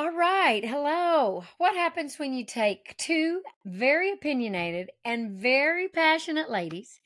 All 0.00 0.12
right. 0.12 0.64
Hello. 0.64 1.44
What 1.58 1.74
happens 1.76 2.18
when 2.18 2.32
you 2.32 2.42
take 2.42 2.96
two 2.96 3.42
very 3.66 4.10
opinionated 4.10 4.88
and 5.04 5.32
very 5.32 5.88
passionate 5.88 6.50
ladies 6.50 7.00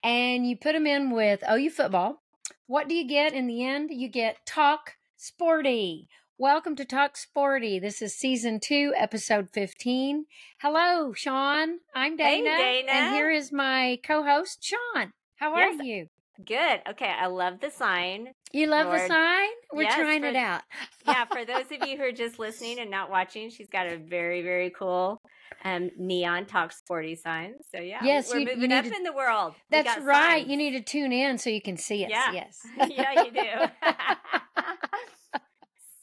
and 0.00 0.48
you 0.48 0.56
put 0.56 0.74
them 0.74 0.86
in 0.86 1.10
with 1.10 1.42
OU 1.50 1.70
football? 1.70 2.22
What 2.68 2.86
do 2.86 2.94
you 2.94 3.04
get 3.04 3.32
in 3.32 3.48
the 3.48 3.64
end? 3.64 3.90
You 3.90 4.06
get 4.08 4.46
Talk 4.46 4.92
Sporty. 5.16 6.08
Welcome 6.38 6.76
to 6.76 6.84
Talk 6.84 7.16
Sporty. 7.16 7.80
This 7.80 8.00
is 8.00 8.14
season 8.14 8.60
two, 8.60 8.92
episode 8.96 9.50
15. 9.50 10.26
Hello, 10.60 11.12
Sean. 11.14 11.80
I'm 11.96 12.16
Hey, 12.16 12.44
Dana. 12.44 12.58
Dana. 12.58 12.92
And 12.92 13.14
here 13.16 13.28
is 13.32 13.50
my 13.50 13.98
co 14.06 14.22
host, 14.22 14.62
Sean. 14.62 15.12
How 15.34 15.52
are 15.54 15.72
you? 15.82 16.10
Good. 16.44 16.80
Okay, 16.90 17.08
I 17.18 17.26
love 17.26 17.60
the 17.60 17.70
sign. 17.70 18.28
You 18.52 18.66
love 18.66 18.90
the 18.92 19.06
sign? 19.06 19.48
We're 19.72 19.82
Yes, 19.84 19.94
trying 19.94 20.20
for- 20.22 20.28
it 20.28 20.36
out. 20.36 20.62
Yeah, 21.06 21.24
for 21.32 21.44
those 21.44 21.64
of 21.72 21.86
you 21.88 21.96
who 21.96 22.04
are 22.04 22.12
just 22.12 22.38
listening 22.38 22.78
and 22.78 22.90
not 22.90 23.10
watching, 23.10 23.48
she's 23.50 23.68
got 23.70 23.86
a 23.86 23.96
very, 23.96 24.42
very 24.42 24.70
cool 24.70 25.22
um, 25.64 25.90
neon 25.96 26.44
talk 26.46 26.72
sporty 26.72 27.14
sign. 27.16 27.54
So 27.74 27.80
yeah, 27.80 28.00
Yes, 28.04 28.30
we're 28.30 28.40
you- 28.40 28.48
you 28.50 28.54
moving 28.56 28.72
up 28.72 28.84
need 28.84 28.90
to- 28.90 28.96
in 28.96 29.02
the 29.04 29.12
world. 29.12 29.54
We 29.70 29.78
right. 29.78 30.40
signs. 30.40 30.48
You 30.48 30.56
need 30.56 30.72
to 30.72 30.82
tune 30.82 31.12
in 31.12 31.38
so 31.38 31.48
you 31.50 31.62
can 31.62 31.76
see 31.76 32.04
it. 32.04 32.10
Yeah. 32.10 32.32
Yes. 32.32 32.60
yeah, 32.90 33.22
you 33.24 33.30
do. 33.30 33.90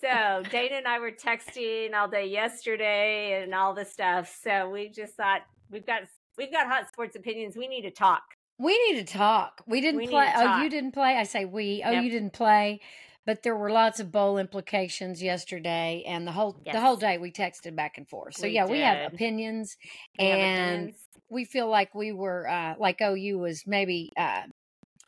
so 0.01 0.43
Dana 0.49 0.75
and 0.75 0.87
I 0.87 0.99
were 0.99 1.11
texting 1.11 1.93
all 1.93 2.07
day 2.07 2.27
yesterday 2.27 3.41
and 3.43 3.53
all 3.53 3.73
the 3.73 3.85
stuff. 3.85 4.35
So 4.43 4.69
we 4.69 4.89
just 4.89 5.13
thought 5.15 5.41
we've 5.71 5.85
got 5.85 6.03
we've 6.37 6.51
got 6.51 6.67
hot 6.67 6.87
sports 6.89 7.15
opinions. 7.15 7.55
We 7.55 7.67
need 7.67 7.83
to 7.83 7.91
talk. 7.91 8.23
We 8.63 8.93
need 8.93 9.05
to 9.05 9.13
talk. 9.13 9.61
We 9.67 9.81
didn't 9.81 9.97
We 10.01 10.07
play. 10.07 10.31
Oh, 10.35 10.61
you 10.61 10.69
didn't 10.69 10.93
play. 10.93 11.17
I 11.17 11.23
say 11.23 11.43
we. 11.43 11.83
Oh, 11.85 11.91
Yep. 11.91 12.03
you 12.03 12.09
didn't 12.09 12.33
play. 12.33 12.79
But 13.25 13.43
there 13.43 13.55
were 13.55 13.69
lots 13.69 13.99
of 13.99 14.11
bowl 14.11 14.37
implications 14.37 15.21
yesterday, 15.23 16.03
and 16.05 16.27
the 16.27 16.31
whole 16.31 16.57
the 16.65 16.79
whole 16.81 16.97
day 16.97 17.17
we 17.17 17.31
texted 17.31 17.75
back 17.75 17.97
and 17.97 18.07
forth. 18.07 18.35
So 18.35 18.43
We 18.43 18.53
yeah, 18.53 18.65
we 18.65 18.79
have 18.79 19.13
opinions, 19.13 19.75
We 20.17 20.25
have 20.25 20.39
and 20.39 20.89
opinions. 20.89 20.95
we 21.29 21.45
feel 21.45 21.67
like 21.69 21.93
we 21.95 22.11
were 22.11 22.47
uh, 22.47 22.75
like 22.77 23.01
OU 23.01 23.37
was 23.39 23.63
maybe 23.65 24.11
uh, 24.17 24.43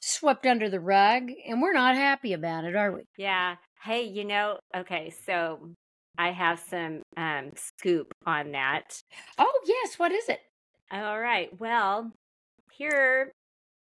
swept 0.02 0.45
under 0.45 0.69
the 0.69 0.80
rug, 0.80 1.30
and 1.47 1.61
we're 1.61 1.73
not 1.73 1.95
happy 1.95 2.33
about 2.33 2.63
it, 2.63 2.75
are 2.75 2.93
we? 2.93 3.03
Yeah. 3.17 3.55
Hey, 3.83 4.03
you 4.03 4.23
know, 4.25 4.59
okay, 4.75 5.13
so 5.25 5.71
I 6.17 6.31
have 6.31 6.59
some 6.59 7.03
um 7.17 7.52
scoop 7.55 8.13
on 8.25 8.52
that. 8.53 9.02
Oh 9.37 9.59
yes, 9.65 9.99
what 9.99 10.11
is 10.13 10.30
it? 10.30 10.39
All 10.91 11.19
right. 11.19 11.49
Well, 11.59 12.11
here 12.71 13.31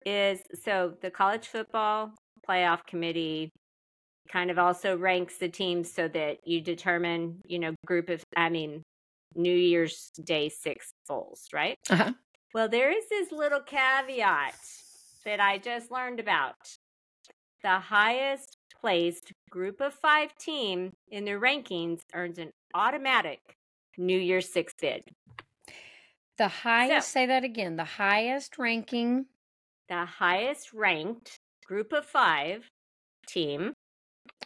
is 0.04 0.40
so 0.62 0.94
the 1.02 1.10
college 1.10 1.46
football 1.46 2.12
playoff 2.48 2.86
committee 2.86 3.50
kind 4.30 4.50
of 4.50 4.58
also 4.58 4.96
ranks 4.96 5.38
the 5.38 5.48
teams 5.48 5.92
so 5.92 6.08
that 6.08 6.38
you 6.44 6.60
determine, 6.60 7.40
you 7.46 7.58
know, 7.58 7.74
group 7.86 8.08
of 8.08 8.22
I 8.36 8.48
mean 8.48 8.82
New 9.34 9.54
Year's 9.54 10.10
Day 10.24 10.48
6 10.48 10.92
bowls, 11.06 11.48
right? 11.52 11.76
Uh-huh. 11.90 12.12
Well, 12.54 12.68
there 12.68 12.90
is 12.90 13.04
this 13.10 13.30
little 13.30 13.60
caveat 13.60 14.54
that 15.24 15.40
I 15.40 15.58
just 15.58 15.90
learned 15.90 16.20
about. 16.20 16.56
The 17.62 17.78
highest 17.78 18.56
placed 18.80 19.32
group 19.50 19.80
of 19.80 19.92
five 19.92 20.34
team 20.36 20.92
in 21.10 21.24
their 21.24 21.40
rankings 21.40 22.00
earns 22.14 22.38
an 22.38 22.50
automatic 22.74 23.40
New 23.96 24.18
Year's 24.18 24.50
Six 24.50 24.74
bid. 24.80 25.02
The 26.38 26.48
highest. 26.48 27.10
say 27.10 27.26
that 27.26 27.44
again. 27.44 27.76
The 27.76 27.84
highest 27.84 28.58
ranking. 28.58 29.26
The 29.88 30.04
highest 30.04 30.72
ranked 30.74 31.38
group 31.66 31.92
of 31.92 32.04
five 32.04 32.68
team 33.26 33.72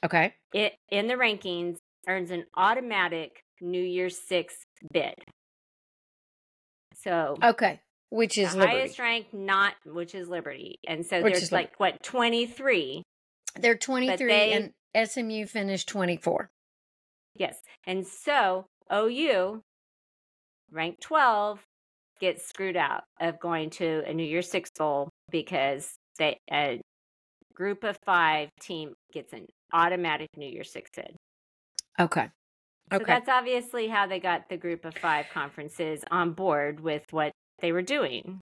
Okay. 0.04 0.34
it, 0.54 0.74
in 0.90 1.06
the 1.08 1.14
rankings 1.14 1.76
earns 2.08 2.30
an 2.30 2.44
automatic 2.56 3.40
New 3.60 3.82
Year's 3.82 4.18
Six 4.28 4.54
bid. 4.92 5.14
So 6.96 7.36
Okay. 7.42 7.80
Which 8.10 8.36
is 8.36 8.54
Liberty. 8.54 8.76
highest 8.78 8.98
rank, 8.98 9.32
not 9.32 9.74
which 9.86 10.14
is 10.14 10.28
Liberty, 10.28 10.76
and 10.86 11.04
so 11.06 11.22
Which 11.22 11.32
there's 11.34 11.50
like 11.52 11.78
what 11.80 12.02
twenty 12.02 12.46
three 12.46 13.02
They're 13.58 13.76
23 13.78 14.26
they- 14.28 14.52
and 14.52 14.72
SMU 15.08 15.46
finished 15.46 15.88
24. 15.88 16.50
Yes. 17.34 17.56
And 17.86 18.06
so 18.06 18.66
OU, 18.92 19.62
ranked 20.70 21.00
12, 21.02 21.64
gets 22.20 22.46
screwed 22.46 22.76
out 22.76 23.04
of 23.20 23.40
going 23.40 23.70
to 23.70 24.02
a 24.06 24.12
New 24.12 24.24
Year's 24.24 24.50
Six 24.50 24.70
Bowl 24.76 25.08
because 25.32 25.94
they 26.18 26.38
a 26.52 26.80
group 27.54 27.82
of 27.84 27.98
five 28.04 28.48
team 28.60 28.94
gets 29.12 29.32
an 29.32 29.46
automatic 29.72 30.28
New 30.36 30.48
Year's 30.48 30.70
Six 30.70 30.90
bid. 30.94 31.16
Okay. 31.98 32.28
So 32.92 32.98
Okay. 32.98 33.12
that's 33.14 33.28
obviously 33.28 33.88
how 33.88 34.06
they 34.06 34.20
got 34.20 34.48
the 34.48 34.56
group 34.56 34.84
of 34.84 34.94
five 34.94 35.26
conferences 35.32 36.04
on 36.10 36.32
board 36.32 36.80
with 36.80 37.04
what 37.10 37.32
they 37.60 37.72
were 37.72 37.82
doing. 37.82 38.40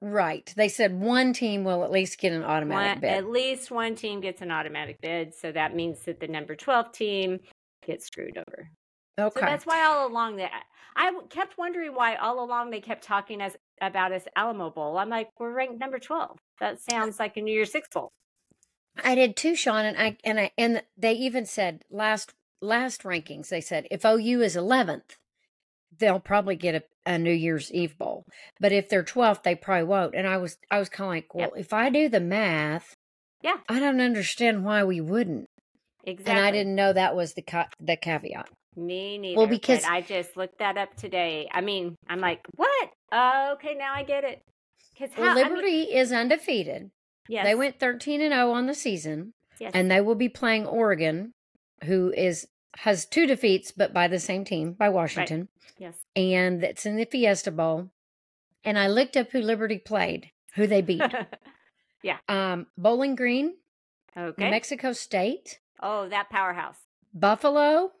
right. 0.00 0.52
They 0.56 0.68
said 0.68 0.98
one 0.98 1.32
team 1.32 1.62
will 1.64 1.84
at 1.84 1.90
least 1.90 2.18
get 2.18 2.32
an 2.32 2.42
automatic 2.42 2.92
One, 2.92 3.00
bid. 3.00 3.10
at 3.10 3.28
least 3.28 3.70
one 3.70 3.94
team 3.94 4.20
gets 4.20 4.40
an 4.40 4.50
automatic 4.50 5.00
bid. 5.00 5.34
So 5.34 5.52
that 5.52 5.74
means 5.76 6.00
that 6.04 6.20
the 6.20 6.28
number 6.28 6.54
12 6.56 6.92
team 6.92 7.40
gets 7.86 8.06
screwed 8.06 8.36
over. 8.38 8.70
okay. 9.18 9.40
So 9.40 9.44
that's 9.46 9.66
why 9.66 9.84
all 9.84 10.06
along 10.06 10.36
that 10.36 10.50
I 10.96 11.12
kept 11.30 11.58
wondering 11.58 11.94
why 11.94 12.16
all 12.16 12.42
along 12.42 12.70
they 12.70 12.80
kept 12.80 13.04
talking 13.04 13.40
as 13.40 13.56
about 13.82 14.12
us 14.12 14.24
Alamo 14.36 14.70
Bowl. 14.70 14.96
I'm 14.96 15.10
like, 15.10 15.28
we're 15.38 15.52
ranked 15.52 15.78
number 15.80 15.98
twelve. 15.98 16.38
That 16.60 16.78
sounds 16.80 17.18
like 17.18 17.36
a 17.36 17.42
New 17.42 17.52
Year's 17.52 17.72
Six 17.72 17.88
bowl. 17.92 18.12
I 19.02 19.14
did 19.14 19.36
too, 19.36 19.54
Sean, 19.56 19.84
and 19.84 19.98
I 19.98 20.16
and 20.24 20.38
I 20.40 20.50
and 20.56 20.82
they 20.96 21.12
even 21.14 21.44
said 21.44 21.82
last 21.90 22.32
last 22.60 23.02
rankings. 23.02 23.48
They 23.48 23.60
said 23.60 23.86
if 23.90 24.04
OU 24.04 24.40
is 24.42 24.54
11th, 24.56 25.16
they'll 25.98 26.20
probably 26.20 26.56
get 26.56 26.74
a, 26.74 26.82
a 27.10 27.18
New 27.18 27.32
Year's 27.32 27.72
Eve 27.72 27.98
bowl. 27.98 28.24
But 28.60 28.72
if 28.72 28.88
they're 28.88 29.02
12th, 29.02 29.42
they 29.42 29.54
probably 29.54 29.84
won't. 29.84 30.14
And 30.14 30.26
I 30.26 30.36
was 30.36 30.58
I 30.70 30.78
was 30.78 30.88
kind 30.88 31.06
of 31.08 31.14
like, 31.14 31.34
well, 31.34 31.50
Yep. 31.54 31.60
if 31.64 31.72
I 31.72 31.90
do 31.90 32.08
the 32.08 32.20
math, 32.20 32.94
Yeah. 33.42 33.56
I 33.68 33.80
don't 33.80 34.00
understand 34.00 34.64
why 34.64 34.84
we 34.84 35.00
wouldn't. 35.00 35.46
Exactly. 36.04 36.32
And 36.34 36.44
I 36.44 36.50
didn't 36.50 36.74
know 36.74 36.92
that 36.92 37.16
was 37.16 37.34
the 37.34 37.42
ca- 37.42 37.68
the 37.80 37.96
caveat. 37.96 38.48
Me 38.76 39.18
neither. 39.18 39.36
Well, 39.38 39.46
because- 39.46 39.84
I 39.84 40.00
just 40.00 40.36
looked 40.36 40.58
that 40.58 40.76
up 40.78 40.94
today. 40.96 41.48
I 41.52 41.60
mean, 41.60 41.96
I'm 42.08 42.20
like, 42.20 42.40
what? 42.56 42.90
Oh, 43.10 43.52
okay, 43.54 43.74
now 43.74 43.92
I 43.94 44.02
get 44.02 44.24
it. 44.24 44.42
Because 44.94 45.16
Well, 45.16 45.34
Liberty 45.34 45.82
is 45.84 46.12
undefeated. 46.12 46.90
yes, 47.28 47.44
They 47.44 47.54
went 47.54 47.78
13 47.78 48.20
and 48.20 48.32
0 48.32 48.50
on 48.52 48.66
the 48.66 48.74
season. 48.74 49.32
yes, 49.58 49.72
and 49.74 49.90
they 49.90 50.00
will 50.00 50.14
be 50.14 50.28
playing 50.28 50.66
Oregon, 50.66 51.34
who 51.84 52.12
is 52.16 52.48
has 52.78 53.04
two 53.04 53.26
defeats, 53.26 53.70
but 53.70 53.92
by 53.92 54.08
the 54.08 54.18
same 54.18 54.44
team, 54.46 54.72
by 54.72 54.88
Washington, 54.88 55.48
yes. 55.76 55.94
and 56.16 56.62
that's 56.62 56.86
in 56.86 56.96
the 56.96 57.04
Fiesta 57.04 57.50
Bowl. 57.50 57.90
And 58.64 58.78
I 58.78 58.86
looked 58.88 59.14
up 59.16 59.30
who 59.32 59.40
Liberty 59.42 59.76
played, 59.78 60.30
who 60.54 60.66
they 60.66 60.80
beat. 60.82 61.02
Yeah. 62.02 62.18
Um, 62.28 62.66
Bowling 62.76 63.14
Green, 63.14 63.54
okay. 64.16 64.44
New 64.44 64.50
Mexico 64.50 64.92
State, 64.92 65.60
oh, 65.80 66.08
that 66.08 66.30
powerhouse. 66.30 66.78
Buffalo, 67.14 67.92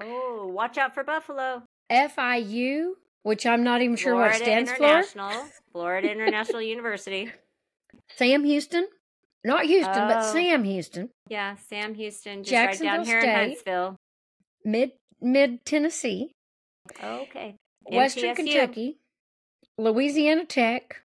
Oh, 0.00 0.46
watch 0.52 0.78
out 0.78 0.94
for 0.94 1.04
Buffalo. 1.04 1.62
FIU, 1.90 2.92
which 3.22 3.44
I'm 3.46 3.62
not 3.64 3.82
even 3.82 3.96
sure 3.96 4.12
Florida 4.14 4.32
what 4.32 4.40
it 4.40 4.44
stands 4.44 4.70
for. 4.72 4.76
International, 4.84 5.44
Florida 5.72 6.10
International 6.12 6.62
University. 6.62 7.30
Sam 8.16 8.44
Houston, 8.44 8.86
not 9.44 9.64
Houston, 9.64 10.08
but 10.08 10.18
Oh. 10.24 10.32
Sam 10.32 10.64
Houston, 10.64 11.10
Yeah, 11.28 11.56
Sam 11.68 11.94
Houston, 11.94 12.44
just 12.44 12.52
right 12.54 12.78
down 12.78 13.04
Jacksonville 13.04 13.04
here 13.04 13.18
in 13.18 13.22
State. 13.22 13.34
Huntsville. 13.48 13.96
Mid 14.64 14.92
Mid 15.20 15.64
Tennessee, 15.64 16.32
Okay. 17.02 17.56
Western 17.84 18.30
MTSU. 18.30 18.36
Kentucky, 18.36 18.98
Louisiana 19.78 20.44
Tech, 20.44 21.02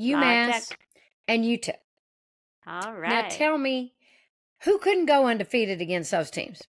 UMass, 0.00 0.68
Tech. 0.68 0.78
and 1.28 1.44
UTEP. 1.44 1.76
All 2.66 2.94
right. 2.94 3.08
Now 3.10 3.28
tell 3.28 3.58
me, 3.58 3.92
who 4.64 4.78
couldn't 4.78 5.06
go 5.06 5.26
undefeated 5.26 5.80
against 5.80 6.10
those 6.10 6.30
teams? 6.30 6.62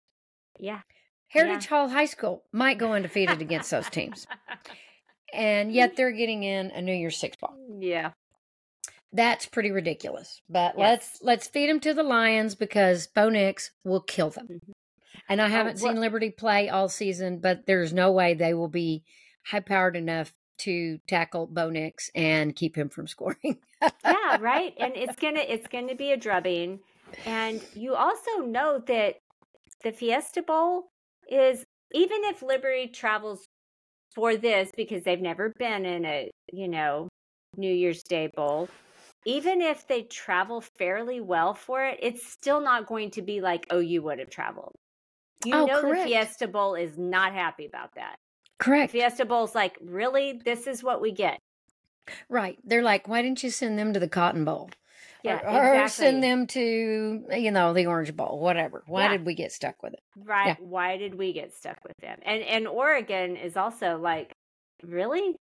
yeah. 0.59 0.81
Heritage 1.33 1.67
Hall 1.67 1.89
High 1.89 2.05
School 2.05 2.43
might 2.51 2.77
go 2.77 2.93
undefeated 2.93 3.41
against 3.41 3.71
those 3.71 3.89
teams, 3.89 4.27
and 5.33 5.71
yet 5.73 5.95
they're 5.95 6.11
getting 6.11 6.43
in 6.43 6.71
a 6.71 6.81
New 6.81 6.93
Year's 6.93 7.17
Six 7.17 7.35
ball. 7.37 7.55
yeah. 7.79 8.11
That's 9.15 9.45
pretty 9.45 9.69
ridiculous. 9.69 10.41
But 10.49 10.73
Yes. 10.75 10.77
let's 10.77 11.21
let's 11.21 11.47
feed 11.47 11.69
them 11.69 11.79
to 11.81 11.93
the 11.93 12.01
Lions 12.01 12.55
because 12.55 13.05
Bo 13.05 13.29
Nix 13.29 13.69
will 13.83 14.01
kill 14.01 14.31
them. 14.31 14.47
Mhm. 14.47 14.71
And 15.29 15.39
I 15.41 15.49
haven't 15.49 15.79
what- 15.81 15.91
seen 15.93 16.01
Liberty 16.01 16.31
play 16.31 16.67
all 16.69 16.89
season, 16.89 17.37
but 17.39 17.67
there's 17.67 17.93
no 17.93 18.11
way 18.11 18.33
they 18.33 18.55
will 18.55 18.69
be 18.69 19.03
high 19.45 19.59
powered 19.59 19.95
enough 19.95 20.33
to 20.59 20.97
tackle 21.07 21.45
Bo 21.45 21.69
Nix 21.69 22.09
and 22.15 22.55
keep 22.55 22.75
him 22.75 22.89
from 22.89 23.05
scoring. 23.15 23.59
yeah, 24.03 24.37
right. 24.39 24.73
And 24.79 24.95
it's 24.95 25.15
gonna 25.15 25.41
it's 25.41 25.67
gonna 25.67 25.93
be 25.95 26.11
a 26.11 26.17
drubbing. 26.17 26.79
And 27.25 27.61
you 27.75 27.93
also 27.93 28.37
know 28.39 28.79
that 28.87 29.17
the 29.83 29.91
Fiesta 29.91 30.41
Bowl 30.41 30.91
is 31.33 31.63
even 31.93 32.23
if 32.25 32.41
Liberty 32.41 32.87
travels 32.87 33.45
for 34.15 34.35
this 34.37 34.69
because 34.75 35.03
they've 35.03 35.21
never 35.21 35.53
been 35.57 35.85
in 35.85 36.05
a 36.05 36.29
you 36.51 36.67
know 36.67 37.07
New 37.57 37.73
Year's 37.73 38.03
Day 38.03 38.29
Bowl, 38.35 38.69
even 39.25 39.61
if 39.61 39.87
they 39.87 40.03
travel 40.03 40.61
fairly 40.77 41.19
well 41.21 41.53
for 41.53 41.83
it, 41.85 41.99
it's 42.01 42.25
still 42.31 42.61
not 42.61 42.87
going 42.87 43.11
to 43.11 43.21
be 43.21 43.41
like 43.41 43.65
oh, 43.69 43.79
you 43.79 44.01
would 44.03 44.19
have 44.19 44.29
traveled. 44.29 44.73
You 45.45 45.55
Oh, 45.55 45.65
know 45.65 45.81
correct. 45.81 46.03
the 46.05 46.09
Fiesta 46.11 46.47
Bowl 46.47 46.75
is 46.75 46.97
not 46.97 47.33
happy 47.33 47.65
about 47.65 47.89
that. 47.95 48.15
Correct. 48.59 48.91
Fiesta 48.93 49.25
Bowl's 49.25 49.55
like, 49.55 49.77
really? 49.81 50.39
This 50.45 50.67
is 50.67 50.83
what 50.83 51.01
we 51.01 51.11
get. 51.11 51.37
Right. 52.29 52.57
They're 52.63 52.81
like, 52.83 53.07
why 53.07 53.21
didn't 53.21 53.43
you 53.43 53.49
send 53.49 53.77
them 53.77 53.93
to 53.93 53.99
the 53.99 54.07
Cotton 54.07 54.45
Bowl? 54.45 54.69
Yeah, 55.23 55.39
or, 55.43 55.49
or 55.69 55.73
exactly. 55.83 56.05
send 56.05 56.23
them 56.23 56.47
to, 56.47 57.25
you 57.31 57.51
know, 57.51 57.73
the 57.73 57.85
Orange 57.85 58.13
Bowl, 58.15 58.39
whatever. 58.39 58.83
Why 58.87 59.03
Yeah. 59.03 59.11
did 59.13 59.25
we 59.25 59.35
get 59.35 59.51
stuck 59.53 59.81
with 59.81 59.93
it? 59.93 60.03
Right. 60.17 60.47
Yeah. 60.47 60.55
Why 60.59 60.97
did 60.97 61.15
we 61.15 61.31
get 61.31 61.53
stuck 61.53 61.77
with 61.83 61.95
them? 62.01 62.19
And 62.23 62.43
and 62.43 62.67
Oregon 62.67 63.37
is 63.37 63.55
also 63.55 63.97
like, 63.97 64.33
really? 64.83 65.35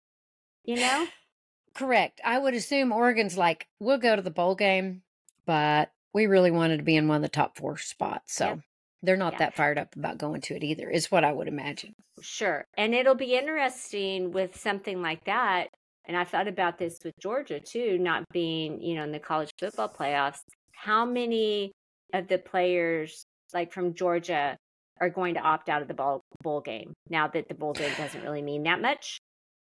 You 0.65 0.75
know? 0.77 1.07
Correct. 1.73 2.21
I 2.23 2.37
would 2.37 2.53
assume 2.53 2.91
Oregon's 2.91 3.37
like, 3.37 3.67
we'll 3.79 3.97
go 3.97 4.15
to 4.15 4.21
the 4.21 4.29
bowl 4.29 4.55
game, 4.55 5.01
but 5.45 5.91
we 6.13 6.27
really 6.27 6.51
wanted 6.51 6.77
to 6.77 6.83
be 6.83 6.95
in 6.97 7.07
one 7.07 7.15
of 7.17 7.21
the 7.23 7.29
top 7.29 7.57
four 7.57 7.77
spots. 7.77 8.35
So 8.35 8.45
Yep. 8.45 8.59
they're 9.01 9.17
not 9.17 9.33
Yeah. 9.33 9.39
that 9.39 9.53
fired 9.55 9.77
up 9.79 9.95
about 9.95 10.17
going 10.17 10.41
to 10.41 10.55
it 10.55 10.63
either, 10.63 10.89
is 10.89 11.09
what 11.09 11.23
I 11.23 11.31
would 11.31 11.47
imagine. 11.47 11.95
Sure. 12.21 12.65
And 12.77 12.93
it'll 12.93 13.15
be 13.15 13.35
interesting 13.35 14.31
with 14.31 14.59
something 14.59 15.01
like 15.01 15.23
that. 15.23 15.69
And 16.05 16.17
I 16.17 16.23
thought 16.23 16.47
about 16.47 16.77
this 16.77 16.97
with 17.03 17.13
Georgia 17.21 17.59
too, 17.59 17.97
not 17.99 18.23
being, 18.33 18.81
you 18.81 18.95
know, 18.95 19.03
in 19.03 19.11
the 19.11 19.19
college 19.19 19.51
football 19.59 19.89
playoffs. 19.89 20.39
How 20.73 21.05
many 21.05 21.71
of 22.13 22.27
the 22.27 22.37
players 22.39 23.23
like 23.53 23.71
from 23.71 23.93
Georgia 23.93 24.57
are 24.99 25.09
going 25.09 25.35
to 25.35 25.41
opt 25.41 25.69
out 25.69 25.81
of 25.81 25.87
the 25.87 25.93
bowl, 25.93 26.21
bowl 26.43 26.61
game 26.61 26.93
now 27.09 27.27
that 27.27 27.47
the 27.47 27.55
bowl 27.55 27.73
game 27.73 27.93
doesn't 27.97 28.21
really 28.21 28.41
mean 28.41 28.63
that 28.63 28.81
much? 28.81 29.19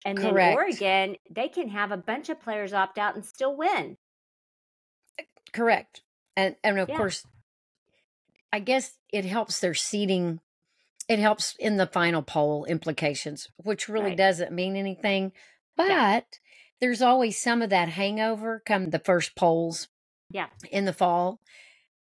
And 0.06 0.24
then 0.24 0.34
Correct. 0.34 0.44
Oregon, 0.54 1.16
they 1.30 1.50
can 1.50 1.70
have 1.70 1.92
a 1.92 1.98
bunch 1.98 2.30
of 2.30 2.40
players 2.42 2.74
opt 2.74 2.98
out 2.98 3.16
and 3.16 3.26
still 3.26 3.56
win. 3.56 3.98
Eh, 5.18 5.24
correct. 5.52 6.02
And 6.36 6.56
and 6.64 6.80
of 6.80 6.90
Yeah. 6.90 6.98
course, 6.98 7.26
I 8.52 8.60
guess 8.60 8.98
it 9.12 9.26
helps 9.26 9.60
their 9.60 9.74
seeding 9.74 10.40
It 11.10 11.20
helps 11.20 11.56
in 11.60 11.78
the 11.78 11.88
final 11.88 12.22
poll 12.24 12.66
implications, 12.66 13.50
which 13.58 13.90
really 13.90 14.12
Right. 14.12 14.18
doesn't 14.18 14.52
mean 14.54 14.76
anything. 14.78 15.34
But 15.76 15.88
Yeah. 15.90 16.22
there's 16.80 17.02
always 17.02 17.40
some 17.40 17.62
of 17.62 17.70
that 17.70 17.90
hangover 17.90 18.62
come 18.66 18.90
the 18.90 19.00
first 19.00 19.36
polls 19.36 19.88
Yeah. 20.32 20.50
in 20.72 20.86
the 20.86 20.94
fall. 20.94 21.40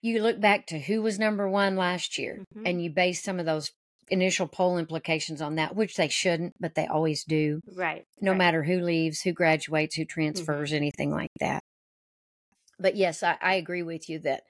You 0.02 0.22
look 0.22 0.40
back 0.40 0.68
to 0.68 0.80
who 0.80 1.02
was 1.02 1.18
number 1.18 1.50
one 1.50 1.76
last 1.76 2.18
year, 2.18 2.44
Mhm. 2.56 2.70
and 2.70 2.84
you 2.84 2.90
base 2.90 3.24
some 3.24 3.40
of 3.40 3.46
those 3.46 3.72
initial 4.10 4.48
poll 4.48 4.78
implications 4.78 5.42
on 5.42 5.56
that, 5.56 5.76
which 5.76 5.96
they 5.96 6.08
shouldn't, 6.08 6.54
but 6.60 6.76
they 6.76 6.86
always 6.86 7.24
do, 7.24 7.60
Right. 7.74 8.06
no 8.22 8.32
right. 8.32 8.38
matter 8.38 8.64
who 8.64 8.80
leaves, 8.82 9.22
who 9.22 9.32
graduates, 9.32 9.96
who 9.96 10.06
transfers, 10.06 10.74
anything 10.74 11.10
like 11.10 11.32
that. 11.40 11.60
But 12.78 12.96
yes, 12.96 13.24
I, 13.24 13.38
I 13.42 13.56
agree 13.56 13.82
with 13.82 14.08
you 14.10 14.20
that 14.20 14.44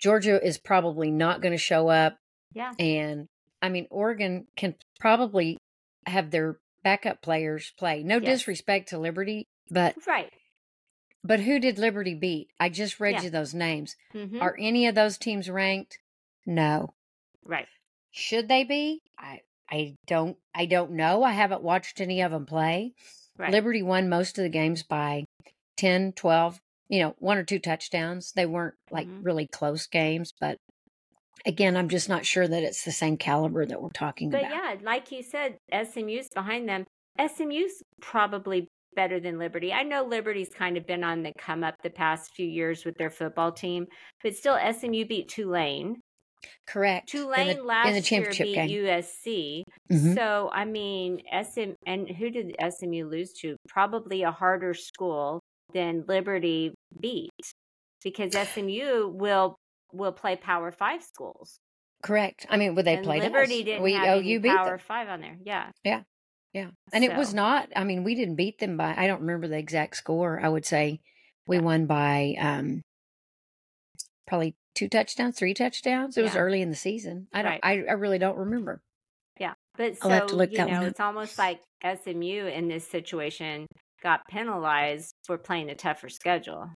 Georgia 0.00 0.44
is 0.44 0.58
probably 0.58 1.10
not 1.10 1.40
going 1.40 1.52
to 1.52 1.58
show 1.58 1.88
up. 1.88 2.18
Yeah. 2.52 2.72
And 2.78 3.28
I 3.62 3.68
mean, 3.68 3.86
Oregon 3.90 4.46
can 4.56 4.74
probably 4.98 5.56
have 6.06 6.30
their 6.30 6.58
backup 6.86 7.20
players 7.20 7.72
play. 7.76 8.04
No 8.04 8.18
Yes. 8.18 8.38
disrespect 8.38 8.90
to 8.90 8.98
Liberty, 8.98 9.48
but 9.68 9.96
Right. 10.06 10.32
but 11.24 11.40
who 11.40 11.58
did 11.58 11.80
Liberty 11.80 12.14
beat? 12.14 12.48
I 12.60 12.68
just 12.68 13.00
read 13.00 13.14
Yeah. 13.16 13.22
you 13.22 13.30
those 13.30 13.52
names. 13.54 13.96
Mhm. 14.14 14.40
Are 14.40 14.56
any 14.56 14.86
of 14.86 14.94
those 14.94 15.18
teams 15.18 15.50
ranked? 15.50 15.98
No. 16.46 16.94
right. 17.42 17.66
Should 18.12 18.46
they 18.48 18.62
be? 18.64 19.02
I 19.18 19.40
I 19.68 19.96
don't 20.06 20.38
I 20.54 20.66
don't 20.66 20.92
know. 20.92 21.24
I 21.24 21.32
haven't 21.32 21.62
watched 21.62 22.00
any 22.00 22.20
of 22.20 22.30
them 22.30 22.46
play. 22.46 22.94
Right. 23.36 23.50
Liberty 23.50 23.82
won 23.82 24.08
most 24.08 24.38
of 24.38 24.44
the 24.44 24.48
games 24.48 24.84
by 24.84 25.24
10, 25.76 26.12
12, 26.12 26.60
you 26.88 27.00
know, 27.00 27.16
one 27.18 27.36
or 27.36 27.42
two 27.44 27.58
touchdowns. 27.58 28.30
They 28.32 28.46
weren't 28.46 28.76
like 28.92 29.08
Mhm. 29.08 29.24
really 29.24 29.48
close 29.48 29.86
games, 29.88 30.32
but 30.40 30.58
again, 31.44 31.76
I'm 31.76 31.88
just 31.88 32.08
not 32.08 32.24
sure 32.24 32.46
that 32.46 32.62
it's 32.62 32.84
the 32.84 32.92
same 32.92 33.16
caliber 33.16 33.66
that 33.66 33.80
we're 33.80 33.90
talking 33.90 34.30
But 34.30 34.40
about. 34.40 34.50
But 34.50 34.56
yeah, 34.56 34.76
like 34.84 35.12
you 35.12 35.22
said, 35.22 35.56
SMU's 35.72 36.28
behind 36.34 36.68
them. 36.68 36.84
SMU's 37.18 37.82
probably 38.00 38.68
better 38.94 39.20
than 39.20 39.38
Liberty. 39.38 39.72
I 39.72 39.82
know 39.82 40.04
Liberty's 40.04 40.50
kind 40.56 40.76
of 40.76 40.86
been 40.86 41.04
on 41.04 41.22
the 41.22 41.32
come 41.38 41.62
up 41.62 41.74
the 41.82 41.90
past 41.90 42.32
few 42.34 42.46
years 42.46 42.84
with 42.84 42.96
their 42.96 43.10
football 43.10 43.52
team, 43.52 43.86
but 44.22 44.34
still 44.34 44.58
SMU 44.58 45.04
beat 45.04 45.28
Tulane. 45.28 45.96
Correct. 46.66 47.08
Tulane 47.08 47.48
in 47.48 47.56
the, 47.58 47.62
last 47.62 47.88
in 47.88 47.94
the 47.94 48.02
championship 48.02 48.46
year 48.46 48.66
beat 48.66 48.68
game. 48.68 48.84
USC. 48.84 49.62
Mhm. 49.90 50.14
So 50.14 50.50
I 50.52 50.64
mean, 50.64 51.22
SM 51.30 51.72
and 51.86 52.08
who 52.08 52.30
did 52.30 52.56
SMU 52.60 53.08
lose 53.08 53.32
to? 53.40 53.56
Probably 53.68 54.22
a 54.22 54.30
harder 54.30 54.74
school 54.74 55.40
than 55.72 56.04
Liberty 56.06 56.72
beat, 57.00 57.30
because 58.04 58.34
SMU 58.34 59.08
will 59.08 59.56
will 59.92 60.12
play 60.12 60.36
Power 60.36 60.70
Five 60.72 61.02
schools. 61.02 61.58
Correct. 62.02 62.46
I 62.48 62.56
mean, 62.56 62.74
would 62.74 62.84
they 62.84 62.96
and 62.96 63.04
played 63.04 63.22
Liberty 63.22 63.60
us. 63.60 63.64
didn't 63.64 63.82
we 63.82 63.94
have 63.94 64.18
OU 64.18 64.40
beat 64.40 64.48
Power 64.54 64.70
them. 64.70 64.78
Five 64.78 65.08
on 65.08 65.20
there. 65.20 65.38
Yeah. 65.42 65.70
Yeah. 65.82 66.02
Yeah. 66.52 66.68
And 66.92 67.04
it 67.04 67.16
was 67.16 67.34
not, 67.34 67.68
I 67.74 67.84
mean, 67.84 68.04
we 68.04 68.14
didn't 68.14 68.36
beat 68.36 68.58
them 68.58 68.76
by, 68.76 68.94
I 68.96 69.06
don't 69.06 69.20
remember 69.20 69.48
the 69.48 69.58
exact 69.58 69.96
score. 69.96 70.40
I 70.42 70.48
would 70.48 70.64
say 70.64 71.00
we 71.46 71.56
Yeah. 71.56 71.62
won 71.62 71.86
by 71.86 72.34
um 72.38 72.82
probably 74.26 74.56
two 74.74 74.88
touchdowns, 74.88 75.36
three 75.38 75.54
touchdowns. 75.54 76.16
It 76.16 76.22
was 76.22 76.34
Yeah. 76.34 76.40
early 76.40 76.62
in 76.62 76.70
the 76.70 76.76
season. 76.76 77.28
I 77.32 77.42
don't, 77.42 77.52
Right. 77.52 77.60
I, 77.62 77.72
I 77.88 77.92
really 77.92 78.18
don't 78.18 78.36
remember. 78.38 78.82
Yeah, 79.38 79.54
but 79.76 79.92
I'll 80.02 80.08
so 80.08 80.08
have 80.10 80.26
to 80.28 80.36
look 80.36 80.50
you 80.52 80.58
that 80.58 80.70
know, 80.70 80.82
it's 80.82 81.00
almost 81.00 81.38
like 81.38 81.60
SMU 81.82 82.46
in 82.46 82.68
this 82.68 82.86
situation 82.88 83.66
got 84.02 84.26
penalized 84.28 85.12
for 85.26 85.38
playing 85.38 85.68
a 85.70 85.74
tougher 85.74 86.08
schedule. 86.08 86.70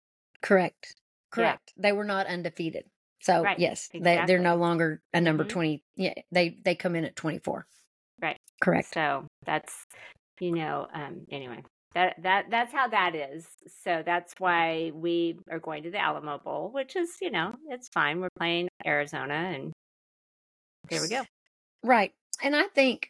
Correct. 0.41 0.95
Yeah. 0.95 0.95
Correct. 1.31 1.73
They 1.77 1.91
were 1.91 2.03
not 2.03 2.27
undefeated. 2.27 2.85
So 3.19 3.43
Right, 3.43 3.59
yes, 3.59 3.89
they, 3.93 4.23
they're 4.27 4.39
no 4.39 4.55
longer 4.55 5.01
a 5.13 5.21
number 5.21 5.43
Mhm. 5.43 5.49
20. 5.49 5.83
Yeah. 5.95 6.13
They, 6.31 6.57
they 6.63 6.75
come 6.75 6.95
in 6.95 7.03
at 7.05 7.15
24. 7.15 7.65
Right. 8.21 8.37
Correct. 8.61 8.93
So 8.93 9.25
that's 9.45 9.85
you 10.39 10.51
know, 10.51 10.87
um, 10.93 11.25
anyway, 11.31 11.63
that 11.95 12.15
that 12.21 12.45
that's 12.49 12.71
how 12.71 12.87
that 12.89 13.15
is. 13.15 13.47
So 13.83 14.03
that's 14.05 14.33
why 14.37 14.91
we 14.93 15.39
are 15.49 15.59
going 15.59 15.83
to 15.83 15.91
the 15.91 15.99
Alamo 15.99 16.37
Bowl, 16.37 16.69
which 16.71 16.95
is 16.95 17.09
you 17.21 17.31
know, 17.31 17.55
it's 17.69 17.87
fine. 17.89 18.21
We're 18.21 18.29
playing 18.37 18.69
Arizona, 18.85 19.33
and 19.33 19.73
there 20.89 21.01
we 21.01 21.09
go. 21.09 21.23
Right. 21.83 22.13
And 22.43 22.55
I 22.55 22.63
think 22.67 23.09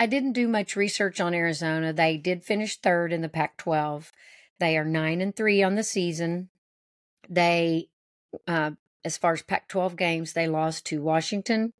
I 0.00 0.06
didn't 0.06 0.32
do 0.32 0.48
much 0.48 0.76
research 0.76 1.20
on 1.20 1.34
Arizona. 1.34 1.92
They 1.92 2.16
did 2.16 2.44
finish 2.44 2.76
third 2.78 3.12
in 3.12 3.22
the 3.22 3.28
Pac 3.28 3.56
12. 3.58 4.12
They 4.58 4.76
are 4.76 4.84
nine 4.84 5.20
and 5.20 5.34
three 5.34 5.62
on 5.62 5.74
the 5.74 5.82
season. 5.82 6.48
They, 7.28 7.88
uh, 8.46 8.72
as 9.06 9.16
far 9.16 9.32
as 9.32 9.42
Pac 9.42 9.68
12 9.68 9.96
games, 9.96 10.32
they 10.32 10.46
lost 10.48 10.84
to 10.86 11.00
Washington 11.02 11.72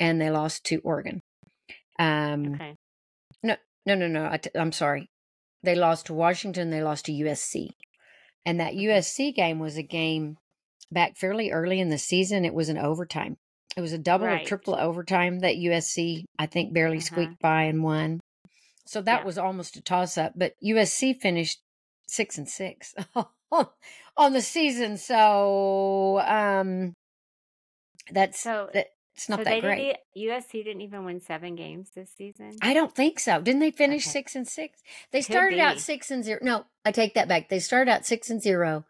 and 0.00 0.20
they 0.20 0.30
lost 0.30 0.64
to 0.64 0.78
Oregon. 0.84 1.20
Um, 1.98 2.54
Okay, 2.54 2.74
No, 3.42 3.56
no, 3.86 3.94
no. 3.94 4.08
no. 4.08 4.28
I 4.30 4.36
t- 4.38 4.50
I'm 4.54 4.72
sorry. 4.72 5.08
They 5.62 5.74
lost 5.76 6.06
to 6.06 6.14
Washington. 6.14 6.70
They 6.70 6.82
lost 6.82 7.06
to 7.06 7.12
USC. 7.12 7.68
And 8.44 8.60
that 8.60 8.74
USC 8.74 9.32
game 9.34 9.58
was 9.60 9.76
a 9.78 9.82
game 9.82 10.36
back 10.90 11.16
fairly 11.16 11.50
early 11.50 11.80
in 11.80 11.88
the 11.88 11.98
season. 11.98 12.44
It 12.44 12.52
was 12.54 12.68
an 12.68 12.76
overtime. 12.78 13.36
It 13.76 13.80
was 13.80 13.92
a 13.92 13.98
double 13.98 14.26
or 14.26 14.44
triple 14.44 14.74
overtime 14.76 15.40
that 15.40 15.56
USC, 15.56 16.24
I 16.38 16.46
think, 16.46 16.74
barely 16.74 16.98
Uh-huh. 16.98 17.06
squeaked 17.06 17.40
by 17.40 17.62
and 17.64 17.82
won. 17.82 18.20
So 18.86 19.00
that 19.02 19.20
Yeah. 19.20 19.24
was 19.24 19.38
almost 19.38 19.76
a 19.76 19.82
toss 19.82 20.18
up. 20.18 20.32
But 20.36 20.54
USC 20.60 21.14
finished 21.14 21.60
six 22.06 22.36
and 22.36 22.48
six 22.48 22.94
on 24.16 24.32
the 24.32 24.42
season. 24.42 24.96
So 24.96 26.20
um, 26.26 26.94
that's 28.10 28.40
so 28.40 28.68
that, 28.74 28.86
it's 29.14 29.28
not 29.28 29.40
so 29.40 29.44
that 29.44 29.50
they 29.50 29.60
great. 29.60 29.96
USC 30.16 30.64
didn't 30.64 30.82
even 30.82 31.04
win 31.04 31.20
seven 31.20 31.54
games 31.54 31.90
this 31.94 32.10
season. 32.16 32.52
I 32.62 32.74
don't 32.74 32.94
think 32.94 33.20
so. 33.20 33.40
Didn't 33.40 33.60
they 33.60 33.70
finish 33.70 34.04
Okay. 34.04 34.10
six 34.12 34.34
and 34.36 34.46
six? 34.48 34.80
They 35.12 35.20
Could 35.20 35.32
started 35.32 35.58
out 35.60 35.78
six 35.80 36.10
and 36.10 36.24
zero. 36.24 36.38
No, 36.42 36.64
I 36.84 36.90
take 36.92 37.14
that 37.14 37.28
back. 37.28 37.48
They 37.48 37.60
started 37.60 37.90
out 37.90 38.04
six 38.06 38.30
and 38.30 38.42
zero, 38.42 38.84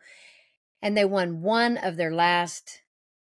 and 0.82 0.96
they 0.96 1.04
won 1.04 1.42
one 1.42 1.76
of 1.76 1.96
their 1.96 2.12
last 2.12 2.80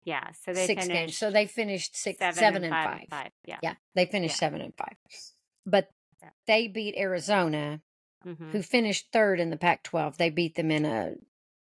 yeah, 0.04 0.32
so 0.46 0.54
they 0.54 0.66
six 0.66 0.84
finished 0.86 1.00
games. 1.00 1.18
So 1.18 1.30
they 1.32 1.46
finished 1.46 1.96
six, 1.98 2.18
seven, 2.20 2.34
seven, 2.36 2.64
and, 2.64 2.74
and 2.74 2.74
five, 2.74 3.00
five. 3.00 3.08
five. 3.10 3.32
Yeah. 3.46 3.58
Yeah, 3.62 3.74
they 3.94 4.06
finished 4.06 4.36
Yeah. 4.36 4.40
seven 4.48 4.62
and 4.62 4.74
five. 4.78 4.96
But 5.66 5.90
they 6.48 6.68
beat 6.70 6.96
Arizona, 6.98 7.82
Mhm. 8.26 8.52
who 8.52 8.62
finished 8.62 9.10
third 9.12 9.40
in 9.40 9.50
the 9.50 9.58
Pac-12. 9.58 10.16
They 10.18 10.30
beat 10.30 10.56
them 10.56 10.72
in 10.72 10.86
a 10.86 11.16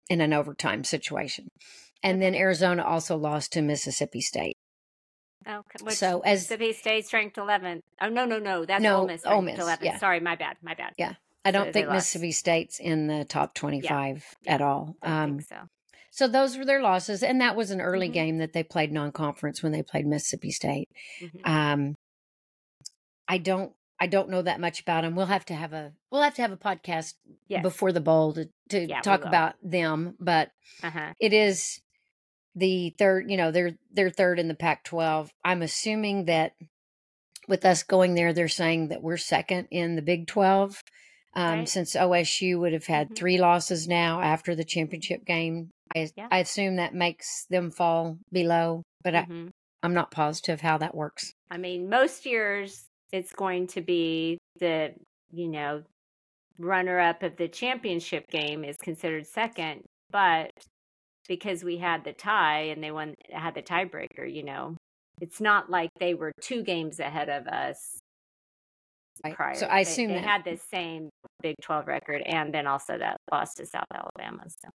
in 0.09 0.21
an 0.21 0.33
overtime 0.33 0.85
situation, 0.85 1.49
and 2.03 2.21
then 2.23 2.35
Arizona 2.35 2.83
also 2.85 3.17
lost 3.17 3.53
to 3.53 3.63
Mississippi 3.63 4.21
State. 4.21 4.57
Okay. 5.47 5.79
Which 5.85 5.95
so 5.97 6.21
as 6.21 6.41
Mississippi 6.41 6.73
State's 6.73 7.13
ranked 7.13 7.37
11th. 7.37 7.81
Oh 8.01 8.09
no, 8.09 8.25
no, 8.25 8.39
no. 8.39 8.65
That's 8.65 8.83
No, 8.83 9.01
Ole 9.01 9.07
Miss. 9.07 9.25
Ole 9.25 9.43
Miss, 9.43 9.59
11th. 9.59 9.83
yeah. 9.83 9.99
Sorry, 9.99 10.21
my 10.21 10.37
bad. 10.37 10.57
My 10.63 10.75
bad. 10.75 10.93
Yeah. 10.99 11.15
I 11.45 11.51
don't 11.53 11.67
they 11.67 11.73
think 11.73 11.87
lost. 11.89 11.95
Mississippi 11.97 12.33
State's 12.33 12.79
in 12.81 13.07
the 13.07 13.25
top 13.25 13.55
twenty-five 13.55 14.25
Yeah. 14.43 14.55
at 14.55 14.61
all. 14.61 14.97
Um, 15.03 15.41
so. 15.41 15.57
So 16.11 16.27
those 16.27 16.59
were 16.59 16.65
their 16.65 16.83
losses, 16.83 17.23
and 17.23 17.41
that 17.41 17.55
was 17.55 17.71
an 17.71 17.81
early 17.81 18.09
Mhm. 18.11 18.13
game 18.13 18.39
that 18.39 18.53
they 18.53 18.65
played 18.65 18.91
non-conference 18.93 19.63
when 19.63 19.71
they 19.73 19.83
played 19.85 20.05
Mississippi 20.07 20.51
State. 20.51 20.89
Mhm. 21.21 21.47
Um, 21.49 21.95
I 23.29 23.39
don't, 23.39 23.73
I 24.01 24.07
don't 24.07 24.31
know 24.31 24.43
that 24.43 24.61
much 24.61 24.81
about 24.81 25.03
them. 25.03 25.15
We'll 25.17 25.27
have 25.27 25.45
to 25.47 25.55
have 25.55 25.73
a, 25.73 25.93
we'll 26.11 26.23
have 26.23 26.35
to 26.35 26.43
have 26.43 26.53
a 26.53 26.57
podcast 26.57 27.15
Yes. 27.49 27.63
before 27.63 27.93
the 27.93 28.01
bowl 28.01 28.33
to 28.35 28.49
to 28.71 28.87
Yeah, 28.87 29.01
talk 29.01 29.25
about 29.25 29.55
them. 29.63 30.15
But 30.21 30.51
Uh-huh. 30.83 31.15
it 31.19 31.33
is 31.33 31.81
the 32.55 32.91
third, 32.99 33.31
you 33.31 33.37
know, 33.37 33.51
they're 33.51 33.77
they're 33.91 34.11
third 34.11 34.39
in 34.39 34.49
the 34.49 34.55
Pac-12. 34.55 35.31
I'm 35.45 35.63
assuming 35.63 36.27
that 36.27 36.53
with 37.49 37.65
us 37.65 37.83
going 37.83 38.15
there, 38.15 38.33
they're 38.33 38.49
saying 38.49 38.89
that 38.89 39.03
we're 39.03 39.17
second 39.17 39.69
in 39.71 39.97
the 39.97 40.03
Big 40.03 40.27
12. 40.27 40.83
Um, 41.35 41.59
Right. 41.61 41.69
Since 41.69 41.95
OSU 41.95 42.59
would 42.59 42.73
have 42.73 42.87
had 42.87 43.11
Mhm. 43.11 43.17
three 43.17 43.39
losses 43.39 43.87
now 43.89 44.21
after 44.21 44.55
the 44.55 44.65
championship 44.65 45.25
game, 45.25 45.71
I, 45.95 46.11
Yeah. 46.17 46.29
I 46.31 46.39
assume 46.41 46.77
that 46.77 46.95
makes 46.95 47.47
them 47.47 47.71
fall 47.71 48.19
below, 48.33 48.83
but 49.03 49.15
I, 49.15 49.23
Mhm. 49.25 49.51
I'm 49.83 49.95
not 49.95 50.11
positive 50.11 50.61
how 50.63 50.79
that 50.79 50.95
works. 50.95 51.33
I 51.51 51.57
mean, 51.57 51.89
most 51.89 52.27
years 52.27 52.88
it's 53.13 53.33
going 53.33 53.67
to 53.69 53.81
be 53.81 54.39
the, 54.59 54.93
you 55.33 55.49
know, 55.49 55.83
runner 56.59 56.99
up 56.99 57.23
of 57.23 57.37
the 57.37 57.49
championship 57.49 58.29
game 58.31 58.65
is 58.65 58.77
considered 58.77 59.27
second, 59.27 59.83
but 60.11 60.51
because 61.29 61.63
we 61.63 61.79
had 61.79 62.05
the 62.05 62.13
tie 62.13 62.63
and 62.63 62.83
they 62.83 62.91
won 62.91 63.15
had 63.31 63.55
the 63.55 63.63
tiebreaker, 63.63 64.31
you 64.31 64.43
know, 64.43 64.77
it's 65.21 65.41
not 65.41 65.71
like 65.71 65.91
they 66.01 66.15
were 66.15 66.33
two 66.41 66.63
games 66.63 67.01
ahead 67.01 67.29
of 67.29 67.47
us 67.47 67.99
prior. 69.33 69.55
So 69.55 69.67
I 69.67 69.81
assume 69.81 70.09
they, 70.09 70.15
that 70.15 70.25
had 70.25 70.45
the 70.45 70.59
same 70.71 71.11
Big 71.43 71.55
12 71.63 71.87
record 71.87 72.23
and 72.23 72.53
then 72.53 72.67
also 72.67 72.99
that 72.99 73.19
loss 73.31 73.55
to 73.55 73.67
South 73.67 73.87
Alabama. 73.95 74.45
So 74.49 74.69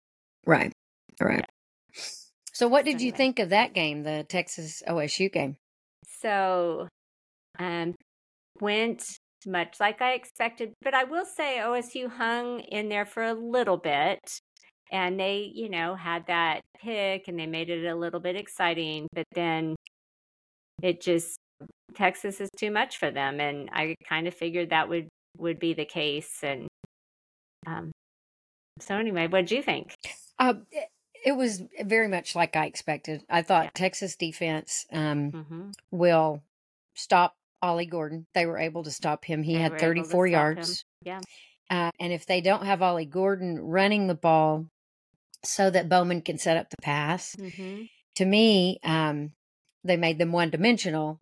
right, 0.46 0.72
right. 1.20 1.44
So, 2.52 2.68
what 2.68 2.84
did 2.84 3.00
you 3.00 3.12
think 3.12 3.38
of 3.38 3.48
that 3.48 3.72
game, 3.72 4.02
the 4.02 4.24
Texas 4.28 4.82
OSU 4.86 5.32
game? 5.32 5.56
So, 6.20 6.86
um, 7.58 7.94
went 8.62 9.04
much 9.44 9.80
like 9.80 10.00
I 10.00 10.12
expected, 10.12 10.72
but 10.82 10.94
I 10.94 11.04
will 11.04 11.26
say 11.26 11.58
OSU 11.58 12.08
hung 12.08 12.60
in 12.60 12.88
there 12.88 13.04
for 13.04 13.24
a 13.24 13.34
little 13.34 13.76
bit, 13.76 14.20
and 14.90 15.18
they, 15.18 15.50
you 15.52 15.68
know, 15.68 15.96
had 15.96 16.26
that 16.28 16.60
pick 16.80 17.28
and 17.28 17.38
they 17.38 17.46
made 17.46 17.68
it 17.68 17.84
a 17.84 17.94
little 17.94 18.20
bit 18.20 18.36
exciting, 18.36 19.08
but 19.12 19.26
then 19.34 19.74
it 20.82 21.00
just 21.02 21.36
Texas 21.94 22.40
is 22.40 22.48
too 22.56 22.70
much 22.70 22.98
for 22.98 23.10
them, 23.10 23.40
and 23.40 23.68
I 23.72 23.96
kind 24.08 24.26
of 24.28 24.34
figured 24.34 24.70
that 24.70 24.88
would 24.88 25.08
would 25.38 25.58
be 25.58 25.74
the 25.74 25.84
case, 25.84 26.38
and 26.42 26.68
um, 27.66 27.90
so 28.80 28.96
anyway, 28.96 29.26
what 29.26 29.46
did 29.46 29.50
you 29.50 29.62
think? 29.62 29.94
Uh, 30.38 30.54
it, 30.70 30.88
it 31.24 31.32
was 31.32 31.62
very 31.82 32.08
much 32.08 32.34
like 32.34 32.56
I 32.56 32.66
expected. 32.66 33.22
I 33.28 33.42
thought 33.42 33.64
Yeah. 33.64 33.70
Texas 33.74 34.16
defense 34.16 34.86
um, 34.92 35.30
Mm-hmm. 35.32 35.70
will 35.90 36.42
stop 36.94 37.34
Ollie 37.62 37.86
Gordon. 37.86 38.26
They 38.34 38.44
were 38.46 38.58
able 38.58 38.82
to 38.84 38.90
stop 38.90 39.24
him. 39.24 39.42
He 39.42 39.54
They 39.54 39.60
had 39.60 39.72
were 39.72 39.76
able 39.78 40.02
to 40.04 40.08
34 40.10 40.26
stop 40.26 40.26
him. 40.26 40.32
yards. 40.32 40.84
Yeah. 41.02 41.20
Uh, 41.70 41.90
and 42.00 42.12
if 42.12 42.26
they 42.26 42.40
don't 42.40 42.66
have 42.66 42.82
Ollie 42.82 43.06
Gordon 43.06 43.58
running 43.60 44.06
the 44.08 44.14
ball 44.14 44.66
so 45.44 45.70
that 45.70 45.88
Bowman 45.88 46.20
can 46.22 46.38
set 46.38 46.56
up 46.56 46.68
the 46.70 46.76
pass, 46.82 47.34
Mm-hmm. 47.36 47.82
to 48.16 48.24
me, 48.24 48.78
um, 48.82 49.32
they 49.84 49.96
made 49.96 50.18
them 50.18 50.32
one 50.32 50.50
dimensional. 50.50 51.20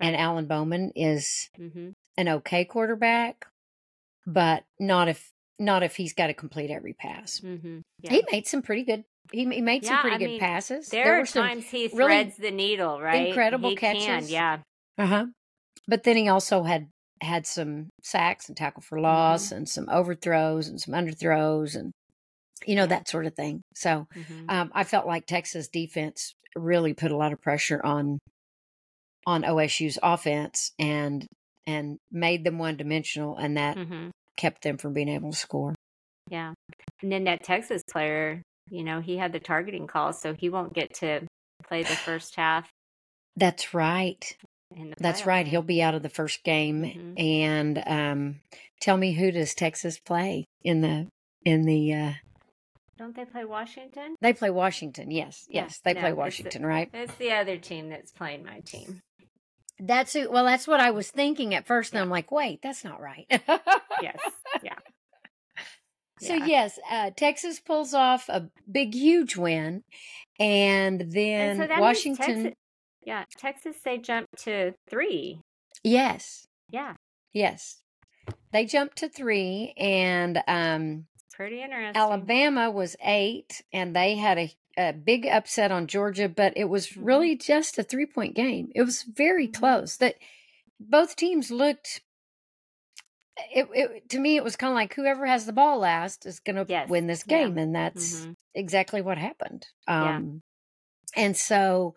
And 0.00 0.14
Right. 0.14 0.20
Alan 0.22 0.46
Bowman 0.46 0.92
is 0.96 1.50
Mm-hmm. 1.60 1.90
an 2.16 2.28
okay 2.28 2.64
quarterback, 2.64 3.46
but 4.26 4.64
not 4.80 5.08
if 5.08 5.30
not 5.58 5.82
if 5.84 5.94
he's 5.96 6.14
got 6.14 6.26
to 6.26 6.34
complete 6.34 6.70
every 6.70 6.94
pass. 6.94 7.38
Mm-hmm. 7.40 7.80
Yeah. 8.00 8.10
He 8.10 8.24
made 8.32 8.46
some 8.48 8.62
pretty 8.62 8.82
good. 8.82 9.04
He, 9.30 9.44
he 9.44 9.60
made 9.60 9.84
some 9.84 9.94
Yeah, 9.94 10.00
pretty 10.00 10.16
I 10.16 10.18
good 10.18 10.26
mean, 10.30 10.40
passes. 10.40 10.88
There, 10.88 11.14
are 11.16 11.20
were 11.20 11.26
some 11.26 11.46
times 11.46 11.64
he 11.66 11.82
really 11.88 11.94
threads 11.94 12.36
the 12.38 12.50
needle, 12.50 13.00
right? 13.00 13.28
incredible 13.28 13.70
he 13.70 13.76
Can, 13.76 13.94
catches. 13.96 14.30
yeah. 14.32 14.58
Uh 14.98 15.06
huh. 15.06 15.26
But 15.88 16.04
then 16.04 16.16
he 16.16 16.28
also 16.28 16.62
had 16.62 16.88
had 17.20 17.46
some 17.46 17.88
sacks 18.02 18.48
and 18.48 18.56
tackle 18.56 18.82
for 18.82 19.00
loss 19.00 19.46
Mm-hmm. 19.46 19.56
and 19.56 19.68
some 19.68 19.88
overthrows 19.88 20.66
and 20.68 20.80
some 20.80 20.92
underthrows 20.94 21.76
and 21.76 21.92
you 22.66 22.74
know 22.74 22.86
that 22.86 23.08
sort 23.08 23.26
of 23.26 23.34
thing. 23.34 23.62
So 23.74 24.06
Mhm. 24.14 24.50
um, 24.50 24.70
I 24.74 24.84
felt 24.84 25.06
like 25.06 25.26
Texas 25.26 25.68
defense 25.68 26.32
really 26.56 26.94
put 26.94 27.10
a 27.12 27.16
lot 27.16 27.32
of 27.32 27.40
pressure 27.40 27.84
on 27.84 28.18
on 29.26 29.42
OSU's 29.44 29.98
offense 30.02 30.72
and 30.78 31.26
and 31.66 31.98
made 32.10 32.42
them 32.44 32.58
one 32.58 32.76
dimensional, 32.76 33.36
and 33.36 33.56
that 33.56 33.76
Mhm. 33.76 34.10
kept 34.36 34.62
them 34.62 34.78
from 34.78 34.92
being 34.94 35.08
able 35.08 35.30
to 35.30 35.36
score. 35.36 35.74
Yeah. 36.28 36.54
And 37.02 37.12
then 37.12 37.24
that 37.24 37.44
Texas 37.44 37.82
player, 37.88 38.42
you 38.68 38.82
know, 38.82 39.00
he 39.00 39.16
had 39.16 39.32
the 39.32 39.38
targeting 39.38 39.86
call, 39.86 40.12
so 40.12 40.34
he 40.34 40.48
won't 40.48 40.72
get 40.72 40.92
to 40.94 41.24
play 41.64 41.82
the 41.84 41.94
first 41.96 42.34
half. 42.34 42.68
That's 43.36 43.72
right. 43.74 44.36
That's 44.98 45.26
right. 45.26 45.46
He'll 45.46 45.62
be 45.62 45.82
out 45.82 45.94
of 45.94 46.02
the 46.02 46.08
first 46.08 46.42
game. 46.44 46.82
Mhm. 46.82 47.20
And 47.20 47.82
um, 47.86 48.40
tell 48.80 48.96
me, 48.96 49.12
who 49.12 49.30
does 49.30 49.54
Texas 49.54 49.98
play 49.98 50.46
in 50.62 50.80
the 50.80 51.08
in 51.44 51.62
the? 51.62 51.92
Uh, 51.94 52.12
Don't 52.98 53.16
they 53.16 53.24
play 53.24 53.44
Washington? 53.44 54.16
they 54.20 54.32
play 54.32 54.50
Washington. 54.50 55.10
Yes, 55.10 55.46
Yeah, 55.48 55.62
yes, 55.62 55.80
they 55.84 55.94
no, 55.94 56.00
play 56.00 56.08
it's 56.10 56.14
the- 56.14 56.20
Washington, 56.20 56.66
right? 56.66 56.90
It's 56.92 57.14
the 57.16 57.32
other 57.32 57.56
team 57.56 57.88
that's 57.88 58.12
playing 58.12 58.44
my 58.44 58.60
team. 58.60 59.02
That's 59.80 60.12
who. 60.12 60.30
Well, 60.30 60.44
that's 60.44 60.68
what 60.68 60.78
I 60.80 60.90
was 60.92 61.10
thinking 61.10 61.54
at 61.54 61.66
first, 61.66 61.92
and 61.92 62.00
I'm 62.00 62.10
like, 62.10 62.30
wait, 62.30 62.60
that's 62.62 62.84
not 62.84 63.00
right. 63.00 63.26
Yes. 64.00 64.18
Yeah. 64.62 64.74
So 66.20 66.34
Yeah. 66.34 66.44
yes, 66.46 66.78
uh, 66.88 67.10
Texas 67.16 67.58
pulls 67.58 67.94
off 67.94 68.28
a 68.28 68.48
big, 68.70 68.94
huge 68.94 69.36
win, 69.36 69.82
and 70.38 71.00
And 71.00 71.10
then 71.12 71.56
so 71.68 71.80
Washington. 71.80 72.44
Texas, 72.44 72.52
yeah, 73.04 73.24
Texas 73.36 73.76
they 73.84 73.98
jumped 73.98 74.36
to 74.44 74.72
three. 74.88 75.40
Yes, 75.84 76.46
Yeah. 76.70 76.94
yes, 77.32 77.80
they 78.52 78.64
jumped 78.64 78.98
to 78.98 79.08
three, 79.08 79.74
and 79.76 80.42
um, 80.46 81.06
Pretty 81.32 81.62
interesting. 81.62 81.96
Alabama 82.00 82.70
was 82.70 82.94
eight, 83.02 83.62
and 83.72 83.96
they 83.96 84.16
had 84.16 84.38
a, 84.38 84.52
a 84.76 84.92
big 84.92 85.26
upset 85.26 85.72
on 85.72 85.86
Georgia, 85.86 86.28
but 86.28 86.52
it 86.56 86.66
was 86.66 86.88
Mhm. 86.88 87.06
really 87.06 87.36
just 87.36 87.78
a 87.78 87.82
three 87.82 88.06
point 88.06 88.34
game. 88.34 88.70
It 88.74 88.82
was 88.82 89.02
very 89.02 89.48
Mhm. 89.48 89.54
close. 89.54 89.96
That 89.96 90.16
both 90.78 91.16
teams 91.16 91.50
looked. 91.50 92.02
It, 93.54 93.66
it 93.72 94.08
to 94.10 94.18
me, 94.18 94.36
it 94.36 94.44
was 94.44 94.56
kind 94.56 94.70
of 94.72 94.74
like 94.76 94.94
whoever 94.94 95.24
has 95.26 95.46
the 95.46 95.52
ball 95.54 95.78
last 95.78 96.26
is 96.26 96.38
going 96.38 96.56
to 96.56 96.66
Yes, 96.68 96.88
win 96.88 97.06
this 97.06 97.24
yeah. 97.26 97.44
game, 97.44 97.56
and 97.58 97.74
that's 97.74 98.26
Mhm. 98.26 98.34
exactly 98.54 99.00
what 99.00 99.18
happened. 99.18 99.66
Yeah. 99.88 100.16
Um, 100.16 100.42
And 101.16 101.36
so 101.36 101.94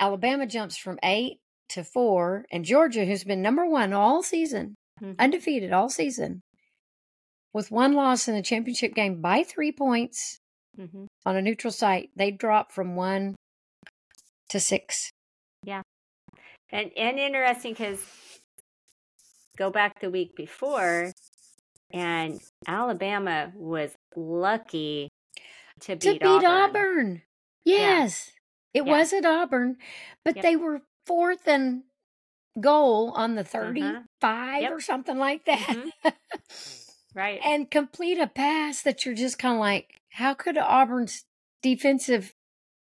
Alabama 0.00 0.46
jumps 0.46 0.76
from 0.76 0.98
eight 1.02 1.38
to 1.70 1.84
four, 1.84 2.44
and 2.50 2.64
Georgia, 2.64 3.04
who's 3.04 3.24
been 3.24 3.42
number 3.42 3.66
one 3.66 3.92
all 3.92 4.22
season, 4.22 4.74
Mhm. 5.00 5.18
undefeated 5.18 5.72
all 5.72 5.88
season, 5.88 6.40
with 7.52 7.70
one 7.70 7.92
loss 7.92 8.28
in 8.28 8.34
the 8.34 8.42
championship 8.42 8.94
game 8.94 9.20
by 9.20 9.42
three 9.42 9.72
points 9.72 10.38
mm-hmm. 10.76 11.06
on 11.26 11.36
a 11.36 11.42
neutral 11.42 11.72
site, 11.72 12.10
they 12.16 12.30
drop 12.30 12.72
from 12.72 12.96
one 12.96 13.34
to 14.48 14.60
six. 14.60 15.10
Yeah, 15.64 15.82
And 16.70 16.92
and 16.96 17.18
interesting 17.18 17.72
because 17.72 18.00
go 19.56 19.70
back 19.70 20.00
the 20.00 20.10
week 20.10 20.36
before, 20.36 21.12
and 21.90 22.40
Alabama 22.66 23.52
was 23.54 23.94
lucky 24.14 25.08
to 25.80 25.96
beat, 25.96 26.00
to 26.00 26.12
beat 26.12 26.24
Auburn. 26.26 26.46
Auburn. 26.46 27.22
Yes, 27.64 28.32
it 28.74 28.84
Yeah. 28.86 28.98
was 28.98 29.12
at 29.12 29.24
Auburn, 29.26 29.76
but 30.24 30.36
Yep. 30.36 30.42
they 30.42 30.56
were 30.56 30.82
fourth 31.06 31.46
and 31.48 31.84
goal 32.60 33.10
on 33.12 33.34
the 33.34 33.42
Uh-huh. 33.42 33.50
35 33.50 34.62
Yep. 34.62 34.72
or 34.72 34.80
something 34.80 35.18
like 35.18 35.44
that. 35.44 35.76
Right. 37.14 37.40
and 37.44 37.70
complete 37.70 38.18
a 38.18 38.26
pass 38.28 38.82
that 38.82 39.04
you're 39.04 39.14
just 39.14 39.38
kind 39.38 39.54
of 39.54 39.60
like, 39.60 39.98
how 40.10 40.34
could 40.34 40.56
Auburn's 40.58 41.24
defensive 41.62 42.32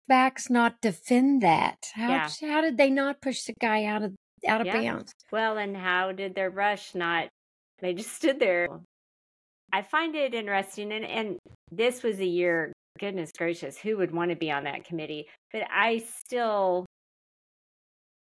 backs 0.07 0.49
not 0.49 0.81
defend 0.81 1.41
that? 1.43 1.77
How 1.93 2.09
Yeah. 2.09 2.29
how 2.49 2.61
did 2.61 2.77
they 2.77 2.89
not 2.89 3.21
push 3.21 3.43
the 3.43 3.53
guy 3.59 3.83
out 3.85 4.01
of 4.03 4.15
out 4.47 4.61
of 4.61 4.67
Yeah. 4.67 4.81
bounds? 4.81 5.13
Well, 5.31 5.57
and 5.57 5.77
how 5.77 6.11
did 6.11 6.35
their 6.35 6.49
rush 6.49 6.95
not? 6.95 7.29
They 7.79 7.93
just 7.93 8.11
stood 8.13 8.39
there. 8.39 8.67
I 9.71 9.81
find 9.81 10.15
it 10.15 10.33
interesting, 10.33 10.91
and 10.91 11.05
and 11.05 11.39
this 11.71 12.01
was 12.03 12.19
a 12.19 12.25
year. 12.25 12.72
Goodness 12.99 13.31
gracious, 13.37 13.77
who 13.77 13.97
would 13.97 14.13
want 14.13 14.29
to 14.29 14.35
be 14.35 14.51
on 14.51 14.65
that 14.65 14.85
committee? 14.85 15.27
But 15.51 15.63
I 15.73 16.03
still, 16.19 16.85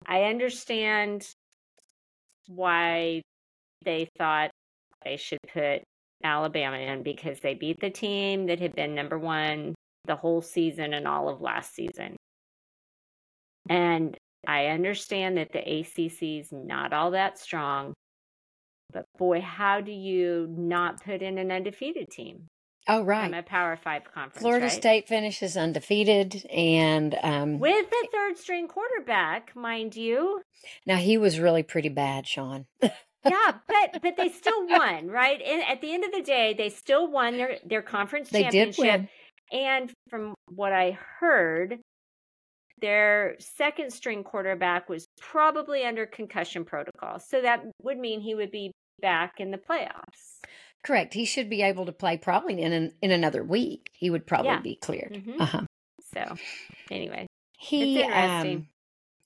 I 0.06 0.24
understand 0.24 1.26
why 2.46 3.22
they 3.84 4.08
thought 4.18 4.50
they 5.04 5.16
should 5.16 5.40
put 5.52 5.82
Alabama 6.22 6.76
in 6.76 7.02
because 7.02 7.40
they 7.40 7.54
beat 7.54 7.80
the 7.80 7.90
team 7.90 8.46
that 8.46 8.60
had 8.60 8.74
been 8.74 8.94
number 8.94 9.18
one 9.18 9.74
the 10.06 10.16
whole 10.16 10.42
season 10.42 10.94
and 10.94 11.06
all 11.06 11.28
of 11.28 11.40
last 11.40 11.74
season. 11.74 12.16
And 13.68 14.16
I 14.46 14.66
understand 14.66 15.36
that 15.36 15.52
the 15.52 15.60
ACC 15.60 16.40
is 16.40 16.52
not 16.52 16.92
all 16.92 17.10
that 17.12 17.38
strong, 17.38 17.92
but 18.92 19.04
boy, 19.18 19.40
how 19.40 19.80
do 19.80 19.92
you 19.92 20.46
not 20.50 21.02
put 21.04 21.22
in 21.22 21.38
an 21.38 21.50
undefeated 21.50 22.08
team 22.10 22.46
Oh 22.90 22.98
from 23.00 23.06
right. 23.08 23.34
a 23.34 23.42
Power 23.42 23.76
Five 23.82 24.02
conference? 24.04 24.40
Florida 24.40 24.66
right? 24.66 24.72
State 24.72 25.08
finishes 25.08 25.56
undefeated 25.56 26.44
and 26.50 27.16
um 27.22 27.58
with 27.58 27.88
the 27.90 28.08
third 28.12 28.36
string 28.38 28.68
quarterback, 28.68 29.54
mind 29.54 29.96
you. 29.96 30.42
now 30.86 30.96
he 30.96 31.16
was 31.18 31.38
really 31.38 31.62
pretty 31.62 31.88
bad, 31.88 32.26
Sean. 32.26 32.66
Yeah, 33.22 33.52
but 33.68 34.00
but 34.02 34.16
they 34.16 34.30
still 34.30 34.66
won, 34.66 35.08
right? 35.08 35.42
And 35.42 35.62
at 35.64 35.82
the 35.82 35.92
end 35.92 36.04
of 36.04 36.10
the 36.12 36.22
day, 36.22 36.54
they 36.56 36.70
still 36.70 37.10
won 37.10 37.36
their 37.36 37.58
their 37.66 37.82
conference 37.82 38.30
They 38.30 38.44
did 38.44 38.72
championship. 38.74 38.78
win. 38.78 39.08
And 39.52 39.92
from 40.08 40.34
what 40.48 40.72
I 40.72 40.96
heard, 41.18 41.80
their 42.80 43.36
second 43.38 43.92
string 43.92 44.24
quarterback 44.24 44.88
was 44.88 45.06
probably 45.20 45.84
under 45.84 46.06
concussion 46.06 46.64
protocol. 46.64 47.18
So 47.18 47.42
that 47.42 47.62
would 47.82 47.98
mean 47.98 48.20
he 48.22 48.34
would 48.34 48.50
be 48.50 48.72
back 49.02 49.34
in 49.38 49.50
the 49.50 49.58
playoffs. 49.58 50.38
Correct. 50.82 51.14
He 51.14 51.24
should 51.24 51.50
be 51.50 51.62
able 51.62 51.86
to 51.86 51.92
play 51.92 52.16
probably 52.16 52.60
in 52.62 52.72
an, 52.72 52.92
in 53.02 53.10
another 53.10 53.44
week. 53.44 53.90
He 53.92 54.08
would 54.10 54.26
probably 54.26 54.50
Yeah. 54.52 54.60
be 54.60 54.76
cleared. 54.76 55.12
Mhm. 55.26 55.40
Uh-huh. 55.40 55.62
So 56.14 56.36
anyway, 56.90 57.26
He 57.58 58.00
interesting. 58.00 58.56
um 58.56 58.66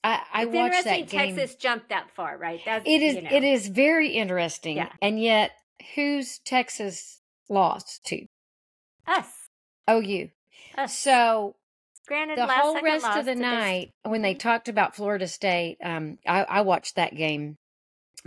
I, 0.03 0.21
I 0.33 0.43
it's 0.43 0.53
watched 0.53 0.83
that 0.83 1.07
game. 1.09 1.35
Texas 1.35 1.55
jumped 1.55 1.89
that 1.89 2.11
far, 2.15 2.37
right? 2.37 2.59
That's 2.63 2.85
It 2.85 3.01
is 3.01 3.15
you 3.15 3.21
know. 3.23 3.29
it 3.31 3.43
is 3.43 3.67
very 3.69 4.09
interesting. 4.09 4.77
Yeah. 4.77 4.91
And 5.01 5.19
yet 5.21 5.51
who's 5.95 6.39
Texas 6.39 7.21
lost 7.49 8.03
to? 8.05 8.25
us. 9.07 9.27
OU. 9.89 10.29
Us. 10.77 10.97
So 10.97 11.55
Granted, 12.07 12.37
the 12.37 12.45
last 12.45 12.61
whole 12.61 12.81
rest 12.81 13.05
of 13.05 13.25
the 13.25 13.31
this- 13.31 13.39
night 13.39 13.91
when 14.03 14.21
they 14.21 14.35
Mhm. 14.35 14.39
talked 14.39 14.67
about 14.67 14.95
Florida 14.95 15.27
State, 15.27 15.77
um, 15.83 16.19
I, 16.27 16.43
I 16.43 16.61
watched 16.61 16.95
that 16.97 17.15
game 17.15 17.57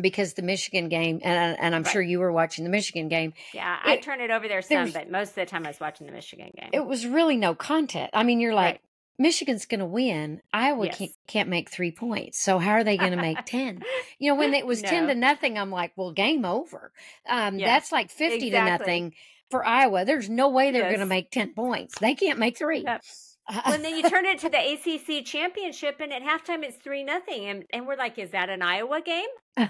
because 0.01 0.35
the 0.35 0.43
Michigan 0.43 0.89
game, 0.89 1.21
and 1.23 1.59
and 1.59 1.75
I'm 1.75 1.83
Right. 1.83 1.93
sure 1.93 2.03
you 2.03 2.19
were 2.21 2.33
watching 2.33 2.65
the 2.65 2.71
Michigan 2.71 3.09
game. 3.09 3.33
Yeah, 3.53 3.79
I 3.85 3.95
it- 3.95 4.03
turn 4.03 4.21
it 4.21 4.31
over 4.31 4.49
there 4.49 4.63
some, 4.63 4.91
but 4.93 5.11
most 5.11 5.31
of 5.31 5.35
the 5.37 5.47
time 5.47 5.65
I 5.67 5.71
was 5.71 5.81
watching 5.81 6.07
the 6.07 6.13
Michigan 6.13 6.51
game. 6.59 6.71
It 6.73 6.87
was 6.87 7.07
really 7.07 7.37
no 7.37 7.55
contest. 7.55 8.11
I 8.15 8.23
mean, 8.23 8.41
you're 8.41 8.55
like. 8.55 8.75
Right. 8.75 8.81
Michigan's 9.21 9.67
going 9.67 9.81
to 9.81 9.85
win. 9.85 10.43
Iowa 10.53 10.87
Yes. 10.87 10.97
can't, 10.99 11.11
can't 11.27 11.49
make 11.49 11.69
three 11.71 11.91
points. 11.91 12.41
So 12.41 12.61
how 12.61 12.75
are 12.75 12.85
they 12.85 12.97
going 12.97 13.11
to 13.11 13.17
make 13.21 13.45
10? 13.47 13.83
You 14.21 14.31
know, 14.31 14.39
when 14.39 14.55
it 14.55 14.65
was 14.65 14.81
10 14.81 15.09
to 15.09 15.15
nothing, 15.17 15.59
I'm 15.59 15.73
like, 15.73 15.91
well, 15.97 16.13
game 16.13 16.45
over. 16.45 16.93
Um, 17.29 17.59
Yeah, 17.59 17.67
That's 17.67 17.91
like 17.91 18.13
50 18.13 18.51
to 18.51 18.65
nothing 18.65 19.15
for 19.51 19.67
Iowa. 19.67 20.05
There's 20.05 20.31
no 20.31 20.51
way 20.51 20.71
they're 20.71 20.83
going 20.85 21.01
to 21.01 21.05
make 21.05 21.33
10 21.33 21.55
points. 21.55 21.99
They 21.99 22.15
can't 22.15 22.39
make 22.39 22.57
three. 22.57 22.85
Yep. 22.85 23.03
Well, 23.51 23.75
and 23.75 23.85
then 23.85 23.97
you 23.97 24.09
turn 24.09 24.27
it 24.27 24.39
to 24.41 24.49
the 24.49 24.59
ACC 25.19 25.25
championship, 25.25 26.01
and 26.01 26.13
at 26.13 26.23
halftime 26.23 26.63
it's 26.63 26.77
three 26.77 27.03
nothing, 27.05 27.47
and 27.47 27.65
and 27.73 27.87
we're 27.87 27.97
like, 27.97 28.19
is 28.19 28.31
that 28.31 28.49
an 28.51 28.63
Iowa 28.63 29.01
game? 29.01 29.29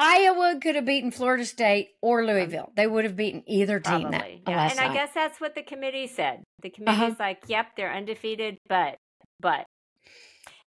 Iowa 0.00 0.58
could 0.62 0.76
have 0.76 0.84
beaten 0.84 1.10
Florida 1.10 1.44
State 1.44 1.88
or 2.00 2.24
Louisville. 2.24 2.70
They 2.76 2.86
would 2.86 3.04
have 3.04 3.16
beaten 3.16 3.42
either 3.46 3.80
team 3.80 4.12
that 4.12 4.30
Yeah. 4.46 4.68
And 4.70 4.78
I 4.78 4.94
guess 4.94 5.10
that's 5.12 5.40
what 5.40 5.56
the 5.56 5.62
committee 5.62 6.06
said. 6.06 6.44
The 6.62 6.70
committee's 6.70 7.00
Uh-huh. 7.00 7.14
like, 7.18 7.42
yep, 7.48 7.74
they're 7.76 7.92
undefeated, 7.92 8.58
but 8.68 8.96
but 9.40 9.66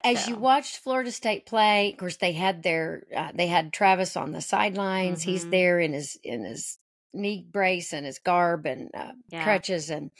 As 0.02 0.28
you 0.28 0.34
so. 0.34 0.40
watched 0.40 0.78
Florida 0.78 1.12
State 1.12 1.44
play, 1.44 1.92
of 1.92 1.98
course 1.98 2.16
they 2.16 2.32
had 2.32 2.62
their 2.62 3.02
uh, 3.14 3.32
they 3.34 3.48
had 3.48 3.72
Travis 3.72 4.16
on 4.16 4.32
the 4.32 4.40
sidelines. 4.40 5.22
He's 5.24 5.44
Mhm. 5.44 5.50
there 5.50 5.78
in 5.80 5.92
his 5.92 6.16
in 6.22 6.44
his 6.44 6.78
knee 7.12 7.46
brace 7.50 7.92
and 7.92 8.06
his 8.06 8.18
garb 8.18 8.64
and 8.64 8.90
uh, 8.94 9.12
Yeah. 9.28 9.42
crutches, 9.44 9.90
and 9.90 10.10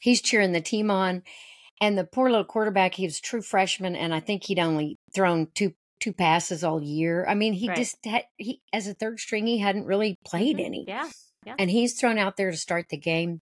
he's 0.00 0.20
cheering 0.22 0.52
the 0.52 0.60
team 0.60 0.90
on. 0.90 1.22
And 1.80 1.96
the 1.96 2.04
poor 2.04 2.28
little 2.28 2.44
quarterback, 2.44 2.94
he 2.94 3.04
was 3.04 3.18
a 3.18 3.22
true 3.22 3.40
freshman, 3.42 3.94
and 3.94 4.12
I 4.12 4.18
think 4.20 4.44
he'd 4.44 4.58
only 4.58 4.96
thrown 5.14 5.48
two 5.54 5.74
two 6.00 6.12
passes 6.12 6.62
all 6.62 6.80
year. 6.80 7.26
I 7.28 7.34
mean, 7.34 7.52
he 7.52 7.68
Right. 7.68 7.76
just 7.76 7.96
had 8.04 8.24
he 8.36 8.60
as 8.72 8.86
a 8.86 8.94
third 8.94 9.18
string, 9.20 9.46
he 9.46 9.58
hadn't 9.58 9.84
really 9.86 10.16
played 10.24 10.58
Mhm. 10.58 10.64
any. 10.64 10.84
yeah, 10.88 11.10
and 11.58 11.70
he's 11.70 11.98
thrown 11.98 12.18
out 12.18 12.36
there 12.36 12.50
to 12.52 12.56
start 12.56 12.88
the 12.88 12.96
game. 12.96 13.40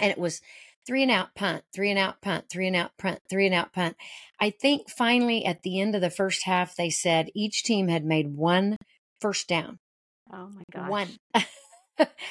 And 0.00 0.10
it 0.10 0.18
was 0.18 0.40
three 0.86 1.02
and 1.02 1.10
out 1.12 1.34
punt, 1.34 1.64
three 1.74 1.90
and 1.90 1.98
out 1.98 2.20
punt, 2.20 2.46
three 2.50 2.66
and 2.66 2.76
out 2.76 2.92
punt, 2.98 3.20
three 3.30 3.46
and 3.46 3.54
out 3.54 3.72
punt. 3.72 3.96
I 4.40 4.50
think 4.50 4.90
finally 4.90 5.44
at 5.44 5.62
the 5.62 5.80
end 5.80 5.94
of 5.94 6.00
the 6.00 6.10
first 6.10 6.44
half, 6.44 6.74
they 6.76 6.90
said 6.90 7.30
each 7.34 7.62
team 7.64 7.88
had 7.88 8.04
made 8.04 8.36
one 8.36 8.76
first 9.20 9.48
down. 9.48 9.78
oh 10.32 10.48
my 10.48 10.62
gosh, 10.72 10.88
One. 10.90 11.08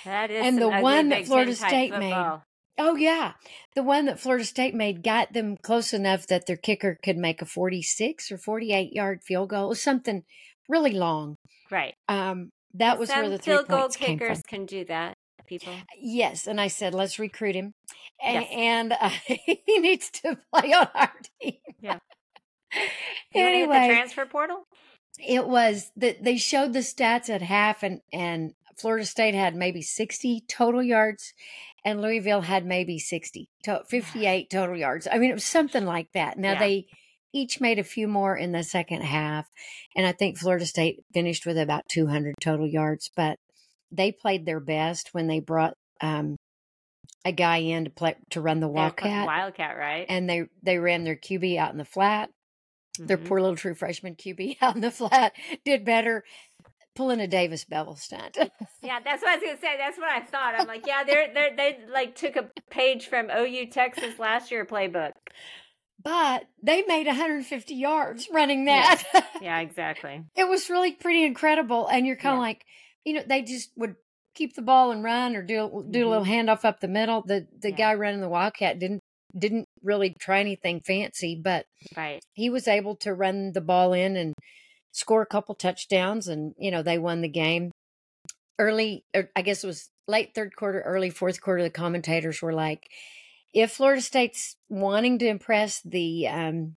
That 0.05 0.31
is 0.31 0.45
And 0.45 0.57
the 0.61 0.69
one 0.69 1.09
that 1.09 1.25
Florida 1.25 1.55
State 1.55 1.91
made. 1.97 2.13
Oh, 2.77 2.95
yeah. 2.95 3.33
The 3.75 3.83
one 3.83 4.05
that 4.05 4.19
Florida 4.19 4.45
State 4.45 4.73
made 4.75 5.03
got 5.03 5.33
them 5.33 5.57
close 5.57 5.93
enough 5.93 6.27
that 6.27 6.45
their 6.45 6.57
kicker 6.57 6.97
could 7.03 7.17
make 7.17 7.41
a 7.41 7.45
46 7.45 8.31
or 8.31 8.37
48 8.37 8.93
yard 8.93 9.23
field 9.23 9.49
goal. 9.49 9.69
Was 9.69 9.81
something 9.81 10.23
really 10.69 10.91
long. 10.91 11.37
right? 11.71 11.93
Um, 12.07 12.51
that 12.73 12.99
was 12.99 13.09
Some 13.09 13.19
where 13.21 13.29
the 13.29 13.37
three 13.37 13.53
field 13.53 13.67
goal 13.67 13.79
points 13.81 13.95
from. 13.97 14.05
kickers 14.05 14.41
can 14.41 14.65
do 14.65 14.83
that. 14.85 15.15
People, 15.47 15.73
Yes, 15.99 16.47
and 16.47 16.59
I 16.59 16.67
said 16.69 16.95
let's 16.95 17.19
recruit 17.19 17.53
him, 17.55 17.75
Yes. 18.19 18.47
and 18.51 18.91
uh, 18.93 19.09
he 19.27 19.77
needs 19.77 20.09
to 20.09 20.39
play 20.51 20.73
on 20.73 20.87
our 20.95 21.11
team. 21.39 21.53
Yeah. 21.79 21.99
you 22.73 22.81
want 22.81 22.89
to 23.33 23.39
hit 23.39 23.69
the 23.69 23.75
anyway, 23.75 23.87
transfer 23.89 24.25
portal? 24.25 24.63
it 25.19 25.47
was 25.47 25.91
that 25.97 26.23
they 26.23 26.37
showed 26.37 26.73
the 26.73 26.79
stats 26.79 27.29
at 27.29 27.43
half, 27.43 27.83
and 27.83 28.01
and 28.11 28.53
Florida 28.75 29.05
State 29.05 29.35
had 29.35 29.55
maybe 29.55 29.83
sixty 29.83 30.41
total 30.49 30.81
yards, 30.81 31.33
and 31.85 32.01
Louisville 32.01 32.41
had 32.41 32.65
maybe 32.65 32.99
60, 32.99 33.47
58 33.63 34.49
total 34.49 34.75
yards. 34.75 35.07
I 35.09 35.19
mean, 35.19 35.29
it 35.29 35.35
was 35.35 35.45
something 35.45 35.85
like 35.85 36.11
that. 36.13 36.37
Now 36.37 36.53
Yeah. 36.53 36.59
they 36.59 36.85
each 37.31 37.61
made 37.61 37.79
a 37.79 37.83
few 37.83 38.07
more 38.07 38.35
in 38.35 38.51
the 38.53 38.63
second 38.63 39.01
half, 39.03 39.45
and 39.95 40.05
I 40.05 40.11
think 40.13 40.37
Florida 40.37 40.65
State 40.65 40.99
finished 41.13 41.45
with 41.45 41.57
about 41.57 41.83
two 41.89 42.07
hundred 42.07 42.35
total 42.41 42.67
yards, 42.67 43.11
but 43.15 43.37
they 43.91 44.11
played 44.11 44.45
their 44.45 44.59
best 44.59 45.09
when 45.13 45.27
they 45.27 45.39
brought 45.39 45.73
um, 46.01 46.35
a 47.23 47.31
guy 47.31 47.57
in 47.57 47.85
to 47.85 47.89
play 47.89 48.15
to 48.31 48.41
run 48.41 48.59
the 48.61 48.67
Wildcat, 48.67 49.25
Wildcat, 49.25 49.77
right? 49.77 50.05
and 50.09 50.29
they 50.29 50.43
they 50.63 50.77
ran 50.79 51.03
their 51.03 51.15
QB 51.15 51.57
out 51.57 51.71
in 51.71 51.77
the 51.77 51.85
flat. 51.85 52.29
Their 52.97 53.17
Mhm. 53.17 53.27
poor 53.27 53.41
little 53.41 53.57
true 53.57 53.75
freshman 53.75 54.15
QB 54.15 54.57
out 54.61 54.75
in 54.75 54.81
the 54.81 54.89
flat 54.91 55.33
did 55.65 55.83
better 55.83 56.23
pulling 56.95 57.19
a 57.19 57.27
Davis 57.27 57.65
Beville 57.65 57.95
stunt. 57.97 58.37
Yeah, 58.81 58.99
that's 59.03 59.23
what 59.23 59.31
I 59.31 59.35
was 59.37 59.43
gonna 59.43 59.59
say. 59.59 59.77
That's 59.77 59.97
what 59.97 60.09
I 60.09 60.21
thought. 60.21 60.53
I'm 60.59 60.67
like, 60.67 60.85
yeah, 60.85 61.03
they're 61.03 61.33
they 61.33 61.53
they 61.57 61.77
like 61.91 62.15
took 62.15 62.35
a 62.35 62.49
page 62.69 63.07
from 63.07 63.29
OU 63.35 63.67
Texas 63.71 64.19
last 64.19 64.51
year 64.51 64.63
playbook. 64.63 65.11
but 66.03 66.43
they 66.61 66.83
made 66.83 67.07
150 67.07 67.73
yards 67.73 68.27
running 68.31 68.65
that. 68.65 69.03
Yeah, 69.41 69.59
exactly. 69.59 70.23
it 70.35 70.47
was 70.47 70.69
really 70.69 70.91
pretty 70.93 71.23
incredible. 71.25 71.87
And 71.87 72.05
you're 72.07 72.15
kind 72.15 72.33
of 72.35 72.37
Yeah. 72.37 72.47
like, 72.47 72.65
you 73.03 73.13
know, 73.15 73.23
they 73.27 73.41
just 73.41 73.71
would 73.75 73.95
keep 74.35 74.55
the 74.55 74.61
ball 74.61 74.91
and 74.91 75.03
run 75.03 75.35
or 75.35 75.41
do 75.41 75.85
do 75.89 76.07
a 76.07 76.09
little 76.09 76.25
handoff 76.25 76.63
up 76.63 76.79
the 76.79 76.87
middle. 76.87 77.21
The 77.21 77.47
the 77.59 77.69
Mm-hmm. 77.69 77.79
Yeah. 77.79 77.91
guy 77.91 77.93
running 77.95 78.21
the 78.21 78.29
Wildcat 78.29 78.79
didn't 78.79 78.99
didn't 79.37 79.65
really 79.83 80.15
try 80.19 80.39
anything 80.39 80.79
fancy, 80.85 81.39
but 81.43 81.65
Right. 81.97 82.21
he 82.33 82.49
was 82.49 82.67
able 82.67 82.95
to 82.97 83.13
run 83.13 83.51
the 83.53 83.61
ball 83.61 83.93
in 83.93 84.15
and 84.15 84.33
score 84.95 85.21
a 85.21 85.25
couple 85.25 85.53
touchdowns 85.53 86.29
and 86.29 86.53
you 86.57 86.71
know 86.71 86.81
they 86.81 86.97
won 86.97 87.19
the 87.19 87.27
game 87.27 87.69
early 88.57 89.03
or 89.13 89.29
i 89.35 89.41
guess 89.41 89.61
it 89.63 89.67
was 89.67 89.89
late 90.07 90.33
third 90.33 90.55
quarter 90.55 90.79
early 90.81 91.09
fourth 91.09 91.41
quarter 91.41 91.61
the 91.61 91.69
commentators 91.69 92.41
were 92.41 92.53
like 92.53 92.87
if 93.53 93.73
florida 93.73 94.01
state's 94.01 94.55
wanting 94.69 95.19
to 95.19 95.27
impress 95.27 95.81
the 95.81 96.25
um 96.29 96.75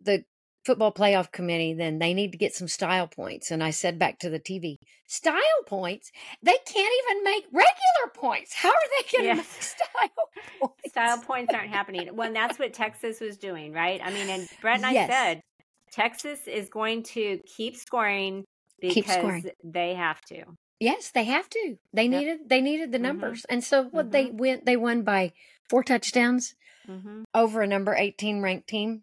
the 0.00 0.24
football 0.64 0.92
playoff 0.92 1.32
committee 1.32 1.74
then 1.74 1.98
they 1.98 2.14
need 2.14 2.30
to 2.30 2.38
get 2.38 2.54
some 2.54 2.68
style 2.68 3.08
points 3.08 3.50
and 3.50 3.64
i 3.64 3.70
said 3.70 3.98
back 3.98 4.20
to 4.20 4.30
the 4.30 4.38
tv 4.38 4.76
style 5.08 5.64
points 5.66 6.12
they 6.44 6.56
can't 6.66 6.94
even 7.04 7.24
make 7.24 7.44
regular 7.52 8.12
points 8.14 8.54
how 8.54 8.68
are 8.68 8.74
they 8.98 9.08
going 9.10 9.24
to 9.24 9.28
Yeah. 9.28 9.34
make 9.34 9.44
style 9.60 10.28
points 10.60 10.76
Style 10.86 11.18
points 11.18 11.54
aren't 11.54 11.68
happening. 11.68 12.08
Well, 12.16 12.32
that's 12.32 12.58
what 12.58 12.72
Texas 12.72 13.20
was 13.20 13.36
doing, 13.36 13.72
right? 13.72 14.00
I 14.02 14.10
mean, 14.10 14.28
and 14.28 14.46
Brett 14.60 14.78
and 14.78 14.86
I 14.86 14.94
Yes. 14.94 15.08
said 15.08 15.40
Texas 15.90 16.46
is 16.46 16.68
going 16.68 17.02
to 17.04 17.40
keep 17.56 17.76
scoring 17.76 18.44
because 18.80 18.94
Keep 18.94 19.06
scoring. 19.08 19.50
they 19.64 19.94
have 19.94 20.20
to. 20.22 20.44
Yes, 20.78 21.10
they 21.10 21.24
have 21.24 21.48
to. 21.50 21.76
They 21.92 22.04
Yep. 22.04 22.10
needed 22.12 22.38
they 22.48 22.60
needed 22.60 22.92
the 22.92 22.98
Mhm. 22.98 23.02
numbers. 23.02 23.44
And 23.50 23.62
so 23.62 23.84
what 23.84 24.12
they 24.12 24.26
went 24.30 24.64
they 24.64 24.76
won 24.76 25.02
by 25.02 25.32
four 25.68 25.82
touchdowns 25.82 26.54
hmm 26.86 27.22
over 27.34 27.62
a 27.62 27.66
number 27.66 27.94
18 27.94 28.40
ranked 28.40 28.68
team. 28.68 29.02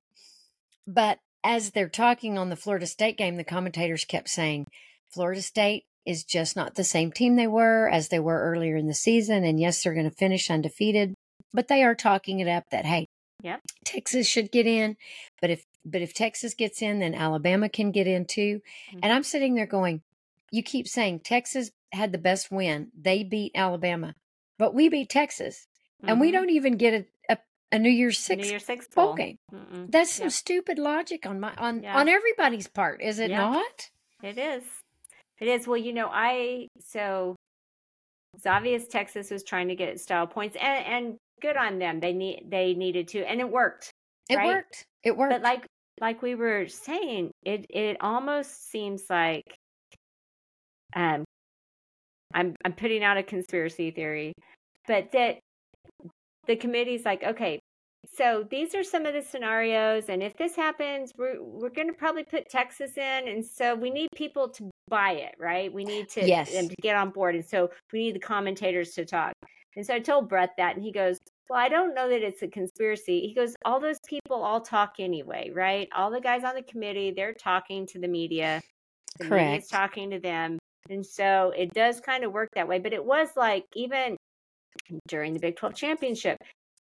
But 0.86 1.20
as 1.44 1.72
they're 1.72 1.90
talking 1.90 2.38
on 2.38 2.50
the 2.50 2.56
Florida 2.56 2.88
State 2.88 3.18
game, 3.18 3.38
the 3.38 3.44
commentators 3.44 4.04
kept 4.06 4.30
saying 4.30 4.66
Florida 5.14 5.42
State 5.42 5.86
is 6.06 6.24
just 6.24 6.56
not 6.56 6.76
the 6.76 6.84
same 6.84 7.12
team 7.12 7.36
they 7.36 7.48
were 7.48 7.88
as 7.90 8.10
they 8.10 8.20
were 8.20 8.42
earlier 8.42 8.76
in 8.76 8.88
the 8.88 8.94
season 8.94 9.44
and 9.44 9.60
yes, 9.60 9.84
they're 9.84 9.94
going 9.94 10.10
to 10.10 10.16
finish 10.16 10.50
undefeated, 10.50 11.14
but 11.54 11.68
they 11.68 11.84
are 11.84 11.96
talking 11.96 12.40
it 12.40 12.48
up 12.48 12.64
that 12.72 12.86
hey, 12.86 13.06
Yep. 13.44 13.62
Texas 13.86 14.28
should 14.28 14.52
get 14.52 14.66
in, 14.66 14.98
but 15.42 15.50
if 15.52 15.64
but 15.92 16.02
if 16.02 16.14
Texas 16.14 16.54
gets 16.54 16.82
in, 16.82 17.00
then 17.00 17.16
Alabama 17.16 17.70
can 17.70 17.92
get 17.92 18.08
in 18.08 18.26
too. 18.26 18.62
And 19.02 19.12
I'm 19.14 19.24
sitting 19.24 19.56
there 19.56 19.66
going, 19.66 20.02
you 20.52 20.64
keep 20.64 20.88
saying 20.88 21.22
Texas 21.22 21.72
had 21.92 22.12
the 22.12 22.18
best 22.18 22.52
win. 22.52 22.92
They 23.00 23.24
beat 23.24 23.52
Alabama, 23.56 24.14
but 24.58 24.74
we 24.74 24.90
beat 24.90 25.10
Texas, 25.10 25.68
and 26.04 26.20
we 26.20 26.30
Mhm. 26.30 26.34
don't 26.34 26.50
even 26.50 26.78
get 26.78 26.94
a, 26.94 27.34
a, 27.34 27.38
a 27.72 27.80
New 27.80 27.90
Year's 27.90 28.18
New 28.30 28.36
Six 28.36 28.50
Year's 28.50 28.66
Six 28.66 28.88
bowl 28.88 29.08
bowl. 29.08 29.16
game. 29.16 29.38
Mm-mm. 29.54 29.92
That's 29.92 30.12
some 30.12 30.26
Yep. 30.26 30.32
stupid 30.34 30.80
logic 30.80 31.26
on 31.26 31.40
my 31.40 31.54
on 31.58 31.84
Yeah. 31.84 31.98
on 31.98 32.08
everybody's 32.10 32.68
part, 32.68 33.02
is 33.02 33.20
it 33.20 33.30
Yeah. 33.30 33.38
not? 33.38 33.90
It 34.24 34.38
is. 34.38 34.64
It 35.40 35.48
is. 35.48 35.68
Well, 35.68 35.78
you 35.78 35.94
know, 35.94 36.10
I 36.12 36.68
so 36.80 37.36
it's 38.34 38.46
obvious 38.46 38.88
Texas 38.88 39.32
was 39.32 39.44
trying 39.44 39.68
to 39.70 39.76
get 39.76 40.00
style 40.00 40.28
points, 40.28 40.56
and 40.60 40.86
and 40.86 41.18
good 41.42 41.58
on 41.58 41.80
them. 41.80 42.00
They 42.00 42.14
need 42.14 42.50
they 42.50 42.74
needed 42.74 43.08
to, 43.10 43.24
and 43.24 43.40
it 43.40 43.50
worked. 43.50 43.92
It 44.30 44.36
Right. 44.36 44.48
worked. 44.48 44.86
It 45.04 45.16
worked. 45.16 45.32
But 45.32 45.42
like 45.42 45.66
like 46.00 46.22
we 46.22 46.36
were 46.36 46.68
saying, 46.68 47.32
it 47.44 47.66
it 47.70 47.98
almost 48.02 48.70
seems 48.70 49.04
like 49.10 49.44
um 50.96 51.24
I'm 52.34 52.56
I'm 52.66 52.74
putting 52.74 53.04
out 53.04 53.18
a 53.18 53.24
conspiracy 53.24 53.92
theory, 53.92 54.34
but 54.88 55.12
that 55.14 55.40
the 56.48 56.56
committee's 56.56 57.06
like, 57.06 57.24
okay, 57.24 57.60
so 58.16 58.46
these 58.50 58.74
are 58.76 58.84
some 58.84 59.06
of 59.06 59.14
the 59.14 59.22
scenarios, 59.22 60.06
and 60.10 60.24
if 60.24 60.36
this 60.38 60.56
happens, 60.56 61.12
we're 61.18 61.42
we're 61.44 61.70
going 61.70 61.88
to 61.88 61.94
probably 61.94 62.24
put 62.24 62.50
Texas 62.50 62.98
in, 62.98 63.28
and 63.28 63.46
so 63.46 63.76
we 63.76 63.90
need 63.90 64.08
people 64.16 64.50
to 64.50 64.70
buy 64.88 65.12
it, 65.12 65.36
right? 65.40 65.72
We 65.74 65.84
need 65.84 66.10
to 66.10 66.26
Yes. 66.28 66.52
them 66.52 66.70
to 66.70 66.76
get 66.82 66.96
on 66.96 67.10
board, 67.10 67.36
and 67.36 67.46
so 67.46 67.70
we 67.92 68.00
need 68.00 68.16
the 68.16 68.20
commentators 68.20 68.92
to 68.94 69.06
talk. 69.06 69.34
And 69.76 69.86
so 69.86 69.94
I 69.94 70.00
told 70.00 70.30
Brett 70.30 70.52
that, 70.58 70.76
and 70.76 70.84
he 70.84 70.92
goes, 70.92 71.18
"Well, 71.50 71.60
I 71.60 71.70
don't 71.70 71.94
know 71.94 72.10
that 72.10 72.22
it's 72.24 72.42
a 72.42 72.48
conspiracy." 72.48 73.22
He 73.28 73.34
goes, 73.34 73.56
"All 73.66 73.80
those 73.80 74.00
people 74.08 74.44
all 74.44 74.62
talk 74.62 74.96
anyway, 75.00 75.50
right? 75.52 75.88
All 75.96 76.12
the 76.12 76.22
guys 76.22 76.44
on 76.44 76.56
the 76.56 76.64
committee, 76.64 77.12
they're 77.12 77.34
talking 77.34 77.86
to 77.88 78.00
the 78.00 78.08
media. 78.08 78.62
The 79.20 79.26
media's 79.26 79.68
Correct. 79.68 79.70
talking 79.72 80.10
to 80.12 80.20
them, 80.20 80.60
and 80.90 81.06
so 81.06 81.52
it 81.56 81.74
does 81.74 82.00
kind 82.02 82.24
of 82.24 82.32
work 82.34 82.50
that 82.56 82.68
way. 82.68 82.80
But 82.80 82.94
it 82.94 83.04
was 83.04 83.30
like 83.36 83.66
even 83.76 84.16
during 85.08 85.34
the 85.34 85.40
Big 85.40 85.56
12 85.56 85.76
championship, 85.76 86.38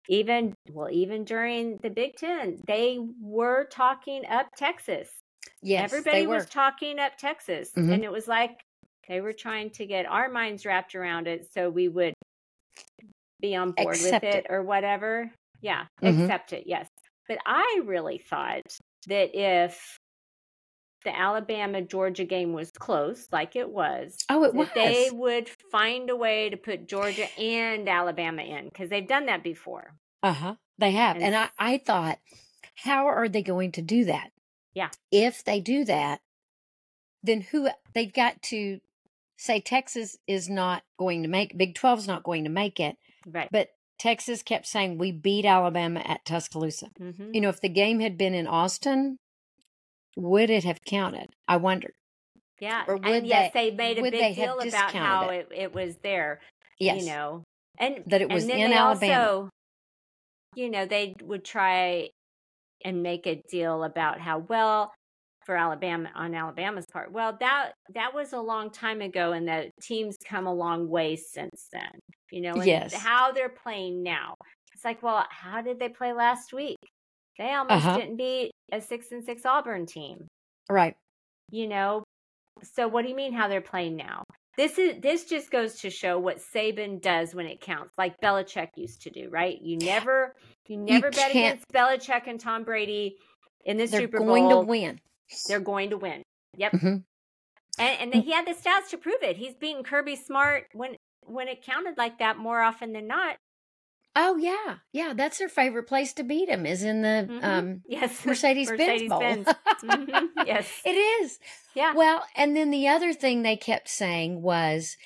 even 0.09 0.55
well, 0.73 0.91
even 0.91 1.25
during 1.25 1.77
the 1.79 1.91
Big 1.91 2.17
Ten, 2.17 2.59
they 2.67 2.99
were 3.21 3.67
talking 3.71 4.27
up 4.27 4.49
Texas. 4.57 5.09
Yes, 5.63 5.93
Everybody 5.93 6.27
was 6.27 6.47
talking 6.47 6.99
up 6.99 7.17
Texas, 7.17 7.73
Mhm. 7.73 7.93
and 7.93 8.05
it 8.05 8.11
was 8.11 8.27
like 8.29 8.61
they 9.09 9.21
were 9.21 9.33
trying 9.33 9.71
to 9.71 9.87
get 9.87 10.07
our 10.07 10.29
minds 10.29 10.65
wrapped 10.67 10.95
around 10.95 11.27
it 11.27 11.51
so 11.53 11.69
we 11.71 11.89
would 11.89 12.15
be 13.41 13.57
on 13.57 13.73
board 13.73 13.95
Accept 13.97 14.25
with 14.25 14.35
it, 14.35 14.45
it. 14.45 14.47
or 14.51 14.63
whatever. 14.63 15.31
Yeah, 15.61 15.87
Mhm. 16.03 16.23
accept 16.25 16.53
it. 16.53 16.65
Yes, 16.67 16.89
but 17.29 17.39
I 17.47 17.81
really 17.85 18.19
thought 18.19 18.63
that 19.07 19.35
if 19.39 19.99
the 21.05 21.17
Alabama 21.19 21.81
Georgia 21.81 22.25
game 22.25 22.53
was 22.53 22.71
close, 22.73 23.27
like 23.33 23.57
it 23.57 23.71
was, 23.71 24.17
oh, 24.29 24.45
it 24.45 24.55
that 24.55 24.75
they 24.75 25.11
would 25.11 25.49
find 25.71 26.11
a 26.11 26.17
way 26.17 26.51
to 26.51 26.57
put 26.57 26.87
Georgia 26.89 27.27
and 27.39 27.89
Alabama 27.89 28.43
in 28.43 28.67
because 28.67 28.91
they've 28.91 29.09
done 29.09 29.27
that 29.27 29.43
before. 29.43 29.95
Uh 30.23 30.33
huh. 30.33 30.55
They 30.79 30.93
have. 30.93 31.17
And 31.17 31.25
And 31.27 31.37
I, 31.37 31.49
I 31.59 31.79
thought, 31.79 32.19
how 32.75 33.07
are 33.07 33.29
they 33.29 33.43
going 33.43 33.73
to 33.73 33.83
do 33.83 34.05
that? 34.07 34.31
Yeah. 34.75 34.91
If 35.11 35.45
they 35.45 35.61
do 35.61 35.85
that, 35.87 36.21
then 37.23 37.43
who 37.43 37.69
they've 37.95 38.13
got 38.13 38.41
to 38.43 38.81
say 39.39 39.61
Texas 39.61 40.17
is 40.27 40.49
not 40.51 40.83
going 40.99 41.23
to 41.23 41.29
make 41.29 41.57
Big 41.57 41.75
12's 41.75 42.07
not 42.07 42.23
going 42.23 42.45
to 42.45 42.51
make 42.51 42.79
it. 42.79 42.97
Right. 43.27 43.49
But 43.51 43.69
Texas 43.99 44.43
kept 44.43 44.67
saying 44.67 44.97
we 44.99 45.13
beat 45.13 45.45
Alabama 45.45 46.01
at 46.01 46.25
Tuscaloosa. 46.25 46.89
hmm 46.97 47.31
You 47.33 47.41
know, 47.41 47.49
if 47.51 47.61
the 47.61 47.69
game 47.69 48.01
had 48.01 48.17
been 48.17 48.35
in 48.35 48.47
Austin, 48.47 49.17
would 50.17 50.51
it 50.51 50.65
have 50.65 50.79
counted? 50.87 51.29
I 51.47 51.57
wonder. 51.57 51.91
Yeah. 52.61 52.85
or 52.87 52.97
would 52.97 53.07
and 53.07 53.27
yes, 53.27 53.53
they- 53.55 53.71
they 53.71 53.77
made 53.77 53.99
a 53.99 54.03
big 54.11 54.37
deal 54.37 54.59
about 54.61 54.93
how 54.93 55.29
it, 55.31 55.49
it 55.55 55.73
was 55.75 55.97
there. 56.03 56.41
Yes. 56.79 57.03
You 57.05 57.11
know, 57.11 57.45
and 57.79 58.03
That 58.07 58.21
it 58.21 58.31
was 58.31 58.45
in 58.49 58.73
Alabama. 58.73 59.23
Also, 59.23 59.51
you 60.55 60.71
know, 60.71 60.85
they 60.85 61.15
would 61.23 61.45
try 61.45 62.11
and 62.85 63.03
make 63.03 63.27
a 63.27 63.37
deal 63.51 63.85
about 63.85 64.21
how 64.21 64.39
well 64.39 64.93
for 65.45 65.57
Alabama 65.57 66.11
on 66.15 66.35
Alabama's 66.35 66.87
part. 66.93 67.13
Well, 67.13 67.37
that 67.41 67.73
that 67.95 68.15
was 68.15 68.33
a 68.33 68.41
long 68.41 68.71
time 68.71 69.01
ago, 69.01 69.33
and 69.33 69.47
the 69.49 69.71
teams 69.83 70.17
come 70.25 70.47
a 70.47 70.55
long 70.55 70.89
way 70.89 71.17
since 71.17 71.69
then. 71.73 71.91
You 72.31 72.43
know, 72.43 72.53
and 72.55 72.65
Yes. 72.67 72.95
how 72.95 73.33
they're 73.33 73.49
playing 73.49 74.03
now. 74.03 74.35
It's 74.75 74.85
like, 74.85 75.03
well, 75.03 75.27
how 75.31 75.63
did 75.63 75.79
they 75.79 75.89
play 75.89 76.13
last 76.13 76.53
week? 76.53 76.79
They 77.39 77.53
almost 77.53 77.85
Uh-huh. 77.87 77.99
didn't 77.99 78.17
beat 78.17 78.51
a 78.73 78.81
six 78.81 79.13
and 79.13 79.25
six 79.25 79.45
Auburn 79.47 79.87
team. 79.87 80.27
right. 80.69 80.95
You 81.51 81.67
know, 81.67 82.05
so 82.63 82.87
what 82.87 83.03
do 83.03 83.09
you 83.09 83.17
mean 83.17 83.33
how 83.33 83.49
they're 83.49 83.61
playing 83.61 83.97
now? 83.97 84.23
This 84.57 84.79
is 84.79 85.01
this 85.01 85.25
just 85.25 85.51
goes 85.51 85.81
to 85.81 85.91
show 85.91 86.19
what 86.19 86.39
Saban 86.39 87.01
does 87.01 87.35
when 87.35 87.47
it 87.47 87.61
counts, 87.61 87.93
like 87.99 88.15
Belichick 88.23 88.69
used 88.77 89.03
to 89.03 89.11
do, 89.11 89.29
right? 89.31 89.59
You 89.61 89.79
never 89.79 90.35
you 90.69 90.77
never 90.77 91.11
bet 91.11 91.33
can't- 91.33 91.59
against 91.61 91.69
Belichick 91.73 92.27
and 92.29 92.39
Tom 92.39 92.63
Brady 92.65 93.17
in 93.65 93.79
the 93.79 93.87
They're 93.87 94.01
Super 94.03 94.19
Bowl. 94.19 94.27
They're 94.35 94.43
going 94.43 94.51
to 94.65 94.69
win. 94.69 95.01
They're 95.47 95.61
going 95.61 95.91
to 95.91 95.97
win. 95.99 96.23
Yep. 96.57 96.73
Mhm. 96.73 97.05
And 97.79 98.01
and 98.01 98.13
then 98.13 98.23
he 98.23 98.33
had 98.33 98.47
the 98.47 98.53
stats 98.55 98.91
to 98.91 98.99
prove 98.99 99.23
it. 99.23 99.37
He's 99.37 99.55
beaten 99.55 99.83
Kirby 99.85 100.17
Smart 100.17 100.67
when 100.73 100.97
when 101.25 101.49
it 101.49 101.63
counted 101.65 101.97
like 101.97 102.19
that 102.19 102.39
more 102.39 102.61
often 102.61 102.93
than 102.93 103.07
not. 103.07 103.37
Oh 104.17 104.37
yeah, 104.37 104.79
yeah. 104.93 105.13
That's 105.15 105.39
their 105.39 105.49
favorite 105.49 105.85
place 105.87 106.13
to 106.15 106.25
beat 106.25 106.49
him 106.49 106.67
is 106.67 106.83
in 106.83 107.03
the 107.03 107.29
Mhm. 107.31 107.45
um, 107.45 107.83
Yes. 107.87 108.25
Mercedes-Benz 108.27 109.09
Bowl. 109.09 109.21
Mercedes-Benz. 109.21 109.57
Mhm. 109.85 110.29
Yes. 110.47 110.69
It 110.85 110.97
is. 110.97 111.39
Yeah. 111.75 111.95
Well, 111.95 112.25
and 112.35 112.57
then 112.57 112.71
the 112.71 112.89
other 112.89 113.13
thing 113.13 113.43
they 113.43 113.57
kept 113.57 113.89
saying 113.89 114.43
was 114.43 114.97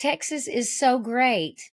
Texas 0.00 0.48
is 0.48 0.76
so 0.76 0.98
great. 0.98 1.70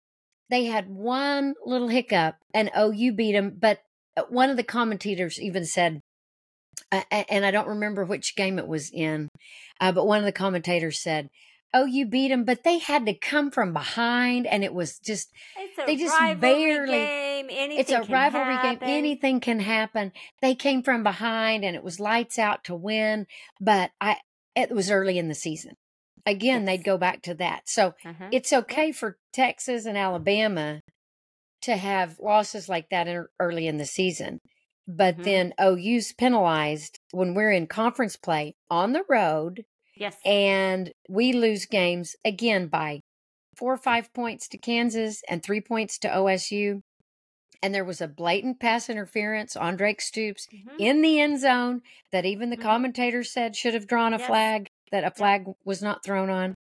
They 0.49 0.65
had 0.65 0.89
one 0.89 1.55
little 1.65 1.89
hiccup 1.89 2.37
and 2.55 2.71
OU 2.77 3.13
beat 3.13 3.33
them, 3.33 3.57
but 3.61 3.83
uh, 4.17 4.23
one 4.31 4.49
of 4.51 4.57
the 4.57 4.65
commentators 4.65 5.39
even 5.41 5.65
said, 5.67 6.01
uh, 6.93 7.03
and 7.11 7.45
I 7.45 7.51
don't 7.51 7.69
remember 7.69 8.05
which 8.05 8.37
game 8.37 8.59
it 8.59 8.67
was 8.69 8.91
in, 8.93 9.29
uh, 9.81 9.93
but 9.93 10.07
one 10.07 10.19
of 10.19 10.25
the 10.25 10.33
commentators 10.33 11.01
said, 11.01 11.29
"Oh, 11.73 11.85
you 11.85 12.07
beat 12.07 12.29
them, 12.29 12.45
but 12.45 12.65
they 12.65 12.79
had 12.79 13.07
to 13.07 13.15
come 13.15 13.51
from 13.51 13.73
behind, 13.73 14.47
and 14.47 14.65
it 14.65 14.75
was 14.75 14.99
just 14.99 15.31
They 15.87 15.97
just 15.97 16.19
barely- 16.41 16.93
game. 16.93 17.47
Anything 17.51 17.79
it's 17.79 17.91
a 17.91 18.03
rivalry 18.13 18.57
game. 18.63 18.79
Anything 18.83 19.41
can 19.41 19.61
happen. 19.61 20.13
They 20.43 20.55
came 20.55 20.83
from 20.83 21.03
behind 21.03 21.65
and 21.65 21.75
it 21.75 21.83
was 21.83 21.99
lights 21.99 22.39
out 22.39 22.65
to 22.65 22.75
win, 22.75 23.27
but 23.61 23.91
I 24.01 24.17
it 24.55 24.71
was 24.71 24.91
early 24.91 25.17
in 25.19 25.29
the 25.29 25.35
season. 25.35 25.75
Again, 26.27 26.63
Yes. 26.63 26.67
they'd 26.67 26.85
go 26.85 26.99
back 26.99 27.23
to 27.23 27.35
that. 27.35 27.63
So 27.69 27.95
Uh-huh. 28.05 28.29
it's 28.31 28.53
okay 28.53 28.93
for 28.93 29.17
Texas 29.33 29.87
and 29.87 29.97
Alabama 29.97 30.83
to 31.63 31.77
have 31.77 32.19
losses 32.19 32.69
like 32.69 32.89
that 32.91 33.09
in, 33.09 33.27
early 33.39 33.67
in 33.67 33.79
the 33.79 33.87
season. 33.87 34.39
But 34.93 35.19
Mhm. 35.19 35.25
then 35.25 35.55
OU's 35.61 36.13
penalized 36.13 36.99
when 37.13 37.33
we're 37.35 37.53
in 37.53 37.69
conference 37.69 38.17
play 38.17 38.57
on 38.69 38.93
the 38.93 39.05
road 39.09 39.65
Yes. 39.95 40.17
and 40.25 40.93
we 41.09 41.33
lose 41.33 41.67
games 41.67 42.17
again 42.25 42.67
by 42.67 43.01
four 43.55 43.73
or 43.73 43.79
five 43.79 44.13
points 44.13 44.49
to 44.49 44.59
Kansas 44.59 45.23
and 45.29 45.43
three 45.45 45.61
points 45.61 45.97
to 46.01 46.09
OSU. 46.09 46.83
And 47.63 47.73
there 47.73 47.85
was 47.85 48.01
a 48.01 48.09
blatant 48.09 48.59
pass 48.59 48.89
interference 48.91 49.55
on 49.55 49.77
Drake 49.77 50.01
Stoops 50.01 50.49
Mhm. 50.53 50.77
in 50.81 51.03
the 51.03 51.21
end 51.21 51.39
zone 51.39 51.83
that 52.11 52.25
even 52.25 52.51
the 52.51 52.57
Mhm. 52.57 52.63
commentators 52.63 53.31
said 53.31 53.55
should 53.55 53.75
have 53.75 53.87
drawn 53.87 54.13
a 54.13 54.19
Yes. 54.19 54.27
flag, 54.27 54.71
that 54.91 55.05
a 55.05 55.11
flag 55.13 55.45
was 55.65 55.81
not 55.83 56.03
thrown 56.03 56.31
on. 56.31 56.55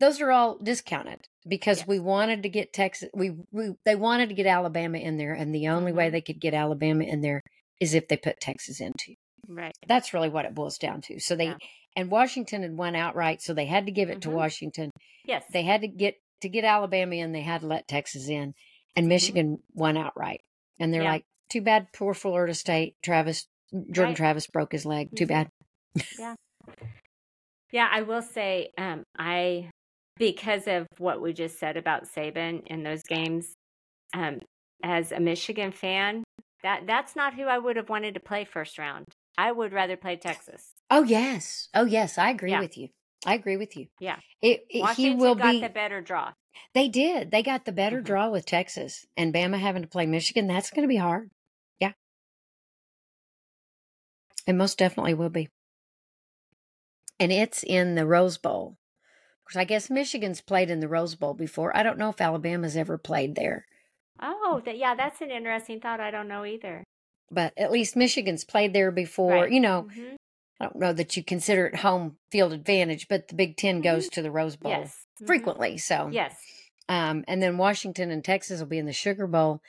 Those 0.00 0.20
are 0.20 0.30
all 0.32 0.58
discounted 0.58 1.28
because 1.46 1.86
we 1.86 1.98
wanted 1.98 2.42
to 2.42 2.48
get 2.48 2.72
Texas. 2.72 3.08
We, 3.14 3.32
we 3.52 3.74
they 3.84 3.94
wanted 3.94 4.28
to 4.30 4.34
get 4.34 4.46
Alabama 4.46 4.98
in 4.98 5.16
there, 5.16 5.32
and 5.34 5.54
the 5.54 5.68
only 5.68 5.92
way 5.92 6.08
Mhm. 6.08 6.12
they 6.12 6.20
could 6.20 6.40
get 6.40 6.54
Alabama 6.54 7.04
in 7.04 7.20
there 7.20 7.40
is 7.80 7.94
if 7.94 8.08
they 8.08 8.16
put 8.16 8.40
Texas 8.40 8.80
into. 8.80 9.14
Right. 9.46 9.72
That's 9.86 10.12
really 10.14 10.28
what 10.30 10.44
it 10.46 10.54
boils 10.54 10.78
down 10.78 11.00
to. 11.02 11.20
So 11.20 11.36
they 11.36 11.46
Yeah. 11.46 11.56
and 11.96 12.10
Washington 12.10 12.62
had 12.62 12.76
won 12.76 12.96
outright, 12.96 13.40
so 13.40 13.54
they 13.54 13.66
had 13.66 13.86
to 13.86 13.92
give 13.92 14.10
it 14.10 14.22
to 14.22 14.28
Mhm. 14.28 14.34
Washington. 14.34 14.90
Yes. 15.24 15.44
They 15.52 15.62
had 15.62 15.82
to 15.82 15.88
get 15.88 16.16
to 16.40 16.48
get 16.48 16.64
Alabama 16.64 17.14
in. 17.14 17.32
They 17.32 17.42
had 17.42 17.60
to 17.60 17.66
let 17.68 17.86
Texas 17.86 18.28
in, 18.28 18.52
and 18.96 19.06
Mhm. 19.06 19.08
Michigan 19.10 19.62
won 19.74 19.96
outright. 19.96 20.40
And 20.80 20.92
they're 20.92 21.02
Yeah. 21.02 21.12
like, 21.12 21.24
"Too 21.50 21.62
bad, 21.62 21.92
poor 21.92 22.14
Florida 22.14 22.52
State. 22.54 22.96
Travis 23.02 23.46
Jordan 23.72 24.10
Right. 24.10 24.16
Travis 24.16 24.46
broke 24.48 24.72
his 24.72 24.84
leg. 24.84 25.10
Too 25.16 25.26
Mhm. 25.26 25.28
bad." 25.28 26.36
Yeah, 27.70 27.88
I 27.90 28.02
will 28.02 28.22
say, 28.22 28.70
um, 28.78 29.02
I 29.18 29.70
because 30.16 30.66
of 30.66 30.86
what 30.98 31.20
we 31.20 31.32
just 31.32 31.58
said 31.58 31.76
about 31.76 32.04
Saban 32.04 32.66
in 32.66 32.82
those 32.82 33.02
games, 33.02 33.54
um, 34.14 34.40
as 34.82 35.12
a 35.12 35.20
Michigan 35.20 35.72
fan, 35.72 36.24
that 36.62 36.86
that's 36.86 37.16
not 37.16 37.34
who 37.34 37.44
I 37.44 37.58
would 37.58 37.76
have 37.76 37.88
wanted 37.88 38.14
to 38.14 38.20
play 38.20 38.44
first 38.44 38.78
round. 38.78 39.06
I 39.36 39.50
would 39.52 39.72
rather 39.72 39.96
play 39.96 40.16
Texas. 40.16 40.72
Oh 40.90 41.02
yes, 41.02 41.68
oh 41.74 41.84
yes, 41.84 42.18
I 42.18 42.30
agree 42.30 42.50
Yeah. 42.52 42.60
with 42.60 42.78
you. 42.78 42.88
I 43.26 43.34
agree 43.34 43.56
with 43.56 43.76
you. 43.76 43.86
Yeah. 44.00 44.16
It, 44.42 44.64
it- 44.68 44.88
he 44.96 45.14
will 45.14 45.34
got 45.34 45.52
be. 45.52 45.60
the 45.60 45.68
better 45.68 46.00
draw. 46.00 46.32
They 46.74 46.88
did. 46.88 47.30
They 47.30 47.42
got 47.42 47.64
the 47.64 47.72
better 47.72 48.00
Mhm. 48.00 48.04
draw 48.04 48.28
with 48.30 48.46
Texas 48.46 49.06
and 49.16 49.32
Bama 49.34 49.58
having 49.58 49.82
to 49.82 49.88
play 49.88 50.06
Michigan. 50.06 50.46
That's 50.46 50.70
going 50.70 50.82
to 50.82 50.88
be 50.88 50.96
hard. 50.96 51.30
Yeah. 51.80 51.92
It 54.46 54.52
most 54.52 54.78
definitely 54.78 55.14
will 55.14 55.30
be. 55.30 55.48
And 57.18 57.32
it's 57.32 57.62
in 57.62 57.94
the 57.94 58.06
Rose 58.06 58.38
Bowl. 58.38 58.76
Because 59.46 59.58
I 59.58 59.64
guess 59.64 59.90
Michigan's 59.90 60.40
played 60.40 60.70
in 60.70 60.80
the 60.80 60.88
Rose 60.88 61.14
Bowl 61.14 61.34
before. 61.34 61.76
I 61.76 61.82
don't 61.82 61.98
know 61.98 62.08
if 62.08 62.20
Alabama's 62.20 62.76
ever 62.76 62.96
played 62.98 63.34
there, 63.34 63.66
Oh, 64.20 64.62
that, 64.64 64.78
yeah, 64.78 64.94
that's 64.94 65.20
an 65.20 65.30
interesting 65.30 65.80
thought. 65.80 66.00
I 66.00 66.10
don't 66.10 66.28
know 66.28 66.44
either. 66.44 66.84
but 67.30 67.52
at 67.56 67.72
least 67.72 67.96
Michigan's 67.96 68.44
played 68.44 68.72
there 68.72 68.90
before. 68.92 69.32
Right. 69.32 69.50
You 69.50 69.58
know, 69.60 69.88
Mhm. 69.90 70.14
I 70.60 70.64
don't 70.66 70.76
know 70.76 70.92
that 70.92 71.16
you 71.16 71.24
consider 71.24 71.66
it 71.66 71.76
home 71.76 72.16
field 72.30 72.52
advantage, 72.52 73.08
but 73.08 73.26
the 73.28 73.34
Big 73.34 73.56
10 73.56 73.80
goes 73.80 74.08
to 74.10 74.22
the 74.22 74.30
Rose 74.30 74.54
Bowl 74.56 74.70
Yes. 74.70 75.04
Mhm. 75.20 75.26
frequently. 75.26 75.76
So, 75.78 76.08
Yes. 76.12 76.36
Um, 76.88 77.24
and 77.26 77.42
then 77.42 77.58
Washington 77.58 78.10
and 78.12 78.22
Texas 78.24 78.60
will 78.60 78.68
be 78.68 78.78
in 78.78 78.86
the 78.86 78.92
Sugar 78.92 79.26
Bowl. 79.26 79.60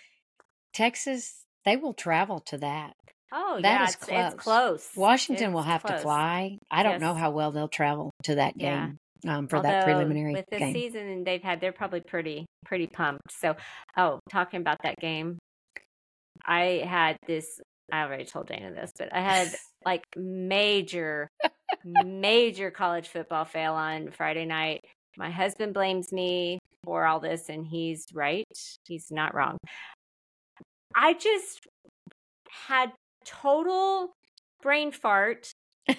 Texas, 0.73 1.45
they 1.63 1.75
will 1.77 1.93
travel 1.93 2.39
to 2.41 2.57
that. 2.59 2.95
Oh, 3.31 3.59
That 3.61 3.79
yeah, 3.79 3.83
is 3.85 3.95
it's, 3.95 4.03
it's 4.09 4.09
close. 4.35 4.43
close. 4.43 4.91
Washington 4.95 5.53
will 5.53 5.61
It's 5.61 5.69
have 5.69 5.83
to 5.85 5.97
fly. 5.99 6.57
I 6.69 6.83
don't 6.83 7.01
know 7.01 7.13
how 7.15 7.31
well 7.31 7.51
they'll 7.51 7.67
travel 7.67 8.11
to 8.23 8.35
that 8.35 8.53
Yeah. 8.57 8.91
Um, 9.27 9.47
for 9.47 9.61
that 9.61 9.83
Although, 9.83 9.85
preliminary 9.85 10.33
with 10.33 10.45
the 10.51 10.59
game. 10.59 10.73
season 10.73 11.23
they've 11.23 11.41
had, 11.41 11.61
they're 11.61 11.71
probably 11.71 12.01
pretty 12.01 12.45
pretty 12.65 12.87
pumped. 12.87 13.31
So, 13.31 13.55
oh, 13.97 14.19
talking 14.29 14.61
about 14.61 14.77
that 14.83 14.97
game, 14.99 15.37
I 16.45 16.83
had 16.87 17.17
this. 17.27 17.59
I 17.91 18.01
already 18.03 18.25
told 18.25 18.47
Dana 18.47 18.73
this, 18.73 18.91
but 18.97 19.13
I 19.13 19.21
had 19.21 19.53
like 19.85 20.03
major, 20.15 21.29
major 22.03 22.71
college 22.71 23.07
football 23.07 23.45
fail 23.45 23.73
on 23.73 24.11
Friday 24.11 24.45
night. 24.45 24.81
My 25.17 25.29
husband 25.29 25.73
blames 25.73 26.11
me 26.11 26.59
for 26.83 27.05
all 27.05 27.19
this, 27.19 27.49
and 27.49 27.65
he's 27.65 28.05
right. 28.13 28.45
He's 28.87 29.11
not 29.11 29.33
wrong. 29.33 29.57
I 30.95 31.13
just 31.13 31.67
had 32.67 32.91
total 33.25 34.13
brain 34.61 34.91
fart. 34.91 35.51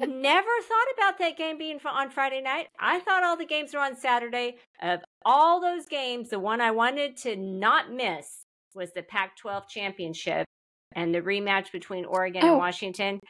Never 0.00 0.50
thought 0.62 0.86
about 0.96 1.18
that 1.18 1.36
game 1.36 1.56
being 1.56 1.78
on 1.84 2.10
Friday 2.10 2.40
night. 2.40 2.68
I 2.80 2.98
thought 3.00 3.22
all 3.22 3.36
the 3.36 3.46
games 3.46 3.72
were 3.72 3.80
on 3.80 3.96
Saturday. 3.96 4.56
Of 4.82 5.00
all 5.24 5.60
those 5.60 5.86
games, 5.86 6.30
the 6.30 6.40
one 6.40 6.60
I 6.60 6.72
wanted 6.72 7.16
to 7.18 7.36
not 7.36 7.92
miss 7.92 8.44
was 8.74 8.92
the 8.92 9.02
Pac 9.02 9.36
12 9.36 9.68
championship 9.68 10.46
and 10.94 11.14
the 11.14 11.20
rematch 11.20 11.70
between 11.70 12.04
Oregon 12.04 12.42
oh. 12.44 12.48
and 12.48 12.58
Washington. 12.58 13.20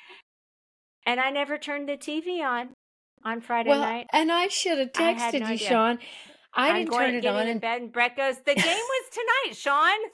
And 1.06 1.20
I 1.20 1.30
never 1.30 1.58
turned 1.58 1.88
the 1.88 1.98
TV 1.98 2.42
on 2.42 2.70
on 3.22 3.40
Friday 3.42 3.70
well, 3.70 3.80
night. 3.80 4.06
And 4.12 4.32
I 4.32 4.48
should 4.48 4.78
have 4.78 4.92
texted 4.92 5.40
no 5.40 5.48
you, 5.48 5.54
idea. 5.54 5.68
Sean. 5.68 5.98
I 6.54 6.70
I'm 6.70 6.76
didn't 6.76 6.92
turn 6.94 7.14
it 7.14 7.26
on. 7.26 7.46
In 7.46 7.58
bed 7.58 7.82
and 7.82 7.92
Brett 7.92 8.16
goes, 8.16 8.36
The 8.38 8.54
game 8.54 8.64
was 8.64 9.10
tonight, 9.10 9.56
Sean. 9.56 10.10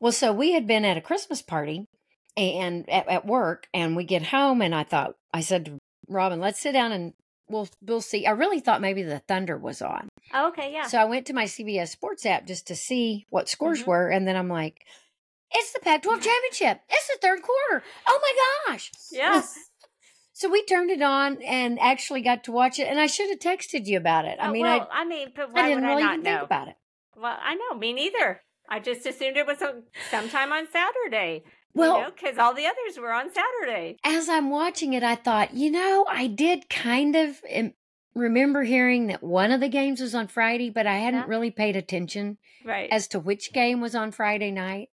Well, 0.00 0.12
so 0.12 0.32
we 0.32 0.52
had 0.52 0.66
been 0.66 0.84
at 0.84 0.96
a 0.96 1.00
Christmas 1.00 1.42
party 1.42 1.86
and 2.36 2.88
at, 2.88 3.08
at, 3.08 3.26
work, 3.26 3.68
and 3.74 3.94
we 3.94 4.04
get 4.04 4.22
home, 4.22 4.62
and 4.62 4.74
I 4.74 4.84
thought, 4.84 5.14
I 5.32 5.42
said 5.42 5.66
to 5.66 5.78
Robin, 6.12 6.40
let's 6.40 6.60
sit 6.60 6.72
down 6.72 6.92
and 6.92 7.12
we'll 7.48 7.68
we'll 7.80 8.00
see. 8.00 8.26
I 8.26 8.32
really 8.32 8.60
thought 8.60 8.80
maybe 8.80 9.02
the 9.02 9.20
Thunder 9.20 9.56
was 9.56 9.82
on. 9.82 10.08
Oh, 10.32 10.48
okay, 10.48 10.72
yeah. 10.72 10.86
So 10.86 10.98
I 10.98 11.04
went 11.04 11.26
to 11.26 11.32
my 11.32 11.44
CBS 11.44 11.88
Sports 11.88 12.26
app 12.26 12.46
just 12.46 12.66
to 12.68 12.76
see 12.76 13.26
what 13.30 13.48
scores 13.48 13.80
mm-hmm. 13.80 13.90
were, 13.90 14.08
and 14.08 14.26
then 14.26 14.36
I'm 14.36 14.48
like, 14.48 14.84
it's 15.52 15.72
the 15.72 15.80
Pac 15.80 16.02
12 16.02 16.20
championship. 16.22 16.80
It's 16.88 17.08
the 17.08 17.18
third 17.20 17.40
quarter. 17.42 17.84
Oh 18.06 18.20
my 18.20 18.72
gosh. 18.72 18.90
Yes. 19.10 19.58
So 20.34 20.50
we 20.50 20.64
turned 20.64 20.90
it 20.90 21.02
on 21.02 21.40
and 21.42 21.78
actually 21.78 22.22
got 22.22 22.44
to 22.44 22.52
watch 22.52 22.78
it, 22.78 22.88
and 22.88 22.98
I 22.98 23.06
should 23.06 23.28
have 23.28 23.38
texted 23.38 23.86
you 23.86 23.98
about 23.98 24.24
it. 24.24 24.38
I 24.40 24.48
oh, 24.48 24.50
mean, 24.50 24.62
well, 24.62 24.88
I, 24.90 25.02
I 25.02 25.04
mean, 25.04 25.28
but 25.36 25.50
I 25.54 25.68
didn't 25.68 25.84
I 25.84 25.88
really 25.88 26.02
even 26.02 26.22
know? 26.22 26.30
think 26.30 26.42
about 26.42 26.68
it. 26.68 26.74
Well, 27.16 27.36
I 27.40 27.54
know, 27.54 27.78
me 27.78 27.92
neither. 27.92 28.40
I 28.68 28.80
just 28.80 29.04
assumed 29.06 29.36
it 29.36 29.46
was 29.46 29.58
sometime 30.10 30.50
on 30.50 30.66
Saturday. 30.72 31.44
Well, 31.74 32.10
because 32.10 32.32
you 32.32 32.36
know, 32.36 32.44
all 32.44 32.54
the 32.54 32.66
others 32.66 32.98
were 32.98 33.12
on 33.12 33.30
Saturday. 33.32 33.96
As 34.04 34.28
I'm 34.28 34.50
watching 34.50 34.92
it, 34.92 35.02
I 35.02 35.14
thought, 35.14 35.54
you 35.54 35.70
know, 35.70 36.04
I 36.08 36.26
did 36.26 36.68
kind 36.68 37.16
of 37.16 37.40
remember 38.14 38.62
hearing 38.62 39.06
that 39.06 39.22
one 39.22 39.50
of 39.52 39.60
the 39.60 39.68
games 39.68 40.00
was 40.00 40.14
on 40.14 40.28
Friday, 40.28 40.70
but 40.70 40.86
I 40.86 40.98
hadn't 40.98 41.20
yeah. 41.20 41.26
really 41.28 41.50
paid 41.50 41.76
attention 41.76 42.36
right. 42.64 42.90
as 42.90 43.08
to 43.08 43.20
which 43.20 43.52
game 43.52 43.80
was 43.80 43.94
on 43.94 44.12
Friday 44.12 44.50
night. 44.50 44.90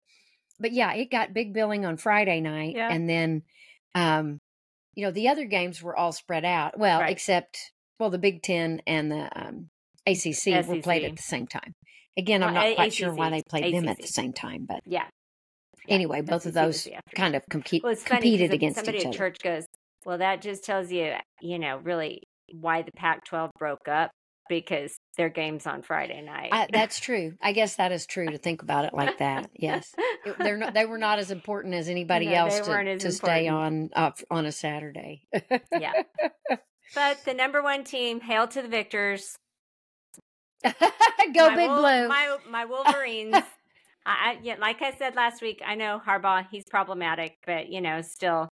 But 0.60 0.72
yeah, 0.72 0.94
it 0.94 1.12
got 1.12 1.34
big 1.34 1.54
billing 1.54 1.86
on 1.86 1.98
Friday 1.98 2.42
night, 2.42 2.76
yeah. 2.76 2.92
and 2.92 3.08
then, 3.08 3.44
um, 3.94 4.40
you 4.96 5.06
know, 5.06 5.12
the 5.12 5.30
other 5.30 5.46
games 5.46 5.84
were 5.84 5.96
all 5.96 6.12
spread 6.12 6.46
out. 6.46 6.80
Well, 6.80 7.00
right. 7.00 7.12
except 7.12 7.60
well, 8.00 8.10
the 8.10 8.18
Big 8.18 8.42
Ten 8.42 8.82
and 8.88 9.12
the 9.12 9.30
um, 9.40 9.70
ACC 10.08 10.34
SEC. 10.34 10.68
were 10.68 10.82
played 10.82 11.04
at 11.04 11.16
the 11.16 11.22
same 11.22 11.48
time. 11.48 11.76
Again, 12.18 12.42
I'm 12.42 12.56
not 12.56 12.76
quite 12.76 12.88
ACC. 12.88 12.94
sure 12.94 13.13
why 13.13 13.30
they 13.30 13.44
played 13.48 13.66
ACC. 13.66 13.74
them 13.74 13.88
at 13.88 13.98
the 13.98 14.08
same 14.08 14.34
time, 14.34 14.66
but 14.68 14.82
yeah. 14.86 15.06
Anyway, 15.88 16.21
both 16.21 16.45
of 16.45 16.54
those 16.54 16.88
kind 17.15 17.36
of 17.36 17.43
compete, 17.50 17.84
well, 17.84 17.95
competed 17.95 18.52
against 18.52 18.78
somebody 18.78 19.00
each 19.00 19.06
at 19.06 19.10
other. 19.10 19.17
church 19.17 19.38
goes, 19.43 19.65
well, 20.06 20.17
that 20.19 20.41
just 20.41 20.63
tells 20.63 20.91
you, 20.91 21.13
you 21.41 21.60
know, 21.60 21.78
really 21.78 22.23
why 22.52 22.82
the 22.82 22.91
Pac-12 22.91 23.50
broke 23.58 23.88
up 23.88 24.12
because 24.50 24.97
their 25.17 25.30
games 25.30 25.67
on 25.67 25.82
Friday 25.82 26.21
night. 26.21 26.50
I, 26.52 26.67
that's 26.71 27.00
true. 27.00 27.34
I 27.41 27.52
guess 27.52 27.76
that 27.76 27.91
is 27.91 28.06
true 28.06 28.30
to 28.30 28.38
think 28.38 28.62
about 28.62 28.86
it 28.86 28.93
like 28.93 29.17
that. 29.19 29.50
Yes, 29.54 29.93
it, 30.26 30.36
they're 30.39 30.58
not. 30.58 30.73
They 30.73 30.86
were 30.86 30.97
not 30.97 31.19
as 31.19 31.32
important 31.32 31.73
as 31.73 31.89
anybody 31.89 32.28
no, 32.28 32.34
else 32.34 32.60
to, 32.62 32.97
to 32.97 33.12
stay 33.12 33.47
on 33.47 33.89
uh, 33.93 34.12
on 34.32 34.45
a 34.45 34.52
Saturday. 34.52 35.23
yeah, 35.78 35.93
but 36.95 37.23
the 37.26 37.34
number 37.34 37.62
one 37.62 37.84
team, 37.84 38.21
hail 38.21 38.47
to 38.47 38.62
the 38.62 38.67
victors. 38.67 39.36
Go 40.63 40.73
my 41.50 41.56
big 41.56 41.69
Wol- 41.69 41.78
blue. 41.78 42.08
My 42.08 42.38
my 42.50 42.65
Wolverines. 42.65 43.36
I, 44.10 44.39
yeah, 44.41 44.56
like 44.60 44.82
I 44.82 44.96
said 44.98 45.15
last 45.15 45.41
week, 45.41 45.62
I 45.65 45.76
know 45.76 46.02
Harbaugh. 46.06 46.48
He's 46.50 46.63
problematic, 46.70 47.36
but 47.46 47.70
you 47.70 47.82
know, 47.82 48.02
still, 48.02 48.48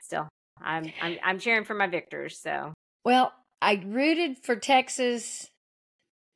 still, 0.00 0.28
I'm 0.60 0.92
I'm 1.00 1.18
I'm 1.24 1.38
cheering 1.38 1.64
for 1.64 1.74
my 1.74 1.88
victors. 1.88 2.38
So 2.38 2.72
well, 3.04 3.32
I 3.60 3.82
rooted 3.84 4.38
for 4.38 4.54
Texas 4.54 5.50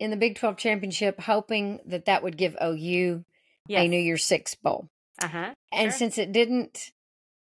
in 0.00 0.10
the 0.10 0.16
Big 0.16 0.36
Twelve 0.36 0.56
championship, 0.56 1.20
hoping 1.20 1.80
that 1.86 2.06
that 2.06 2.22
would 2.22 2.36
give 2.36 2.56
OU 2.62 3.24
yes. 3.68 3.84
a 3.84 3.88
New 3.88 4.00
Year's 4.00 4.24
Six 4.24 4.54
bowl. 4.56 4.88
Uh 5.22 5.28
huh. 5.28 5.54
And 5.72 5.92
sure. 5.92 5.98
since 5.98 6.18
it 6.18 6.32
didn't, 6.32 6.90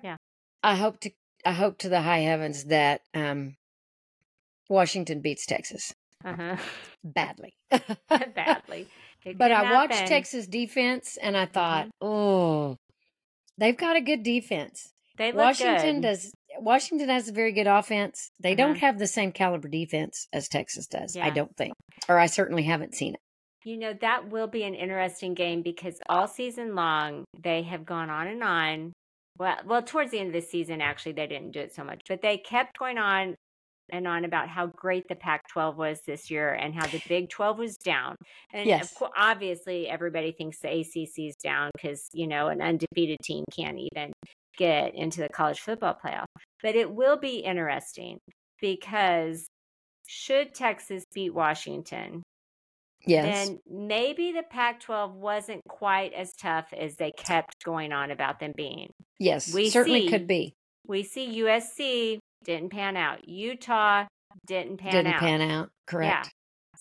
yeah, 0.03 0.17
I 0.63 0.75
hope 0.75 0.99
to 1.01 1.11
I 1.47 1.53
hope 1.53 1.79
to 1.79 1.89
the 1.89 2.03
high 2.03 2.21
heavens 2.21 2.65
that 2.65 3.03
um, 3.15 3.57
Washington 4.69 5.21
beats 5.21 5.47
Texas. 5.47 5.95
Uh 6.25 6.35
huh. 6.35 6.57
Badly. 7.05 7.55
Badly. 8.09 8.89
It 9.25 9.39
but 9.39 9.53
I 9.53 9.73
watched 9.73 10.07
Texas 10.07 10.47
defense 10.47 11.17
and 11.21 11.37
I 11.37 11.47
thought, 11.47 11.87
mm-hmm. 11.87 12.07
oh, 12.07 12.77
they've 13.59 13.77
got 13.77 13.97
a 13.97 14.01
good 14.01 14.23
defense. 14.23 14.93
They 15.17 15.33
Washington 15.33 16.01
good. 16.01 16.09
does. 16.09 16.33
Washington 16.59 17.09
has 17.09 17.29
a 17.29 17.33
very 17.33 17.53
good 17.53 17.67
offense. 17.67 18.31
They 18.41 18.53
uh-huh. 18.53 18.57
don't 18.57 18.77
have 18.77 18.99
the 18.99 19.07
same 19.07 19.33
caliber 19.33 19.69
defense 19.69 20.27
as 20.33 20.49
Texas 20.49 20.87
does. 20.87 21.17
Yeah. 21.17 21.27
I 21.27 21.31
don't 21.31 21.55
think, 21.57 21.73
or 22.09 22.19
I 22.19 22.27
certainly 22.27 22.65
haven't 22.65 22.95
seen 22.95 23.15
it. 23.15 23.21
You 23.65 23.79
know 23.79 23.95
that 24.03 24.29
will 24.29 24.47
be 24.47 24.63
an 24.65 24.75
interesting 24.75 25.33
game 25.33 25.63
because 25.63 25.99
all 26.09 26.29
season 26.29 26.75
long 26.75 27.25
they 27.43 27.63
have 27.63 27.87
gone 27.87 28.11
on 28.11 28.27
and 28.27 28.43
on. 28.43 28.93
Well, 29.39 29.57
well, 29.65 29.83
towards 29.83 30.11
the 30.11 30.19
end 30.19 30.29
of 30.29 30.35
the 30.35 30.47
season, 30.47 30.81
actually, 30.81 31.13
they 31.13 31.27
didn't 31.27 31.53
do 31.53 31.61
it 31.61 31.75
so 31.75 31.83
much, 31.83 32.03
but 32.07 32.21
they 32.21 32.37
kept 32.37 32.79
going 32.79 32.99
on 32.99 33.35
and 33.91 34.07
on 34.07 34.25
about 34.25 34.49
how 34.49 34.67
great 34.67 35.05
the 35.09 35.15
Pac 35.15 35.43
12 35.53 35.77
was 35.77 36.01
this 36.07 36.31
year 36.31 36.53
and 36.53 36.75
how 36.75 36.87
the 36.87 37.03
Big 37.09 37.29
12 37.29 37.59
was 37.59 37.77
down. 37.77 38.17
And 38.53 38.67
yes. 38.67 38.95
Co- 38.97 39.11
obviously, 39.17 39.89
everybody 39.89 40.33
thinks 40.33 40.59
the 40.61 40.81
ACC 40.81 41.29
is 41.29 41.37
down 41.43 41.71
because, 41.75 42.09
you 42.13 42.27
know, 42.27 42.49
an 42.49 42.61
undefeated 42.61 43.19
team 43.23 43.45
can't 43.55 43.79
even 43.79 44.13
get 44.57 44.95
into 44.95 45.21
the 45.21 45.29
college 45.29 45.61
football 45.61 45.99
playoff. 46.05 46.27
But 46.63 46.75
it 46.77 46.91
will 46.91 47.17
be 47.17 47.39
interesting 47.39 48.19
because 48.61 49.47
should 50.07 50.55
Texas 50.55 51.05
beat 51.15 51.35
Washington, 51.35 52.23
Yes. 53.07 53.49
then 53.49 53.59
maybe 53.69 54.33
the 54.33 54.43
Pac 54.43 54.81
12 54.81 55.15
wasn't 55.15 55.61
quite 55.69 56.13
as 56.15 56.33
tough 56.33 56.73
as 56.73 56.97
they 56.97 57.13
kept 57.13 57.63
going 57.63 57.93
on 57.93 58.11
about 58.11 58.41
them 58.41 58.53
being. 58.57 58.89
Yes, 59.19 59.53
we 59.53 59.69
certainly 59.71 60.07
see, 60.07 60.09
could 60.09 60.27
be. 60.27 60.55
We 60.87 61.03
see 61.03 61.43
USC 61.43 62.19
didn't 62.45 62.71
pan 62.71 62.97
out. 62.97 63.29
Utah 63.29 64.07
didn't 64.47 64.79
pan 64.79 64.95
out. 64.95 65.03
didn't 65.05 65.19
pan 65.21 65.41
out. 65.43 65.71
Correct. 65.87 66.27
Yeah. 66.27 66.31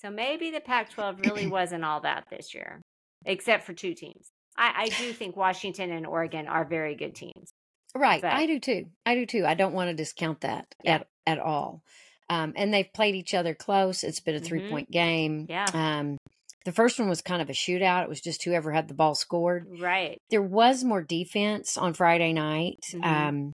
So 0.01 0.09
maybe 0.09 0.51
the 0.51 0.59
Pac 0.59 0.89
12 0.91 1.19
really 1.25 1.47
wasn't 1.59 1.83
all 1.85 2.01
that 2.01 2.25
this 2.29 2.53
year, 2.53 2.81
except 3.25 3.63
for 3.63 3.73
two 3.73 3.93
teams. 3.93 4.29
I, 4.57 4.83
I 4.85 4.89
do 5.01 5.13
think 5.13 5.35
Washington 5.35 5.91
and 5.91 6.05
Oregon 6.05 6.47
are 6.47 6.65
very 6.65 6.95
good 6.95 7.15
teams. 7.15 7.51
Right. 7.95 8.21
But, 8.21 8.33
I 8.33 8.45
do 8.47 8.59
too. 8.59 8.85
I 9.05 9.15
do 9.15 9.25
too. 9.25 9.45
I 9.45 9.53
don't 9.53 9.73
want 9.73 9.89
to 9.89 9.95
discount 9.95 10.41
that 10.41 10.65
Yeah. 10.83 10.95
at, 10.95 11.07
at 11.27 11.39
all. 11.39 11.83
Um, 12.29 12.53
and 12.55 12.73
they've 12.73 12.91
played 12.93 13.15
each 13.15 13.33
other 13.33 13.53
close. 13.53 14.03
It's 14.03 14.19
been 14.19 14.35
a 14.35 14.39
3 14.39 14.61
Mhm. 14.61 14.69
point 14.71 14.89
game. 14.91 15.45
Yeah. 15.47 15.65
Um, 15.73 16.17
the 16.65 16.71
first 16.71 16.97
one 16.97 17.09
was 17.09 17.21
kind 17.21 17.41
of 17.41 17.49
a 17.49 17.53
shootout. 17.53 18.03
It 18.03 18.09
was 18.09 18.21
just 18.21 18.43
whoever 18.43 18.71
had 18.71 18.87
the 18.87 18.93
ball 18.93 19.13
scored. 19.13 19.67
right. 19.79 20.17
There 20.31 20.41
was 20.41 20.83
more 20.83 21.03
defense 21.03 21.77
on 21.77 21.93
Friday 21.93 22.33
night. 22.33 22.79
Mhm. 22.93 23.03
Um, 23.05 23.53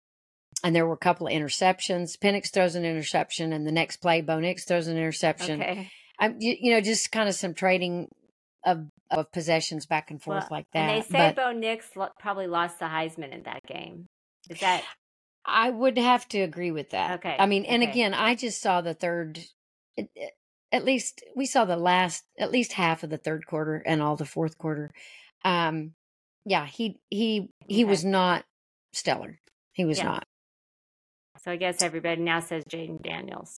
and 0.63 0.75
there 0.75 0.85
were 0.85 0.93
a 0.93 0.97
couple 0.97 1.27
of 1.27 1.33
interceptions. 1.33 2.17
Penix 2.17 2.51
throws 2.51 2.75
an 2.75 2.85
interception, 2.85 3.53
and 3.53 3.65
the 3.67 3.71
next 3.71 3.97
play, 3.97 4.21
Bo 4.21 4.39
Nix 4.39 4.65
throws 4.65 4.87
an 4.87 4.97
interception. 4.97 5.61
Okay. 5.61 5.91
I'm, 6.19 6.37
you, 6.39 6.55
you 6.59 6.71
know, 6.71 6.81
just 6.81 7.11
kind 7.11 7.29
of 7.29 7.35
some 7.35 7.53
trading 7.53 8.07
of 8.65 8.87
of 9.09 9.31
possessions 9.31 9.85
back 9.85 10.11
and 10.11 10.21
forth 10.21 10.45
Well, 10.49 10.59
like 10.59 10.65
that. 10.73 10.89
And 10.89 11.03
they 11.03 11.07
say 11.07 11.33
but 11.33 11.35
Bo 11.35 11.51
Nix 11.53 11.85
lo- 11.95 12.09
probably 12.19 12.47
lost 12.47 12.79
the 12.79 12.85
Heisman 12.85 13.31
in 13.33 13.43
that 13.43 13.63
game. 13.65 14.07
Is 14.49 14.59
that 14.59 14.83
I 15.45 15.69
would 15.69 15.97
have 15.97 16.27
to 16.29 16.39
agree 16.41 16.71
with 16.71 16.89
that. 16.89 17.19
Okay, 17.19 17.35
I 17.39 17.45
mean, 17.45 17.63
and 17.65 17.83
okay. 17.83 17.91
again, 17.91 18.13
I 18.13 18.35
just 18.35 18.61
saw 18.61 18.81
the 18.81 18.93
third. 18.93 19.39
it- 19.95 20.09
it- 20.15 20.33
At 20.69 20.83
least 20.83 21.23
we 21.33 21.45
saw 21.45 21.63
the 21.63 21.77
last, 21.77 22.25
at 22.37 22.51
least 22.51 22.73
half 22.73 23.01
of 23.03 23.09
the 23.09 23.17
third 23.17 23.45
quarter 23.47 23.81
and 23.85 24.01
all 24.01 24.17
the 24.17 24.25
fourth 24.25 24.57
quarter. 24.57 24.91
Um, 25.45 25.93
yeah, 26.43 26.65
he 26.65 26.99
he 27.09 27.47
he 27.67 27.83
Okay. 27.83 27.89
was 27.89 28.03
not 28.03 28.43
stellar. 28.91 29.39
He 29.71 29.85
was 29.85 29.99
Yeah. 29.99 30.05
not. 30.05 30.27
So? 31.47 31.51
I 31.53 31.55
guess 31.55 31.81
everybody 31.81 32.21
now 32.21 32.41
says 32.41 32.63
Jayden 32.69 33.01
Daniels. 33.01 33.59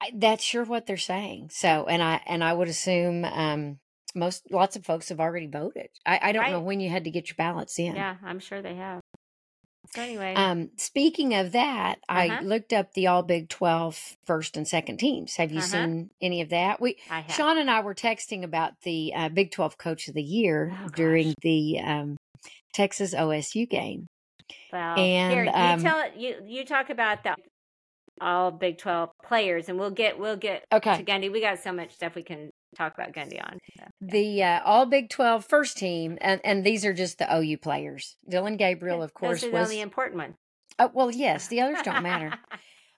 I, 0.00 0.12
that's 0.14 0.44
sure 0.44 0.64
what 0.64 0.86
they're 0.86 0.96
saying. 0.96 1.48
So, 1.50 1.86
and 1.86 2.02
I 2.02 2.20
and 2.26 2.42
I 2.44 2.52
would 2.52 2.68
assume 2.68 3.24
um, 3.24 3.78
most 4.14 4.50
lots 4.52 4.76
of 4.76 4.84
folks 4.84 5.08
have 5.08 5.20
already 5.20 5.46
voted. 5.48 5.88
I, 6.06 6.18
I 6.22 6.32
don't 6.32 6.50
know 6.50 6.60
when 6.60 6.80
you 6.80 6.90
had 6.90 7.04
to 7.04 7.10
get 7.10 7.28
your 7.28 7.36
ballots 7.36 7.78
in. 7.78 7.94
Yeah, 7.96 8.16
I'm 8.24 8.38
sure 8.38 8.62
they 8.62 8.74
have. 8.76 9.00
So 9.94 10.00
anyway, 10.00 10.34
Um, 10.36 10.70
speaking 10.76 11.34
of 11.34 11.52
that, 11.52 11.98
I 12.08 12.28
Uh-huh. 12.28 12.42
looked 12.44 12.72
up 12.72 12.94
the 12.94 13.08
All 13.08 13.22
Big 13.22 13.48
12 13.48 14.16
first 14.24 14.56
and 14.56 14.66
second 14.66 14.98
teams. 14.98 15.36
Have 15.36 15.52
you 15.52 15.58
Uh-huh. 15.58 15.66
seen 15.68 16.10
any 16.20 16.40
of 16.40 16.48
that? 16.50 16.80
We 16.80 16.98
I 17.10 17.20
have. 17.20 17.34
Sean 17.36 17.58
and 17.58 17.70
I 17.70 17.80
were 17.80 17.94
texting 17.94 18.42
about 18.44 18.80
the 18.82 19.12
uh, 19.14 19.28
Big 19.28 19.50
12 19.50 19.76
Coach 19.76 20.08
of 20.08 20.14
the 20.14 20.22
Year 20.22 20.72
Oh, 20.84 20.88
during 20.88 21.34
the 21.42 21.80
um, 21.80 22.16
Texas 22.72 23.12
OSU 23.14 23.66
game. 23.68 24.06
Well, 24.72 24.98
And, 24.98 25.32
here 25.32 25.44
you 25.44 25.50
um, 25.50 25.80
tell 25.82 26.16
you 26.16 26.36
you 26.46 26.64
talk 26.64 26.90
about 26.90 27.22
the 27.24 27.34
all 28.20 28.50
Big 28.50 28.78
Twelve 28.78 29.10
players, 29.24 29.68
and 29.68 29.78
we'll 29.78 29.90
get 29.90 30.18
we'll 30.18 30.36
get 30.36 30.64
Okay. 30.72 30.96
to 30.96 31.04
Gundy. 31.04 31.30
We 31.32 31.40
got 31.40 31.58
so 31.58 31.72
much 31.72 31.92
stuff 31.94 32.14
we 32.14 32.22
can 32.22 32.50
talk 32.76 32.94
about 32.94 33.12
Gundy 33.12 33.40
on. 33.42 33.58
so, 33.76 33.82
yeah. 33.82 33.88
The 34.00 34.42
uh, 34.42 34.60
All 34.64 34.86
Big 34.86 35.10
12 35.10 35.44
first 35.44 35.76
team, 35.76 36.16
and, 36.22 36.40
and 36.42 36.64
these 36.64 36.84
are 36.86 36.94
just 36.94 37.18
the 37.18 37.26
OU 37.34 37.58
players. 37.58 38.16
Dillon 38.28 38.56
Gabriel, 38.56 39.02
of 39.02 39.12
course, 39.12 39.42
the 39.42 39.50
was. 39.50 39.68
only 39.68 39.80
important 39.82 40.16
one. 40.18 40.34
Oh, 40.78 40.90
well, 40.94 41.10
yes, 41.10 41.48
the 41.48 41.60
others 41.60 41.78
don't 41.84 42.02
matter. 42.02 42.32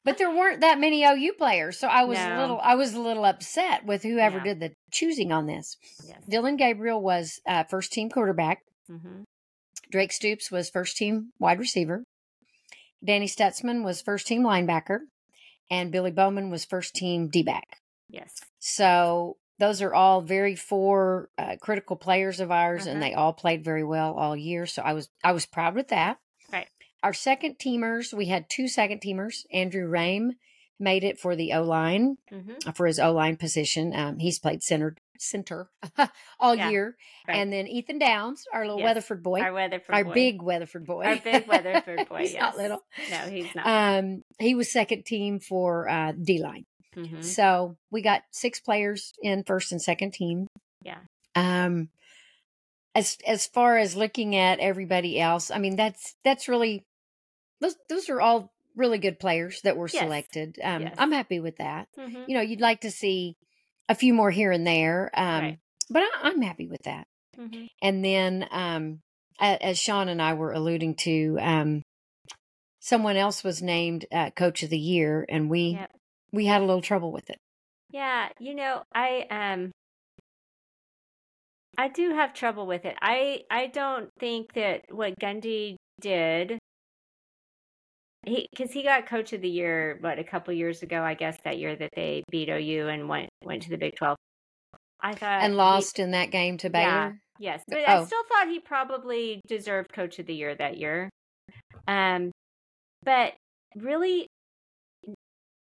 But 0.04 0.18
there 0.18 0.30
weren't 0.30 0.60
that 0.60 0.78
many 0.78 1.02
OU 1.04 1.32
players, 1.38 1.78
so 1.78 1.88
I 1.88 2.04
was 2.04 2.18
a 2.18 2.38
little 2.38 2.60
I 2.62 2.74
was 2.74 2.92
a 2.94 3.00
little 3.00 3.24
upset 3.24 3.84
with 3.86 4.02
whoever 4.02 4.36
Yeah. 4.38 4.44
did 4.44 4.60
the 4.60 4.72
choosing 4.92 5.32
on 5.32 5.46
this. 5.46 5.76
yes. 6.06 6.18
Dillon 6.28 6.56
Gabriel 6.56 7.00
was 7.02 7.40
uh, 7.48 7.64
first 7.64 7.92
team 7.92 8.10
quarterback. 8.10 8.58
Mm 8.90 9.00
hmm 9.00 9.22
Drake 9.90 10.12
Stoops 10.12 10.50
was 10.50 10.70
first 10.70 10.96
team 10.96 11.32
wide 11.38 11.58
receiver. 11.58 12.04
Danny 13.04 13.26
Stutsman 13.26 13.84
was 13.84 14.00
first 14.00 14.26
team 14.26 14.42
linebacker, 14.42 15.00
and 15.70 15.92
Billy 15.92 16.10
Bowman 16.10 16.50
was 16.50 16.64
first 16.64 16.94
team 16.94 17.28
D 17.28 17.42
back. 17.42 17.78
Yes. 18.08 18.40
So 18.58 19.36
those 19.58 19.82
are 19.82 19.94
all 19.94 20.20
very 20.20 20.56
four 20.56 21.28
uh, 21.38 21.56
critical 21.60 21.96
players 21.96 22.40
of 22.40 22.50
ours, 22.50 22.86
and 22.86 22.98
Uh-huh. 23.00 23.08
they 23.08 23.14
all 23.14 23.32
played 23.32 23.62
very 23.64 23.84
well 23.84 24.14
all 24.14 24.36
year. 24.36 24.66
So 24.66 24.82
I 24.82 24.92
was 24.94 25.08
I 25.22 25.32
was 25.32 25.46
proud 25.46 25.74
with 25.74 25.88
that. 25.88 26.18
Right. 26.52 26.68
Our 27.02 27.12
second 27.12 27.58
teamers, 27.58 28.12
we 28.14 28.26
had 28.26 28.48
two 28.48 28.66
second 28.68 29.00
teamers. 29.00 29.44
Andrew 29.52 29.88
Raym 29.90 30.30
made 30.80 31.04
it 31.04 31.18
for 31.18 31.36
the 31.36 31.52
O 31.52 31.62
line 31.62 32.16
hmm 32.28 32.52
for 32.74 32.86
his 32.86 32.98
O 32.98 33.12
line 33.12 33.36
position. 33.36 33.94
Um, 33.94 34.18
he's 34.18 34.38
played 34.38 34.62
center 34.62 34.96
center 35.18 35.70
all 36.40 36.54
Yeah, 36.56 36.70
year, 36.70 36.96
right. 37.28 37.36
and 37.36 37.52
then 37.52 37.66
Ethan 37.68 37.98
Downs, 37.98 38.44
our 38.52 38.62
little 38.64 38.78
Yes, 38.80 38.86
Weatherford 38.86 39.22
boy, 39.22 39.40
Our 39.40 39.52
Weatherford 39.52 39.94
our 39.94 40.04
boy. 40.04 40.12
big 40.12 40.42
Weatherford 40.42 40.86
boy, 40.86 41.04
Our 41.04 41.16
big 41.16 41.46
Weatherford 41.46 42.08
boy, 42.08 42.18
he's 42.20 42.34
not 42.34 42.56
little. 42.56 42.80
No, 43.10 43.18
he's 43.30 43.54
not. 43.54 43.66
Um, 43.66 44.22
he 44.40 44.54
was 44.54 44.72
second 44.72 45.04
team 45.06 45.38
for 45.40 45.88
uh, 45.88 46.12
D 46.12 46.42
line. 46.42 46.64
hmm 46.94 47.20
So 47.20 47.76
we 47.90 48.02
got 48.02 48.22
six 48.32 48.60
players 48.60 49.12
in 49.22 49.44
first 49.44 49.70
and 49.72 49.80
second 49.80 50.12
team. 50.14 50.46
Yeah. 50.82 50.98
Um, 51.36 51.88
as 52.94 53.18
as 53.26 53.46
far 53.46 53.76
as 53.76 53.96
looking 53.96 54.36
at 54.36 54.58
everybody 54.60 55.20
else, 55.20 55.50
I 55.50 55.58
mean 55.58 55.76
that's 55.76 56.14
that's 56.24 56.48
really 56.48 56.84
those 57.60 57.76
those 57.88 58.08
are 58.08 58.20
all 58.20 58.52
really 58.76 58.98
good 58.98 59.18
players 59.18 59.60
that 59.62 59.76
were 59.76 59.88
Yes. 59.88 60.02
selected. 60.02 60.58
Um, 60.62 60.82
Yes. 60.82 60.94
I'm 60.98 61.12
happy 61.12 61.40
with 61.40 61.56
that. 61.56 61.88
hmm 61.96 62.24
You 62.26 62.34
know, 62.34 62.40
you'd 62.40 62.60
like 62.60 62.80
to 62.82 62.90
see 62.90 63.36
a 63.88 63.94
few 63.94 64.14
more 64.14 64.30
here 64.30 64.50
and 64.52 64.66
there, 64.66 65.10
um, 65.14 65.40
Right. 65.42 65.58
but 65.90 66.02
I, 66.02 66.10
I'm 66.22 66.42
happy 66.42 66.66
with 66.68 66.82
that. 66.84 67.06
hmm 67.36 67.66
And 67.82 68.04
then, 68.04 68.48
um, 68.50 69.00
as 69.38 69.78
Sean 69.78 70.08
and 70.08 70.22
I 70.22 70.34
were 70.34 70.52
alluding 70.52 70.94
to, 70.96 71.38
um, 71.40 71.82
someone 72.80 73.16
else 73.16 73.42
was 73.42 73.60
named 73.62 74.06
uh, 74.12 74.30
Coach 74.30 74.62
of 74.62 74.70
the 74.70 74.78
Year, 74.78 75.24
and 75.28 75.50
we 75.50 75.76
Yep. 75.80 75.90
we 76.32 76.46
had 76.46 76.62
a 76.62 76.64
little 76.64 76.82
trouble 76.82 77.12
with 77.12 77.30
it. 77.30 77.38
Yeah, 77.90 78.28
you 78.38 78.54
know, 78.54 78.82
I 78.94 79.26
um 79.30 79.70
I 81.76 81.88
do 81.88 82.10
have 82.10 82.34
trouble 82.34 82.66
with 82.66 82.84
it. 82.84 82.96
I 83.00 83.42
I 83.50 83.66
don't 83.66 84.10
think 84.18 84.52
that 84.54 84.82
what 84.90 85.18
Gundy 85.18 85.76
did 86.00 86.58
he 88.26 88.46
cuz 88.56 88.72
he 88.72 88.82
got 88.82 89.06
coach 89.06 89.32
of 89.32 89.40
the 89.40 89.48
year 89.48 89.98
what 90.00 90.18
a 90.18 90.24
couple 90.24 90.52
years 90.54 90.82
ago, 90.82 91.02
I 91.02 91.14
guess 91.14 91.36
that 91.44 91.58
year 91.58 91.76
that 91.76 91.90
they 91.94 92.22
beat 92.30 92.48
OU 92.48 92.88
and 92.88 93.08
went 93.08 93.28
went 93.42 93.62
to 93.62 93.70
the 93.70 93.76
Big 93.78 93.94
12. 93.96 94.16
I 95.00 95.14
thought 95.14 95.42
and 95.42 95.52
he- 95.52 95.56
lost 95.56 95.98
in 95.98 96.12
that 96.12 96.30
game 96.30 96.56
to 96.58 96.70
Baylor. 96.70 96.84
Yeah. 96.88 97.12
Yes, 97.38 97.64
but 97.68 97.78
I 97.88 97.98
Oh. 97.98 98.04
still 98.04 98.22
thought 98.28 98.48
he 98.48 98.60
probably 98.60 99.40
deserved 99.46 99.92
coach 99.92 100.18
of 100.18 100.26
the 100.26 100.34
year 100.34 100.54
that 100.54 100.78
year. 100.78 101.10
Um 101.88 102.30
but 103.02 103.34
really 103.76 104.26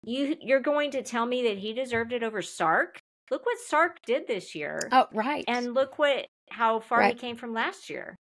you 0.03 0.35
you're 0.41 0.62
going 0.62 0.91
to 0.91 1.03
tell 1.03 1.25
me 1.25 1.43
that 1.43 1.57
he 1.57 1.73
deserved 1.73 2.13
it 2.13 2.23
over 2.23 2.41
Sark? 2.41 2.97
Look 3.29 3.45
what 3.45 3.59
Sark 3.59 3.97
did 4.05 4.27
this 4.27 4.55
year. 4.55 4.79
Oh, 4.91 5.07
right. 5.13 5.43
And 5.47 5.73
look 5.73 5.99
what 5.99 6.25
how 6.49 6.79
far 6.79 6.99
Right. 6.99 7.13
he 7.13 7.19
came 7.19 7.35
from 7.35 7.53
last 7.53 7.89
year. 7.89 8.15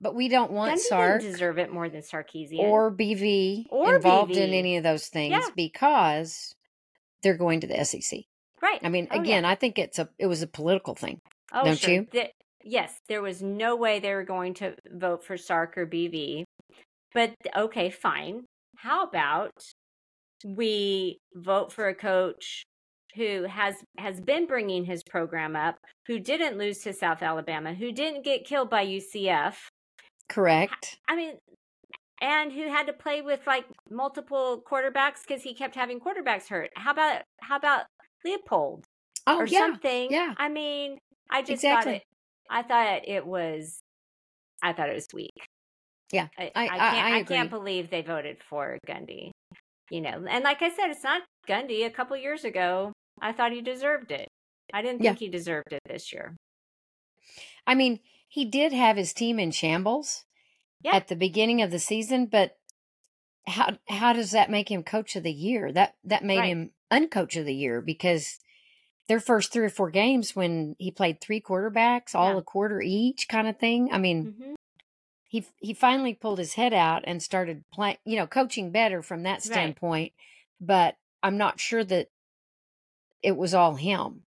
But 0.00 0.14
we 0.14 0.28
don't 0.28 0.50
want 0.52 0.72
Gundy 0.74 0.78
Sark 0.78 1.20
deserve 1.20 1.58
it 1.58 1.72
more 1.72 1.88
than 1.88 2.00
Sarkisian. 2.00 2.58
or 2.58 2.90
BV 2.90 3.66
Or 3.70 3.96
involved 3.96 4.32
in 4.32 4.54
any 4.54 4.76
of 4.78 4.82
those 4.82 5.08
things 5.08 5.32
Yeah. 5.32 5.46
because 5.54 6.54
they're 7.22 7.36
going 7.36 7.60
to 7.60 7.66
the 7.66 7.84
SEC. 7.84 8.24
right. 8.62 8.80
I 8.82 8.88
mean, 8.88 9.08
Oh, 9.10 9.16
yeah. 9.16 9.20
again, 9.22 9.44
I 9.44 9.54
think 9.56 9.78
it's 9.78 9.98
a 9.98 10.08
it 10.18 10.26
was 10.26 10.40
a 10.42 10.46
political 10.46 10.94
thing. 10.94 11.18
Oh, 11.52 11.64
Don't 11.64 11.78
sure. 11.78 11.90
you? 11.94 12.06
The- 12.10 12.30
yes, 12.64 12.98
there 13.08 13.20
was 13.22 13.42
no 13.42 13.76
way 13.76 13.98
they 14.00 14.14
were 14.14 14.24
going 14.24 14.54
to 14.54 14.74
vote 14.90 15.24
for 15.24 15.36
Sark 15.36 15.76
or 15.76 15.86
BV. 15.86 16.44
But 17.12 17.34
okay, 17.56 17.90
fine. 17.90 18.44
How 18.78 19.02
about 19.04 19.50
we 20.44 21.18
vote 21.34 21.72
for 21.72 21.88
a 21.88 21.94
coach 21.94 22.62
who 23.16 23.44
has 23.44 23.74
has 23.98 24.20
been 24.20 24.46
bringing 24.46 24.84
his 24.84 25.02
program 25.02 25.56
up, 25.56 25.76
who 26.06 26.18
didn't 26.18 26.56
lose 26.58 26.78
to 26.78 26.92
South 26.92 27.22
Alabama, 27.22 27.74
who 27.74 27.92
didn't 27.92 28.22
get 28.24 28.46
killed 28.46 28.70
by 28.70 28.82
UCF. 28.86 29.68
Correct. 30.30 30.96
I 31.08 31.16
mean, 31.16 31.34
and 32.22 32.52
who 32.52 32.68
had 32.68 32.86
to 32.86 32.92
play 32.92 33.20
with 33.20 33.40
like 33.46 33.64
multiple 33.90 34.62
quarterbacks 34.70 35.22
because 35.26 35.42
he 35.42 35.54
kept 35.54 35.74
having 35.74 36.00
quarterbacks 36.00 36.48
hurt. 36.48 36.70
How 36.76 36.92
about 36.92 37.22
how 37.40 37.56
about 37.56 37.84
Leipold? 38.26 38.84
Oh 39.26 39.38
or 39.40 39.46
yeah. 39.46 39.58
something. 39.58 40.08
yeah. 40.10 40.34
I 40.38 40.48
mean, 40.48 40.98
I 41.30 41.40
just 41.42 41.52
Exactly. 41.64 41.92
thought 41.92 41.96
it. 41.96 42.02
I 42.48 42.62
thought 42.62 43.08
it 43.08 43.26
was. 43.26 43.80
I 44.62 44.72
thought 44.72 44.88
it 44.88 44.94
was 44.94 45.06
weak. 45.12 45.30
Yeah, 46.12 46.28
I, 46.38 46.50
I- 46.54 46.64
I 46.64 46.68
can't. 46.68 47.14
I 47.14 47.18
I, 47.18 47.22
can't 47.24 47.50
believe 47.50 47.90
they 47.90 48.02
voted 48.02 48.38
for 48.48 48.78
Gundy. 48.88 49.30
You 49.90 50.00
know, 50.00 50.24
and 50.28 50.44
like 50.44 50.62
I 50.62 50.70
said, 50.70 50.90
it's 50.90 51.02
not 51.04 51.22
Gundy. 51.48 51.84
A 51.86 51.90
couple 51.90 52.16
years 52.16 52.44
ago, 52.44 52.92
I 53.20 53.32
thought 53.32 53.52
he 53.52 53.60
deserved 53.62 54.12
it. 54.12 54.28
I 54.72 54.82
didn't 54.82 55.02
Yeah. 55.02 55.10
think 55.10 55.18
he 55.20 55.28
deserved 55.28 55.72
it 55.72 55.80
this 55.88 56.12
year. 56.12 56.36
I 57.66 57.74
mean, 57.74 58.00
he 58.32 58.44
did 58.44 58.72
have 58.72 58.96
his 58.96 59.12
team 59.12 59.38
in 59.40 59.50
shambles 59.50 60.24
Yeah. 60.82 60.94
at 60.94 61.08
the 61.08 61.16
beginning 61.16 61.60
of 61.60 61.70
the 61.72 61.80
season, 61.80 62.26
but 62.26 62.56
how 63.46 63.76
how 63.88 64.12
does 64.12 64.30
that 64.30 64.50
make 64.50 64.70
him 64.70 64.82
coach 64.84 65.16
of 65.16 65.24
the 65.24 65.32
year? 65.32 65.72
That 65.72 65.96
that 66.04 66.24
made 66.24 66.38
Right. 66.38 66.48
him 66.52 66.70
uncoach 66.90 67.36
of 67.38 67.44
the 67.44 67.54
year 67.54 67.80
because 67.82 68.38
their 69.08 69.18
first 69.20 69.52
three 69.52 69.64
or 69.64 69.68
four 69.70 69.90
games 69.90 70.36
when 70.36 70.76
he 70.78 70.92
played 70.92 71.20
three 71.20 71.40
quarterbacks, 71.40 72.14
all 72.14 72.34
Yeah. 72.34 72.38
a 72.38 72.42
quarter 72.42 72.80
each 72.80 73.26
kind 73.28 73.48
of 73.48 73.58
thing. 73.58 73.92
I 73.92 73.98
mean, 73.98 74.32
hmm 74.38 74.54
he 75.26 75.44
he 75.60 75.74
finally 75.74 76.12
pulled 76.14 76.38
his 76.40 76.54
head 76.54 76.72
out 76.72 77.04
and 77.06 77.22
started 77.22 77.64
playing, 77.72 77.98
you 78.04 78.16
know, 78.16 78.26
coaching 78.26 78.70
better 78.72 79.00
from 79.02 79.22
that 79.24 79.34
Right. 79.34 79.42
standpoint. 79.44 80.12
But 80.60 80.96
I'm 81.22 81.36
not 81.36 81.60
sure 81.60 81.84
that 81.84 82.08
it 83.22 83.36
was 83.36 83.54
all 83.54 83.74
him. 83.76 84.24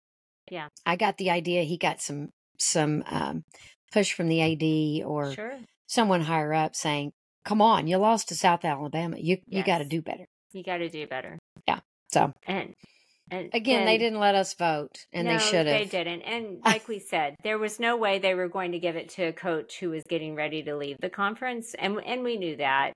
Yeah. 0.50 0.70
I 0.86 0.96
got 0.96 1.18
the 1.18 1.30
idea 1.30 1.64
he 1.64 1.78
got 1.78 2.02
some 2.02 2.32
some 2.58 3.04
um, 3.08 3.44
push 3.94 4.14
from 4.14 4.28
the 4.28 4.42
AD 4.42 5.06
or 5.06 5.34
Sure. 5.34 5.60
someone 5.86 6.22
higher 6.22 6.54
up 6.54 6.76
saying, 6.76 7.14
"Come 7.46 7.62
on, 7.62 7.88
you 7.88 7.98
lost 7.98 8.28
to 8.30 8.36
South 8.36 8.66
Alabama. 8.66 9.18
You 9.20 9.38
you 9.48 9.64
got 9.64 9.78
to 9.78 9.86
do 9.86 10.02
better." 10.02 10.26
You 10.52 10.64
got 10.64 10.78
to 10.78 10.90
do 10.90 11.08
better. 11.08 11.40
Yeah. 11.68 11.80
So 12.12 12.34
And 12.46 12.74
and 13.32 13.50
again, 13.54 13.86
they 13.86 13.98
didn't 13.98 14.20
let 14.20 14.36
us 14.36 14.54
vote, 14.54 15.06
and 15.14 15.28
they 15.28 15.34
No, 15.34 15.40
should 15.40 15.66
They 15.66 15.82
have. 15.84 15.90
didn't. 15.90 16.22
And 16.24 16.62
like 16.66 16.88
we 16.88 17.00
said, 17.00 17.36
there 17.44 17.58
was 17.58 17.80
no 17.80 17.96
way 17.96 18.20
they 18.20 18.36
were 18.36 18.50
going 18.50 18.72
to 18.74 18.80
give 18.80 18.96
it 18.96 19.10
to 19.10 19.24
a 19.24 19.34
coach 19.34 19.80
who 19.80 19.92
was 19.92 20.04
getting 20.10 20.36
ready 20.36 20.64
to 20.64 20.76
leave 20.76 20.98
the 21.00 21.10
conference, 21.10 21.74
and 21.76 22.00
and 22.06 22.24
we 22.24 22.38
knew 22.38 22.58
that. 22.58 22.94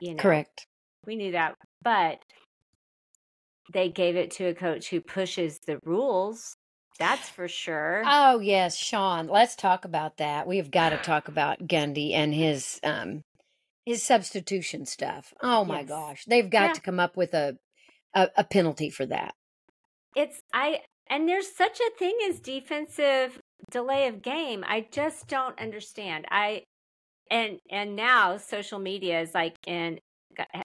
You 0.00 0.14
know, 0.14 0.22
Correct. 0.22 0.66
We 1.06 1.16
knew 1.16 1.32
that, 1.32 1.54
but 1.82 2.20
they 3.72 3.88
gave 3.88 4.16
it 4.16 4.30
to 4.32 4.46
a 4.46 4.54
coach 4.54 4.88
who 4.88 5.00
pushes 5.00 5.58
the 5.66 5.78
rules. 5.84 6.54
That's 6.98 7.28
for 7.28 7.48
sure. 7.48 8.02
Oh 8.06 8.40
yes, 8.40 8.76
Sean. 8.76 9.28
Let's 9.28 9.54
talk 9.56 9.84
about 9.84 10.16
that. 10.18 10.46
We've 10.46 10.70
got 10.70 10.90
to 10.90 10.98
talk 10.98 11.28
about 11.28 11.60
Gundy 11.66 12.12
and 12.14 12.34
his 12.34 12.80
um 12.82 13.22
his 13.86 14.02
substitution 14.02 14.84
stuff. 14.86 15.32
Oh 15.42 15.64
my 15.64 15.80
Yes. 15.80 15.88
gosh, 15.88 16.24
they've 16.26 16.50
got 16.50 16.68
Yeah. 16.68 16.72
to 16.74 16.80
come 16.80 17.00
up 17.00 17.16
with 17.16 17.34
a, 17.34 17.56
a 18.14 18.28
a 18.36 18.44
penalty 18.44 18.90
for 18.90 19.06
that. 19.06 19.34
it's 20.16 20.40
I 20.52 20.80
and 21.10 21.28
there's 21.28 21.54
such 21.54 21.80
a 21.80 21.90
thing 21.98 22.16
as 22.28 22.40
defensive 22.40 23.38
delay 23.70 24.08
of 24.08 24.22
game. 24.22 24.64
I 24.66 24.86
just 24.90 25.28
don't 25.28 25.58
understand. 25.60 26.26
I 26.30 26.64
and 27.30 27.58
and 27.70 27.94
now 27.96 28.36
social 28.38 28.78
media 28.78 29.20
is 29.20 29.34
like 29.34 29.54
in 29.66 29.98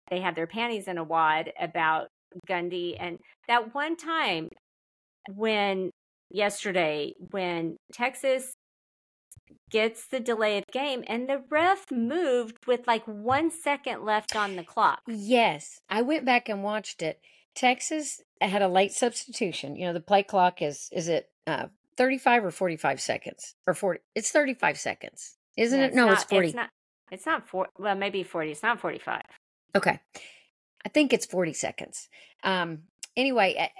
they 0.09 0.21
have 0.21 0.35
their 0.35 0.47
panties 0.47 0.87
in 0.87 0.97
a 0.97 1.03
wad 1.03 1.51
about 1.59 2.07
Gundy 2.49 2.95
and 2.99 3.17
that 3.47 3.73
one 3.73 3.95
time 3.95 4.49
when 5.35 5.89
yesterday 6.33 7.13
when 7.31 7.77
Texas 7.93 8.53
gets 9.69 10.07
the 10.07 10.19
delay 10.19 10.57
of 10.57 10.65
game 10.67 11.03
and 11.07 11.27
the 11.29 11.43
ref 11.49 11.91
moved 11.91 12.65
with 12.67 12.85
like 12.87 13.03
1 13.05 13.49
second 13.51 14.03
left 14.03 14.35
on 14.35 14.55
the 14.55 14.63
clock. 14.63 15.01
Yes, 15.07 15.79
I 15.89 16.01
went 16.01 16.25
back 16.25 16.49
and 16.49 16.63
watched 16.63 17.01
it. 17.01 17.19
Texas 17.55 18.21
had 18.41 18.61
a 18.61 18.67
late 18.67 18.91
substitution. 18.91 19.75
You 19.75 19.87
know, 19.87 19.93
the 19.93 19.99
play 20.01 20.23
clock 20.23 20.61
is 20.61 20.89
is 20.91 21.07
it 21.07 21.29
uh 21.47 21.67
35 21.97 22.45
or 22.45 22.51
45 22.51 22.99
seconds 22.99 23.55
or 23.67 23.73
40 23.73 23.99
it's 24.15 24.31
35 24.31 24.77
seconds. 24.79 25.37
isn't 25.55 25.79
Yeah, 25.79 25.85
it? 25.87 25.93
No, 25.93 26.05
not, 26.07 26.13
it's 26.13 26.23
forty. 26.23 26.47
It's 26.47 26.55
not. 26.55 26.69
It's 27.11 27.25
not 27.27 27.47
four. 27.47 27.67
Well, 27.77 27.95
maybe 27.95 28.23
forty. 28.23 28.51
It's 28.51 28.63
not 28.63 28.79
forty-five. 28.79 29.21
Okay. 29.75 29.99
I 30.85 30.89
think 30.89 31.13
it's 31.13 31.25
40 31.27 31.53
seconds. 31.53 32.09
Um 32.43 32.83
anyway, 33.15 33.71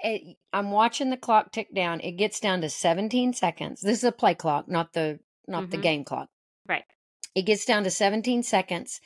I'm 0.52 0.70
watching 0.70 1.10
the 1.10 1.16
clock 1.16 1.52
tick 1.52 1.74
down. 1.74 2.00
It 2.00 2.12
gets 2.12 2.40
down 2.40 2.60
to 2.62 2.68
17 2.70 3.32
seconds. 3.32 3.80
This 3.80 3.98
is 3.98 4.04
a 4.04 4.12
play 4.12 4.34
clock, 4.34 4.68
not 4.68 4.92
the 4.92 5.20
not 5.46 5.70
the 5.70 5.76
Mhm. 5.78 5.82
game 5.82 6.04
clock. 6.04 6.28
Right. 6.66 6.84
It 7.34 7.42
gets 7.42 7.64
down 7.66 7.84
to 7.84 7.90
17 7.90 8.42
seconds 8.42 9.00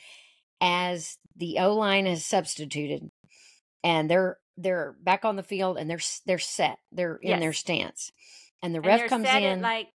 as 0.61 1.17
the 1.35 1.59
O-line 1.59 2.07
is 2.07 2.25
substituted 2.25 3.11
and 3.83 4.09
they're 4.09 4.37
they're 4.57 4.93
back 5.01 5.23
on 5.23 5.35
the 5.37 5.43
field 5.43 5.77
and 5.77 5.89
they're 5.89 5.99
they're 6.25 6.37
set. 6.39 6.79
They're 6.91 7.15
in 7.17 7.39
their 7.39 7.53
stance. 7.53 8.11
And 8.61 8.75
the 8.75 8.81
ref 8.81 8.99
they're 8.99 9.09
comes 9.09 9.25
set 9.27 9.41
in 9.43 9.61
like 9.61 9.87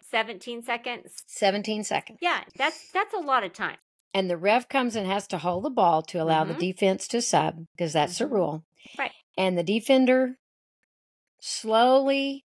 seventeen 0.00 0.62
seconds. 0.62 1.22
17 1.26 1.82
seconds. 1.84 2.18
Yeah, 2.22 2.42
that's 2.56 2.90
that's 2.92 3.12
a 3.14 3.18
lot 3.18 3.42
of 3.44 3.52
time. 3.52 3.76
And 4.12 4.30
the 4.30 4.36
ref 4.36 4.68
comes 4.68 4.94
and 4.94 5.06
has 5.08 5.26
to 5.28 5.38
hold 5.38 5.64
the 5.64 5.70
ball 5.70 6.00
to 6.02 6.18
allow 6.22 6.44
the 6.44 6.54
Mhm. 6.54 6.60
defense 6.60 7.08
to 7.08 7.20
sub 7.20 7.66
because 7.72 7.92
that's 7.92 8.18
the 8.18 8.26
Mhm. 8.26 8.30
rule. 8.30 8.64
Right. 8.96 9.10
And 9.36 9.58
the 9.58 9.62
defender 9.62 10.36
slowly 11.40 12.44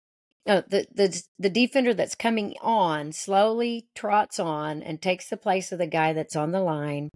no, 0.47 0.63
the, 0.69 0.87
the 0.95 1.23
the 1.39 1.49
defender 1.49 1.95
that's 1.95 2.15
coming 2.15 2.55
on 2.61 3.13
slowly 3.13 3.87
trots 3.95 4.39
on 4.39 4.83
and 4.83 5.01
takes 5.01 5.31
the 5.31 5.39
place 5.39 5.73
of 5.73 5.79
the 5.79 5.87
guy 5.87 6.13
that's 6.13 6.37
on 6.37 6.53
the 6.53 6.61
line. 6.61 7.09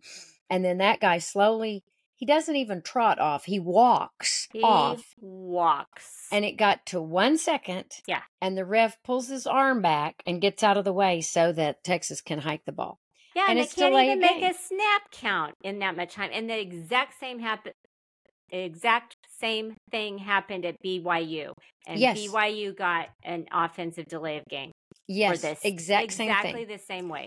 And 0.49 0.64
then 0.64 0.79
that 0.79 1.01
guy 1.01 1.19
slowly 1.19 1.85
he 2.19 2.27
doesn't 2.27 2.57
even 2.57 2.83
trot 2.83 3.21
off. 3.21 3.45
He 3.45 3.61
walks 3.61 4.49
He 4.53 4.61
off. 4.61 5.14
walks. 5.21 6.27
And 6.33 6.45
it 6.45 6.57
got 6.57 6.85
to 6.87 7.01
one 7.01 7.39
second. 7.39 7.85
Yeah. 8.09 8.23
And 8.43 8.57
the 8.59 8.64
ref 8.64 9.01
pulls 9.05 9.29
his 9.29 9.47
arm 9.47 9.83
back 9.83 10.16
and 10.27 10.41
gets 10.41 10.64
out 10.64 10.77
of 10.77 10.85
the 10.85 10.93
way 10.93 11.21
so 11.21 11.53
that 11.53 11.85
Texas 11.85 12.21
can 12.21 12.41
hike 12.41 12.64
the 12.64 12.73
ball. 12.73 12.99
yeah, 13.37 13.43
and 13.43 13.53
and, 13.53 13.61
it's 13.61 13.75
can't 13.75 13.95
even 13.95 14.19
make 14.19 14.41
game. 14.41 14.51
a 14.51 14.55
snap 14.55 15.11
count 15.12 15.55
in 15.62 15.79
that 15.79 15.97
much 15.97 16.14
time. 16.14 16.31
And 16.33 16.51
the 16.51 16.59
exact 16.59 17.21
same 17.21 17.39
happen. 17.39 17.73
Exact 18.51 19.18
same 19.41 19.74
thing 19.91 20.18
happened 20.18 20.64
at 20.64 20.76
BYU, 20.84 21.53
and 21.86 21.99
Yes. 22.01 22.18
BYU 22.18 22.76
got 22.76 23.09
an 23.22 23.47
offensive 23.53 24.07
delay 24.07 24.39
of 24.39 24.45
game 24.51 24.72
Yes. 25.07 25.36
for 25.41 25.47
this 25.49 25.64
exact 25.64 26.12
same 26.12 26.28
exactly 26.28 26.64
thing. 26.64 26.76
the 26.76 26.82
same 26.82 27.09
way. 27.09 27.26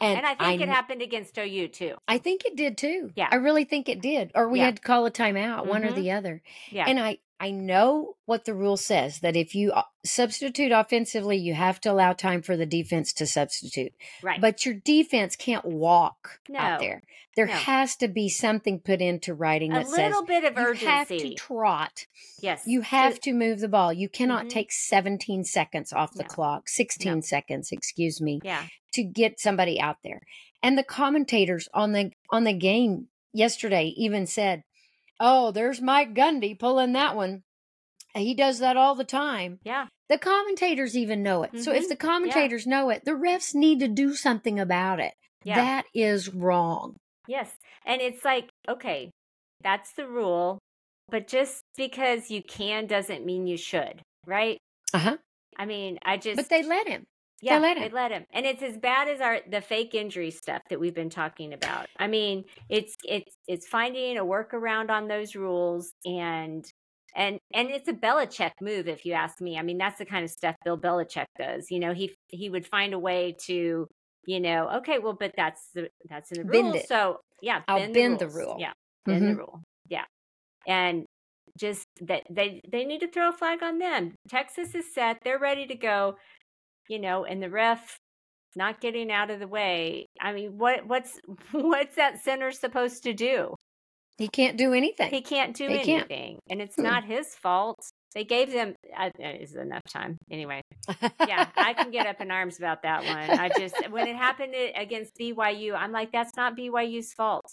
And, 0.00 0.24
I 0.24 0.34
think 0.36 0.62
it 0.62 0.68
happened 0.68 1.02
against 1.02 1.36
OU 1.38 1.68
too. 1.68 1.96
I 2.06 2.18
think 2.18 2.44
it 2.44 2.54
did 2.56 2.78
too. 2.78 3.10
Yeah. 3.16 3.28
I 3.32 3.36
really 3.36 3.64
think 3.64 3.88
it 3.88 4.00
did. 4.00 4.30
Or 4.34 4.48
we 4.48 4.60
Yeah. 4.60 4.66
had 4.66 4.76
to 4.76 4.82
call 4.82 5.06
a 5.06 5.10
timeout, 5.10 5.66
one 5.66 5.84
or 5.84 5.90
Mhm. 5.90 5.94
the 5.96 6.10
other. 6.12 6.42
Yeah, 6.70 6.84
And 6.88 7.00
I 7.00 7.18
I 7.40 7.52
know 7.52 8.16
what 8.24 8.46
the 8.46 8.52
rule 8.54 8.76
says 8.76 9.20
that 9.20 9.36
if 9.36 9.54
you 9.54 9.70
uh, 9.70 9.84
substitute 10.04 10.72
offensively, 10.72 11.36
you 11.36 11.54
have 11.54 11.80
to 11.82 11.92
allow 11.92 12.12
time 12.12 12.42
for 12.42 12.56
the 12.56 12.66
defense 12.66 13.12
to 13.12 13.28
substitute. 13.28 13.92
right. 14.24 14.40
But 14.40 14.66
your 14.66 14.74
defense 14.74 15.36
can't 15.36 15.64
walk 15.64 16.40
out 16.56 16.80
there. 16.80 17.02
There 17.36 17.46
No. 17.46 17.52
has 17.52 17.94
to 17.98 18.08
be 18.08 18.28
something 18.28 18.80
put 18.80 19.00
into 19.00 19.34
writing 19.34 19.70
a 19.72 19.76
that 19.76 19.86
says 19.86 19.98
little 19.98 20.24
bit 20.24 20.42
of 20.42 20.58
urgency. 20.58 20.84
you 20.84 20.90
have 20.90 21.08
to 21.08 21.34
trot. 21.34 22.06
yes, 22.40 22.62
You 22.66 22.80
have 22.80 23.20
to 23.20 23.32
move 23.32 23.60
the 23.60 23.68
ball. 23.68 23.92
You 23.92 24.08
cannot 24.08 24.46
Mhm. 24.46 24.50
take 24.50 24.72
17 24.72 25.44
seconds 25.44 25.92
off 25.92 26.14
the 26.14 26.24
No. 26.24 26.28
clock, 26.28 26.68
16 26.68 27.22
seconds, 27.22 27.70
excuse 27.70 28.20
me 28.20 28.40
Yeah, 28.42 28.64
to 28.98 29.04
get 29.04 29.40
somebody 29.40 29.80
out 29.80 29.96
there. 30.04 30.20
And 30.62 30.76
the 30.76 30.82
commentators 30.82 31.68
on 31.72 31.92
the 31.92 32.10
on 32.30 32.44
the 32.44 32.52
game 32.52 33.08
yesterday 33.32 33.94
even 33.96 34.26
said, 34.26 34.62
"Oh, 35.20 35.50
there's 35.52 35.80
Mike 35.80 36.14
Gundy 36.14 36.58
pulling 36.58 36.92
that 36.92 37.14
one. 37.16 37.42
He 38.14 38.34
does 38.34 38.58
that 38.58 38.76
all 38.76 38.94
the 38.94 39.04
time." 39.04 39.60
yeah. 39.64 39.86
The 40.08 40.18
commentators 40.18 40.96
even 40.96 41.22
know 41.22 41.42
it. 41.42 41.50
So 41.60 41.70
if 41.70 41.84
Mhm. 41.84 41.88
the 41.90 41.96
commentators 41.96 42.66
know 42.66 42.88
it, 42.88 43.04
the 43.04 43.10
refs 43.10 43.54
need 43.54 43.78
to 43.80 43.88
do 43.88 44.14
something 44.14 44.58
about 44.58 45.00
it. 45.00 45.12
Yeah. 45.44 45.56
That 45.56 45.84
is 45.94 46.30
wrong. 46.30 46.96
Yes. 47.26 47.54
And 47.84 48.00
it's 48.00 48.24
like, 48.24 48.48
okay, 48.66 49.10
that's 49.62 49.92
the 49.92 50.08
rule, 50.08 50.58
but 51.10 51.28
just 51.28 51.60
because 51.76 52.30
you 52.30 52.42
can 52.42 52.86
doesn't 52.86 53.26
mean 53.26 53.46
you 53.46 53.58
should, 53.58 54.00
right? 54.26 54.56
Uh-huh. 54.94 55.18
I 55.58 55.66
mean, 55.66 55.98
I 56.02 56.16
just 56.16 56.36
But 56.36 56.48
they 56.48 56.62
let 56.62 56.88
him. 56.88 57.04
Yeah, 57.40 57.58
let 57.58 57.76
they 57.78 57.88
him. 57.88 57.90
let 57.90 58.10
him. 58.10 58.24
And 58.32 58.46
it's 58.46 58.62
as 58.62 58.76
bad 58.78 59.08
as 59.08 59.20
our 59.20 59.40
the 59.48 59.60
fake 59.60 59.94
injury 59.94 60.30
stuff 60.30 60.62
that 60.70 60.80
we've 60.80 60.94
been 60.94 61.10
talking 61.10 61.52
about. 61.52 61.86
I 61.98 62.06
mean, 62.08 62.44
it's 62.68 62.94
it's 63.04 63.34
it's 63.46 63.66
finding 63.68 64.18
a 64.18 64.24
workaround 64.24 64.90
on 64.90 65.08
those 65.08 65.34
rules 65.36 65.92
and 66.04 66.64
and 67.14 67.38
and 67.54 67.70
it's 67.70 67.88
a 67.88 67.92
Belichick 67.92 68.52
move 68.60 68.88
if 68.88 69.04
you 69.04 69.12
ask 69.14 69.40
me. 69.40 69.58
I 69.58 69.62
mean, 69.62 69.78
that's 69.78 69.98
the 69.98 70.06
kind 70.06 70.24
of 70.24 70.30
stuff 70.30 70.56
Bill 70.64 70.78
Belichick 70.78 71.26
does. 71.38 71.70
You 71.70 71.80
know, 71.80 71.94
he 71.94 72.14
he 72.28 72.50
would 72.50 72.66
find 72.66 72.92
a 72.94 72.98
way 72.98 73.36
to, 73.46 73.86
you 74.26 74.40
know, 74.40 74.68
okay, 74.78 74.98
well, 74.98 75.14
but 75.18 75.32
that's 75.36 75.70
the 75.74 75.90
that's 76.08 76.32
in 76.32 76.38
the 76.38 76.44
Bend 76.44 76.74
rules. 76.74 76.74
it. 76.74 76.88
So 76.88 77.20
yeah, 77.40 77.62
I'll 77.68 77.80
bend, 77.80 77.94
bend 77.94 78.18
the 78.20 78.28
rules. 78.28 78.28
rule. 78.28 78.56
Yeah, 78.56 78.72
bend 79.06 79.28
the 79.28 79.34
Mhm. 79.34 79.36
rule. 79.36 79.62
Yeah, 79.88 80.04
and 80.66 81.06
just 81.58 81.86
that 82.02 82.24
they 82.30 82.60
they 82.70 82.84
need 82.84 83.00
to 83.00 83.10
throw 83.10 83.30
a 83.30 83.32
flag 83.32 83.62
on 83.62 83.78
them. 83.78 84.14
Texas 84.28 84.74
is 84.74 84.92
set; 84.94 85.18
they're 85.24 85.38
ready 85.38 85.66
to 85.66 85.74
go. 85.74 86.16
You 86.88 86.98
know, 86.98 87.24
and 87.24 87.42
the 87.42 87.50
ref 87.50 87.96
not 88.56 88.80
getting 88.80 89.12
out 89.12 89.30
of 89.30 89.40
the 89.40 89.46
way. 89.48 90.06
I 90.20 90.32
mean, 90.32 90.58
what 90.58 90.86
what's 90.86 91.18
what's 91.52 91.96
that 91.96 92.22
center 92.22 92.50
supposed 92.52 93.02
to 93.04 93.12
do? 93.12 93.54
He 94.16 94.26
can't 94.28 94.56
do 94.56 94.72
anything. 94.72 95.10
He 95.10 95.20
can't 95.20 95.54
do 95.54 95.68
He 95.68 95.78
can't. 95.78 96.10
anything, 96.10 96.38
and 96.50 96.60
it's 96.60 96.76
Mm. 96.76 96.82
not 96.84 97.04
his 97.04 97.34
fault. 97.36 97.78
They 98.14 98.24
gave 98.24 98.50
them 98.50 98.74
uh, 98.98 99.10
is 99.20 99.54
enough 99.54 99.82
time 99.92 100.16
anyway. 100.30 100.62
Yeah, 101.26 101.46
I 101.56 101.74
can 101.74 101.90
get 101.90 102.06
up 102.06 102.20
in 102.20 102.30
arms 102.30 102.58
about 102.58 102.82
that 102.82 103.04
one. 103.04 103.30
I 103.38 103.48
just 103.50 103.76
when 103.90 104.08
it 104.08 104.16
happened 104.16 104.54
against 104.74 105.12
BYU, 105.20 105.74
I'm 105.76 105.92
like, 105.92 106.10
that's 106.10 106.34
not 106.36 106.56
BYU's 106.56 107.12
fault. 107.12 107.44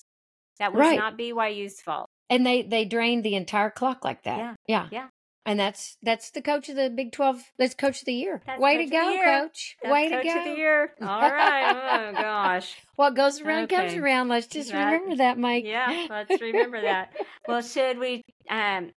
That 0.59 0.71
was 0.73 0.79
Right. 0.79 0.97
not 0.97 1.17
BYU's 1.17 1.81
fault. 1.81 2.07
and 2.29 2.45
they 2.47 2.63
they 2.63 2.85
drained 2.85 3.23
the 3.25 3.35
entire 3.35 3.69
clock 3.69 4.03
like 4.05 4.23
that. 4.23 4.37
Yeah, 4.39 4.55
Yeah. 4.67 4.87
yeah. 4.91 5.07
And 5.47 5.59
that's 5.59 5.97
that's 6.01 6.31
the 6.31 6.41
coach 6.41 6.69
of 6.69 6.75
the 6.75 6.89
Big 6.89 7.11
12. 7.11 7.39
That's 7.59 7.75
coach 7.75 7.99
of 7.99 8.05
the 8.05 8.13
year. 8.13 8.41
That's 8.47 8.59
Way 8.59 8.77
coach 8.77 8.85
to 8.85 8.91
go, 8.91 9.23
coach. 9.43 9.75
That's 9.83 9.93
Way 9.93 10.09
coach 10.09 10.23
to 10.23 10.29
go. 10.33 10.39
of 10.39 10.45
the 10.45 10.55
year. 10.57 10.91
All 11.01 11.07
right. 11.21 12.11
Oh 12.15 12.21
gosh. 12.21 12.75
What 12.95 13.15
goes 13.15 13.41
around 13.41 13.67
comes 13.69 13.93
around. 13.93 14.29
Let's 14.29 14.47
just 14.47 14.71
That- 14.71 14.85
remember 14.91 15.17
that, 15.17 15.37
Mike. 15.37 15.65
Yeah, 15.65 16.07
let's 16.09 16.41
remember 16.41 16.81
that. 16.81 17.13
Well, 17.47 17.61
should 17.61 17.99
we? 17.99 18.23
Um, 18.49 18.91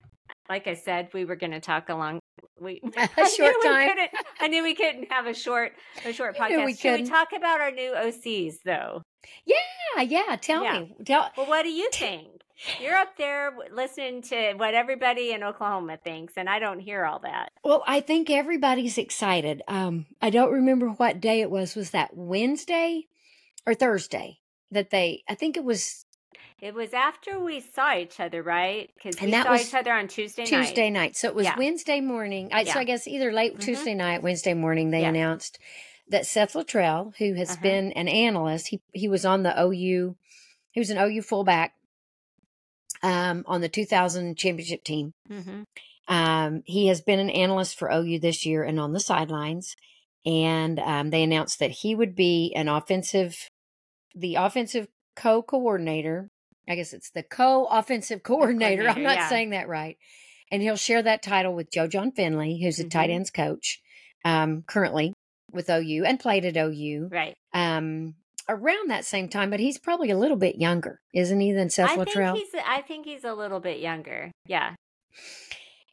like 0.49 0.67
I 0.67 0.75
said, 0.75 1.09
we 1.13 1.25
were 1.25 1.35
going 1.35 1.51
to 1.51 1.59
talk 1.59 1.89
along. 1.89 2.19
We 2.61 2.79
A 2.97 3.09
I 3.17 3.27
short 3.27 3.55
we 3.61 3.67
time. 3.67 3.89
couldn't- 3.89 4.11
I 4.39 4.47
knew 4.47 4.63
we 4.63 4.73
couldn't 4.73 5.11
have 5.11 5.27
a 5.27 5.33
short, 5.33 5.73
a 6.05 6.13
short 6.13 6.37
podcast. 6.37 6.65
we 6.65 6.75
should 6.75 7.01
we 7.01 7.07
talk 7.07 7.29
about 7.35 7.59
our 7.59 7.71
new 7.71 7.91
OCs 7.91 8.55
though? 8.63 9.01
Yeah, 9.45 10.01
yeah. 10.03 10.37
Tell 10.37 10.63
Yeah. 10.63 10.79
me. 10.79 10.95
Tell. 11.05 11.29
Well, 11.35 11.47
what 11.47 11.63
do 11.63 11.69
you 11.69 11.89
think? 11.91 12.36
You're 12.81 12.95
up 12.95 13.15
there 13.17 13.53
listening 13.71 14.21
to 14.23 14.53
what 14.55 14.73
everybody 14.73 15.31
in 15.31 15.43
Oklahoma 15.43 15.97
thinks, 16.03 16.33
and 16.37 16.49
I 16.49 16.59
don't 16.59 16.79
hear 16.79 17.05
all 17.05 17.19
that. 17.19 17.51
Well, 17.63 17.83
I 17.85 17.99
think 18.01 18.29
everybody's 18.29 18.97
excited. 18.97 19.61
Um, 19.67 20.07
I 20.21 20.29
don't 20.31 20.51
remember 20.51 20.89
what 20.89 21.21
day 21.21 21.41
it 21.41 21.51
was. 21.51 21.75
Was 21.75 21.91
that 21.91 22.15
Wednesday 22.15 23.05
or 23.67 23.75
Thursday 23.75 24.39
that 24.71 24.89
they? 24.89 25.23
I 25.29 25.35
think 25.35 25.55
it 25.55 25.63
was 25.63 26.05
It 26.59 26.73
was 26.73 26.93
after 26.93 27.39
we 27.39 27.59
saw 27.59 27.95
each 27.95 28.19
other, 28.19 28.41
right? 28.41 28.89
Because 28.95 29.21
we 29.21 29.29
that 29.29 29.45
saw 29.45 29.51
was 29.51 29.67
each 29.67 29.75
other 29.75 29.93
on 29.93 30.07
Tuesday, 30.07 30.45
Tuesday 30.45 30.89
night. 30.89 30.99
night. 30.99 31.15
So 31.15 31.27
it 31.27 31.35
was 31.35 31.45
Yeah. 31.45 31.57
Wednesday 31.57 32.01
morning. 32.01 32.49
I, 32.51 32.63
So 32.63 32.79
I 32.79 32.83
guess 32.83 33.07
either 33.07 33.31
late 33.31 33.55
Mhm. 33.57 33.61
Tuesday 33.61 33.93
night, 33.93 34.23
Wednesday 34.23 34.55
morning, 34.55 34.89
they 34.89 35.01
Yeah. 35.01 35.09
announced 35.09 35.59
that 36.07 36.25
Seth 36.25 36.53
Littrell, 36.53 37.15
who 37.17 37.35
has 37.35 37.51
Uh-huh. 37.51 37.61
been 37.61 37.91
an 37.93 38.07
analyst, 38.07 38.69
he 38.69 38.81
he 38.93 39.07
was 39.07 39.25
on 39.25 39.43
the 39.43 39.53
OU. 39.61 40.15
He 40.71 40.79
was 40.79 40.89
an 40.89 40.97
OU 40.97 41.21
fullback 41.21 41.73
um, 43.03 43.43
on 43.47 43.61
the 43.61 43.69
2000 43.69 44.37
championship 44.37 44.83
team. 44.83 45.11
Mm-hmm. 45.29 45.63
Um, 46.07 46.63
he 46.65 46.87
has 46.87 47.01
been 47.01 47.19
an 47.19 47.29
analyst 47.29 47.77
for 47.77 47.91
OU 47.91 48.19
this 48.19 48.45
year 48.45 48.63
and 48.63 48.79
on 48.79 48.93
the 48.93 48.99
sidelines. 48.99 49.75
And 50.25 50.79
um, 50.79 51.09
they 51.09 51.23
announced 51.23 51.59
that 51.59 51.71
he 51.71 51.95
would 51.95 52.15
be 52.15 52.53
an 52.55 52.67
offensive, 52.67 53.35
the 54.15 54.35
offensive 54.35 54.87
co 55.15 55.41
coordinator. 55.41 56.29
I 56.67 56.75
guess 56.75 56.93
it's 56.93 57.11
the 57.11 57.23
co 57.23 57.65
offensive 57.65 58.23
coordinator. 58.23 58.87
I'm 58.89 59.03
not 59.03 59.15
yeah. 59.17 59.29
saying 59.29 59.51
that 59.51 59.67
right. 59.69 59.97
And 60.51 60.61
he'll 60.61 60.75
share 60.77 61.01
that 61.01 61.23
title 61.23 61.53
with 61.53 61.71
Joe 61.71 61.87
Jon 61.87 62.11
Finley, 62.11 62.59
who's 62.61 62.79
a 62.79 62.87
tight 62.87 63.09
Mhm. 63.09 63.15
ends 63.15 63.31
coach 63.31 63.81
um, 64.25 64.63
currently 64.67 65.13
with 65.51 65.69
OU 65.69 66.03
and 66.05 66.19
played 66.19 66.45
at 66.45 66.57
OU 66.57 67.09
Right. 67.11 67.35
um, 67.53 68.15
around 68.49 68.89
that 68.89 69.05
same 69.05 69.29
time. 69.29 69.49
But 69.49 69.59
he's 69.59 69.77
probably 69.77 70.09
a 70.11 70.17
little 70.17 70.37
bit 70.37 70.55
younger, 70.57 70.99
isn't 71.13 71.39
he, 71.39 71.51
than 71.51 71.69
Seth 71.69 71.89
I 71.89 71.97
Littrell? 71.97 72.33
think 72.33 72.51
he's. 72.51 72.61
I 72.65 72.81
think 72.81 73.05
he's 73.05 73.23
a 73.23 73.33
little 73.33 73.59
bit 73.59 73.79
younger. 73.79 74.31
Yeah. 74.45 74.75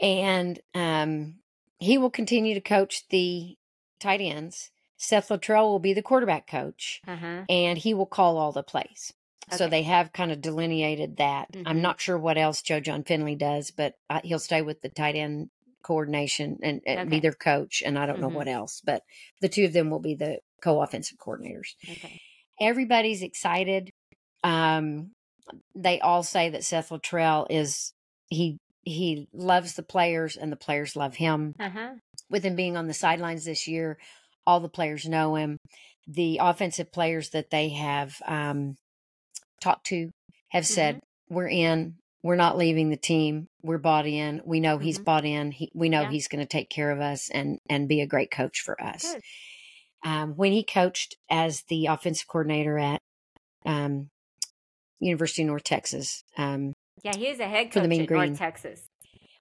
and 0.01 0.59
um, 0.75 1.37
he 1.79 1.99
will 1.99 2.11
continue 2.11 2.55
to 2.55 2.61
coach 2.61 3.07
the 3.09 3.57
tight 4.01 4.21
ends. 4.21 4.71
Seth 4.97 5.29
Littrell 5.29 5.65
will 5.65 5.79
be 5.79 5.93
the 5.93 6.03
quarterback 6.03 6.47
coach, 6.47 7.01
Uh 7.07 7.17
huh. 7.17 7.43
and 7.49 7.79
he 7.79 7.95
will 7.95 8.07
call 8.07 8.37
all 8.39 8.53
the 8.53 8.63
plays. 8.63 9.13
So 9.51 9.69
they 9.69 9.83
have 9.83 10.13
kind 10.15 10.33
of 10.33 10.41
delineated 10.41 11.19
that. 11.19 11.49
I'm 11.67 11.77
Mhm. 11.79 11.83
not 11.83 12.01
sure 12.01 12.17
what 12.19 12.39
else 12.39 12.63
Joe 12.63 12.81
Jon 12.81 13.05
Finley 13.05 13.35
does, 13.37 13.71
but 13.71 13.95
uh, 14.09 14.21
he'll 14.25 14.39
stay 14.39 14.63
with 14.63 14.81
the 14.81 14.89
tight 14.89 15.17
end 15.17 15.51
coordination 15.83 16.59
and, 16.63 16.81
and 16.87 17.11
be 17.11 17.21
their 17.21 17.35
coach. 17.35 17.83
And 17.85 17.99
I 17.99 18.07
don't 18.07 18.21
know 18.21 18.31
Mhm. 18.31 18.35
what 18.35 18.49
else, 18.49 18.81
but 18.83 19.03
the 19.43 19.51
two 19.51 19.67
of 19.67 19.75
them 19.75 19.91
will 19.91 19.99
be 20.01 20.15
the 20.15 20.39
co-offensive 20.63 21.19
coordinators. 21.19 21.75
Okay. 21.91 22.19
Everybody's 22.61 23.23
excited. 23.23 23.91
Um, 24.43 25.11
they 25.75 26.01
all 26.01 26.23
say 26.23 26.51
that 26.51 26.65
Seth 26.65 26.91
Littrell 26.91 27.47
is 27.51 27.93
he 28.29 28.59
he 28.83 29.27
loves 29.33 29.75
the 29.75 29.83
players 29.83 30.37
and 30.37 30.53
the 30.53 30.57
players 30.57 30.95
love 30.97 31.17
him. 31.17 31.55
Uh 31.59 31.71
huh. 31.71 31.91
With 32.31 32.45
him 32.45 32.57
being 32.57 32.77
on 32.77 32.87
the 32.87 32.95
sidelines 32.95 33.45
this 33.45 33.67
year, 33.67 33.99
all 34.47 34.61
the 34.61 34.69
players 34.69 35.07
know 35.07 35.35
him. 35.37 35.57
The 36.07 36.39
offensive 36.43 36.93
players 36.93 37.31
that 37.31 37.51
they 37.51 37.71
have 37.71 38.15
um, 38.27 38.77
talked 39.63 39.87
to 39.87 40.11
have 40.51 40.67
said, 40.67 41.01
"We're 41.31 41.49
in. 41.49 41.97
We're 42.23 42.37
not 42.37 42.57
leaving 42.57 42.89
the 42.91 42.97
team. 42.97 43.47
We're 43.63 43.79
bought 43.79 44.07
in. 44.07 44.41
We 44.45 44.61
know 44.61 44.79
he's 44.79 44.99
Mhm. 44.99 45.05
bought 45.05 45.25
in. 45.27 45.51
He, 45.51 45.71
we 45.75 45.89
know 45.91 46.03
Yeah. 46.03 46.11
he's 46.11 46.29
going 46.29 46.41
to 46.43 46.49
take 46.49 46.71
care 46.71 46.91
of 46.91 47.01
us 47.01 47.29
and 47.31 47.59
and 47.69 47.89
be 47.89 48.01
a 48.01 48.07
great 48.07 48.31
coach 48.31 48.61
for 48.61 48.81
us." 48.83 49.13
Good. 49.15 49.23
Um, 50.05 50.35
when 50.37 50.53
he 50.53 50.63
coached 50.63 51.17
as 51.31 51.63
the 51.69 51.87
offensive 51.87 52.29
coordinator 52.29 52.79
at 52.79 53.01
um, 53.65 54.11
University 55.01 55.43
of 55.43 55.49
North 55.49 55.65
Texas. 55.65 56.25
Um, 56.37 56.75
Yeah, 57.03 57.17
he 57.17 57.29
was 57.31 57.41
a 57.41 57.49
head 57.49 57.67
coach 57.67 57.73
For 57.75 57.81
the 57.81 57.87
coach 57.87 57.91
Mean 57.91 58.01
at 58.03 58.09
Green. 58.09 58.27
North 58.27 58.39
Texas. 58.39 58.81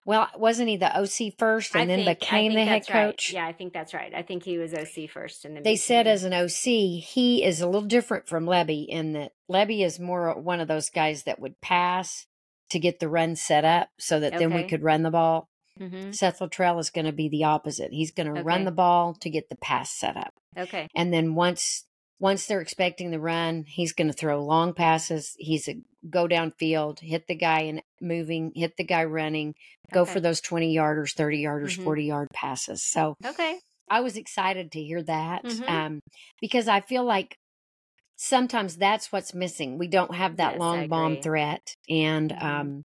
well, 0.06 0.28
wasn't 0.38 0.70
he 0.70 0.78
the 0.78 0.98
OC 0.98 1.34
first 1.38 1.76
and 1.76 1.84
I 1.84 1.86
then 1.86 2.06
think, 2.06 2.20
became 2.20 2.54
the 2.54 2.66
head 2.66 2.82
that's 2.82 2.90
right. 2.90 3.08
coach? 3.08 3.34
Yeah, 3.34 3.46
I 3.46 3.54
think 3.54 3.74
that's 3.74 3.94
right. 3.94 4.14
I 4.14 4.22
think 4.22 4.44
he 4.44 4.58
was 4.58 4.74
OC 4.74 5.10
first, 5.10 5.46
and 5.46 5.56
then 5.56 5.64
They 5.64 5.76
said 5.76 6.08
as 6.08 6.24
an 6.24 6.34
OC, 6.34 7.02
he 7.04 7.44
is 7.44 7.62
a 7.62 7.66
little 7.66 7.88
different 7.88 8.28
from 8.28 8.46
Lebby 8.46 8.86
in 8.88 9.14
that 9.14 9.34
Lebby 9.50 9.86
is 9.86 10.00
more 10.00 10.34
one 10.40 10.60
of 10.60 10.68
those 10.68 10.90
guys 10.90 11.24
that 11.24 11.40
would 11.40 11.60
pass 11.62 12.26
to 12.70 12.80
get 12.80 13.00
the 13.00 13.10
run 13.10 13.36
set 13.36 13.66
up 13.66 13.90
so 14.00 14.20
that 14.20 14.38
then 14.38 14.54
we 14.54 14.64
could 14.64 14.82
run 14.84 15.04
the 15.04 15.12
ball. 15.12 15.48
Mhm. 15.80 16.14
Seth 16.14 16.40
Littrell 16.40 16.80
is 16.80 16.90
going 16.90 17.06
to 17.06 17.12
be 17.12 17.30
the 17.30 17.44
opposite. 17.46 17.92
He's 17.92 18.12
going 18.12 18.34
to 18.34 18.44
run 18.44 18.64
the 18.66 18.72
ball 18.72 19.14
to 19.16 19.30
get 19.30 19.50
the 19.50 19.56
pass 19.56 19.90
set 19.92 20.16
up. 20.18 20.34
Okay. 20.58 20.88
and 20.96 21.12
then 21.12 21.34
once 21.34 21.86
once 22.20 22.46
they're 22.46 22.62
expecting 22.62 23.10
the 23.10 23.20
run 23.20 23.64
he's 23.64 23.92
going 23.92 24.06
to 24.08 24.14
throw 24.14 24.44
long 24.44 24.72
passes 24.72 25.34
he's 25.40 25.68
a 25.68 25.82
go 26.12 26.28
downfield 26.28 27.00
hit 27.00 27.26
the 27.28 27.34
guy 27.34 27.62
and 27.62 27.82
moving 28.00 28.52
hit 28.56 28.78
the 28.78 28.84
guy 28.84 29.04
running 29.04 29.56
go 29.92 30.02
okay. 30.04 30.14
for 30.14 30.20
those 30.20 30.40
20 30.42 30.76
yarders 30.76 31.14
30 31.16 31.42
yarders 31.44 31.76
Mhm. 31.80 31.84
40 31.84 32.04
yard 32.06 32.28
passes 32.36 32.84
so 32.84 33.16
Okay. 33.26 33.60
i 33.90 34.00
was 34.02 34.16
excited 34.16 34.72
to 34.74 34.84
hear 34.84 35.02
that 35.02 35.44
Mhm. 35.44 35.68
um, 35.70 36.00
because 36.40 36.68
i 36.68 36.82
feel 36.82 37.04
like 37.04 37.36
sometimes 38.16 38.78
that's 38.78 39.12
what's 39.12 39.34
missing 39.34 39.80
we 39.80 39.88
don't 39.88 40.14
have 40.14 40.38
that 40.38 40.52
Yes, 40.54 40.60
long 40.60 40.88
bomb 40.88 41.18
threat 41.20 41.74
and 41.90 42.30
Mhm. 42.32 42.44
um, 42.44 42.84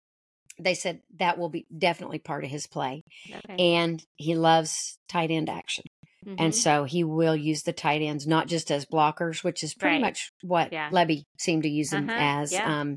they 0.58 0.74
said 0.74 1.00
that 1.18 1.38
will 1.38 1.48
be 1.48 1.66
definitely 1.76 2.18
part 2.18 2.44
of 2.44 2.50
his 2.50 2.66
play 2.66 3.02
Okay. 3.30 3.74
and 3.74 4.04
he 4.16 4.34
loves 4.34 4.98
tight 5.08 5.30
end 5.30 5.48
action 5.48 5.84
and 6.24 6.52
Mhm. 6.52 6.54
so 6.54 6.84
he 6.84 7.02
will 7.02 7.34
use 7.34 7.62
the 7.64 7.72
tight 7.72 8.00
ends 8.02 8.26
not 8.28 8.46
just 8.46 8.70
as 8.70 8.86
blockers, 8.86 9.42
which 9.42 9.64
is 9.64 9.74
pretty 9.74 9.94
Right. 9.96 10.00
much 10.02 10.30
what 10.42 10.72
Yeah. 10.72 10.88
Lebby 10.90 11.24
seemed 11.38 11.64
to 11.64 11.68
use 11.68 11.90
them 11.90 12.08
Uh-huh. 12.08 12.18
as. 12.20 12.52
Yeah. 12.52 12.80
Um, 12.80 12.96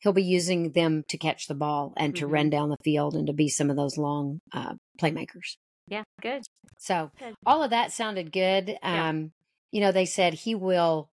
he'll 0.00 0.14
be 0.14 0.22
using 0.24 0.72
them 0.72 1.04
to 1.08 1.18
catch 1.18 1.48
the 1.48 1.54
ball 1.54 1.92
and 1.98 2.16
to 2.16 2.26
Mhm. 2.26 2.32
run 2.32 2.50
down 2.50 2.70
the 2.70 2.78
field 2.82 3.14
and 3.14 3.26
to 3.26 3.32
be 3.34 3.48
some 3.48 3.68
of 3.68 3.76
those 3.76 3.98
long 3.98 4.40
uh, 4.52 4.74
playmakers. 4.98 5.56
yeah, 5.88 6.04
good. 6.22 6.44
So 6.78 7.10
Good. 7.18 7.34
all 7.44 7.62
of 7.62 7.70
that 7.70 7.92
sounded 7.92 8.32
good. 8.32 8.78
Yeah. 8.82 9.08
Um, 9.08 9.32
You 9.70 9.80
know, 9.80 9.90
they 9.92 10.04
said 10.06 10.34
he 10.34 10.54
will. 10.54 11.08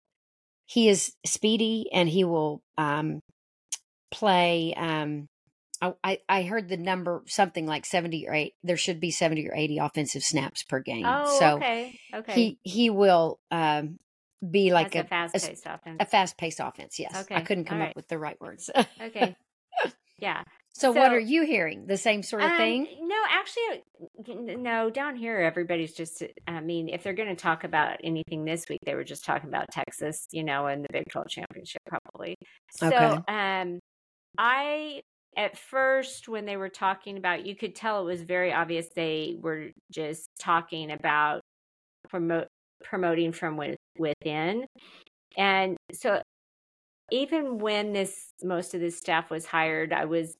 He 0.66 0.88
is 0.90 1.14
speedy 1.26 1.90
and 1.94 2.08
he 2.10 2.24
will 2.26 2.62
um, 2.78 3.22
play. 4.12 4.74
Um, 4.76 5.28
I, 5.82 6.20
I 6.28 6.44
heard 6.44 6.68
the 6.68 6.78
number 6.78 7.24
something 7.28 7.66
like 7.66 7.86
seventy 7.86 8.28
or 8.28 8.34
eight. 8.34 8.54
There 8.64 8.78
should 8.78 9.00
be 9.00 9.12
seventy 9.12 9.48
or 9.48 9.56
eighty 9.56 9.78
offensive 9.78 10.24
snaps 10.24 10.64
per 10.64 10.80
game. 10.82 11.06
Oh, 11.06 11.40
so 11.40 11.56
okay. 11.56 12.00
Okay. 12.14 12.34
he 12.34 12.60
he 12.64 12.90
will 12.90 13.40
um, 13.52 13.98
be 14.48 14.72
like 14.74 14.92
That's 14.92 15.06
a, 15.06 15.10
fast 15.10 15.34
paced 15.34 15.66
offense. 15.66 15.98
a 16.00 16.06
fast 16.06 16.38
paced 16.38 16.60
offense. 16.60 17.00
Yes, 17.00 17.16
okay. 17.22 17.36
I 17.36 17.42
couldn't 17.42 17.66
come 17.66 17.82
all 17.82 17.88
up 17.88 17.96
with 17.96 18.08
the 18.08 18.18
right 18.18 18.40
words. 18.42 18.70
okay. 19.02 19.36
Yeah. 20.18 20.44
so, 20.74 20.92
what 20.92 21.14
are 21.14 21.20
you 21.20 21.46
hearing? 21.46 21.86
The 21.88 21.96
same 21.98 22.24
sort 22.24 22.44
of 22.44 22.52
Um, 22.52 22.58
thing? 22.58 22.88
No, 23.04 23.16
actually, 23.30 24.58
no. 24.58 24.90
Down 24.90 25.16
here, 25.16 25.40
everybody's 25.40 25.94
just. 25.94 26.22
I 26.46 26.60
mean, 26.60 26.90
if 26.90 27.04
they're 27.04 27.14
going 27.14 27.30
to 27.30 27.42
talk 27.42 27.64
about 27.64 27.98
anything 28.04 28.44
this 28.44 28.66
week, 28.70 28.82
they 28.86 28.96
were 28.96 29.06
just 29.06 29.24
talking 29.24 29.48
about 29.48 29.68
Texas, 29.72 30.28
you 30.34 30.44
know, 30.44 30.68
and 30.68 30.84
the 30.84 30.90
Big 30.92 31.06
Twelve 31.10 31.30
championship, 31.30 31.82
probably. 31.88 32.36
So, 32.72 32.88
Okay. 32.88 33.22
um, 33.30 33.80
I 34.38 35.02
at 35.38 35.58
first 35.58 36.28
when 36.28 36.46
they 36.46 36.58
were 36.58 36.70
talking 36.70 37.18
about, 37.18 37.46
you 37.46 37.56
could 37.56 37.76
tell 37.76 38.02
it 38.02 38.06
was 38.06 38.22
very 38.24 38.54
obvious 38.54 38.90
they 38.96 39.38
were 39.40 39.72
just 39.92 40.28
talking 40.40 40.92
about 40.92 41.42
promote 42.10 42.48
promoting 42.84 43.32
from 43.34 43.60
within, 43.98 44.68
and 45.38 45.78
so 45.94 46.22
even 47.12 47.60
when 47.60 47.94
this 47.94 48.32
most 48.44 48.74
of 48.76 48.82
this 48.82 48.98
staff 48.98 49.30
was 49.32 49.46
hired, 49.48 49.94
I 49.94 50.06
was 50.06 50.38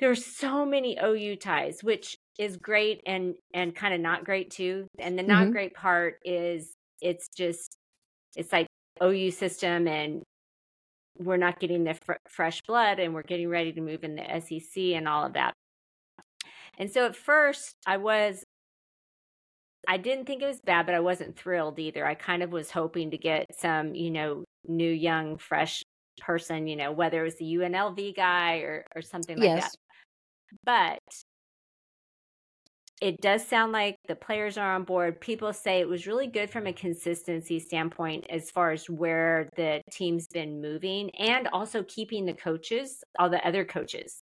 there's 0.00 0.24
so 0.24 0.64
many 0.66 0.98
OU 0.98 1.36
ties, 1.36 1.84
which 1.84 2.16
is 2.38 2.56
great 2.56 3.00
and 3.06 3.34
and 3.54 3.74
kind 3.76 3.94
of 3.94 4.00
not 4.00 4.24
great 4.24 4.50
too. 4.50 4.88
And 4.98 5.18
the 5.18 5.22
not 5.22 5.50
Mhm. 5.50 5.52
great 5.52 5.74
part 5.74 6.18
is 6.24 6.74
it's 7.00 7.28
just 7.36 7.76
it's 8.36 8.52
like 8.52 8.66
OU 9.02 9.30
system 9.32 9.88
and 9.88 10.22
we're 11.18 11.36
not 11.36 11.60
getting 11.60 11.84
the 11.84 11.94
fr- 11.94 12.12
fresh 12.28 12.62
blood 12.62 12.98
and 12.98 13.14
we're 13.14 13.22
getting 13.22 13.48
ready 13.48 13.72
to 13.72 13.80
move 13.80 14.04
in 14.04 14.16
the 14.16 14.40
SEC 14.40 14.82
and 14.82 15.06
all 15.08 15.24
of 15.26 15.34
that. 15.34 15.52
And 16.78 16.90
so 16.90 17.06
at 17.06 17.16
first 17.16 17.74
I 17.86 17.98
was 17.98 18.44
I 19.88 19.96
didn't 19.96 20.26
think 20.26 20.42
it 20.42 20.46
was 20.46 20.60
bad, 20.60 20.86
but 20.86 20.94
I 20.94 21.00
wasn't 21.00 21.36
thrilled 21.36 21.78
either. 21.78 22.06
I 22.06 22.14
kind 22.14 22.42
of 22.42 22.52
was 22.52 22.70
hoping 22.70 23.10
to 23.10 23.18
get 23.18 23.46
some, 23.58 23.94
you 23.94 24.10
know, 24.10 24.44
new, 24.66 24.90
young, 24.90 25.38
fresh 25.38 25.82
person, 26.20 26.68
you 26.68 26.76
know, 26.76 26.92
whether 26.92 27.20
it 27.20 27.24
was 27.24 27.36
the 27.36 27.52
UNLV 27.56 28.14
guy 28.14 28.58
or, 28.58 28.84
or 28.94 29.02
something 29.02 29.36
like 29.36 29.44
Yes. 29.44 29.62
that. 29.62 29.76
But 30.64 31.22
it 33.02 33.20
does 33.20 33.46
sound 33.46 33.72
like 33.72 33.96
the 34.08 34.14
players 34.16 34.56
are 34.56 34.74
on 34.74 34.84
board. 34.84 35.20
People 35.20 35.52
say 35.52 35.80
it 35.80 35.88
was 35.88 36.06
really 36.06 36.28
good 36.28 36.48
from 36.50 36.66
a 36.66 36.72
consistency 36.72 37.58
standpoint 37.58 38.26
as 38.30 38.50
far 38.50 38.70
as 38.70 38.88
where 38.88 39.48
the 39.56 39.82
team's 39.90 40.26
been 40.28 40.62
moving 40.62 41.10
and 41.16 41.48
also 41.52 41.82
keeping 41.82 42.24
the 42.26 42.32
coaches, 42.34 43.02
all 43.18 43.28
the 43.28 43.46
other 43.46 43.64
coaches 43.64 44.20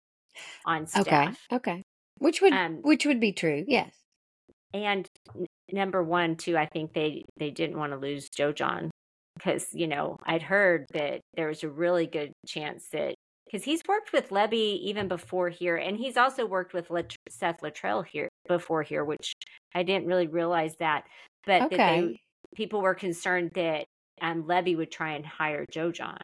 on 0.65 0.87
staff. 0.87 1.07
Okay. 1.07 1.27
Okay. 1.51 1.83
Which 2.19 2.41
would 2.41 2.53
Um, 2.53 2.77
which 2.83 3.05
would 3.05 3.19
be 3.19 3.33
true? 3.33 3.65
Yes. 3.67 3.93
and 4.73 5.07
n- 5.35 5.45
number 5.71 6.03
one 6.03 6.35
too 6.35 6.57
i 6.57 6.65
think 6.65 6.93
they 6.93 7.23
they 7.37 7.49
didn't 7.51 7.77
want 7.77 7.91
to 7.93 7.97
lose 7.97 8.29
joe 8.29 8.51
jon 8.51 8.91
because 9.37 9.67
you 9.73 9.87
know 9.87 10.17
i'd 10.25 10.41
heard 10.41 10.85
that 10.93 11.21
there 11.35 11.47
was 11.47 11.63
a 11.63 11.69
really 11.69 12.05
good 12.05 12.31
chance 12.45 12.87
that 12.91 13.15
because 13.45 13.63
he's 13.63 13.81
worked 13.87 14.11
with 14.11 14.29
Lebby 14.29 14.79
even 14.89 15.07
before 15.07 15.49
here 15.49 15.77
and 15.77 15.95
he's 15.97 16.17
also 16.17 16.45
worked 16.45 16.73
with 16.73 16.89
Lat- 16.89 17.15
seth 17.29 17.61
Littrell 17.61 18.05
here 18.05 18.27
before 18.47 18.83
here 18.83 19.03
which 19.03 19.33
i 19.75 19.83
didn't 19.83 20.07
really 20.07 20.27
realize 20.27 20.75
that 20.79 21.03
but 21.45 21.69
that 21.69 21.69
they 21.69 22.19
people 22.55 22.81
were 22.81 22.95
concerned 22.95 23.51
that 23.55 23.85
um, 24.21 24.43
Lebby 24.43 24.75
would 24.75 24.91
try 24.91 25.13
and 25.13 25.25
hire 25.25 25.65
joe 25.71 25.91
jon 25.91 26.17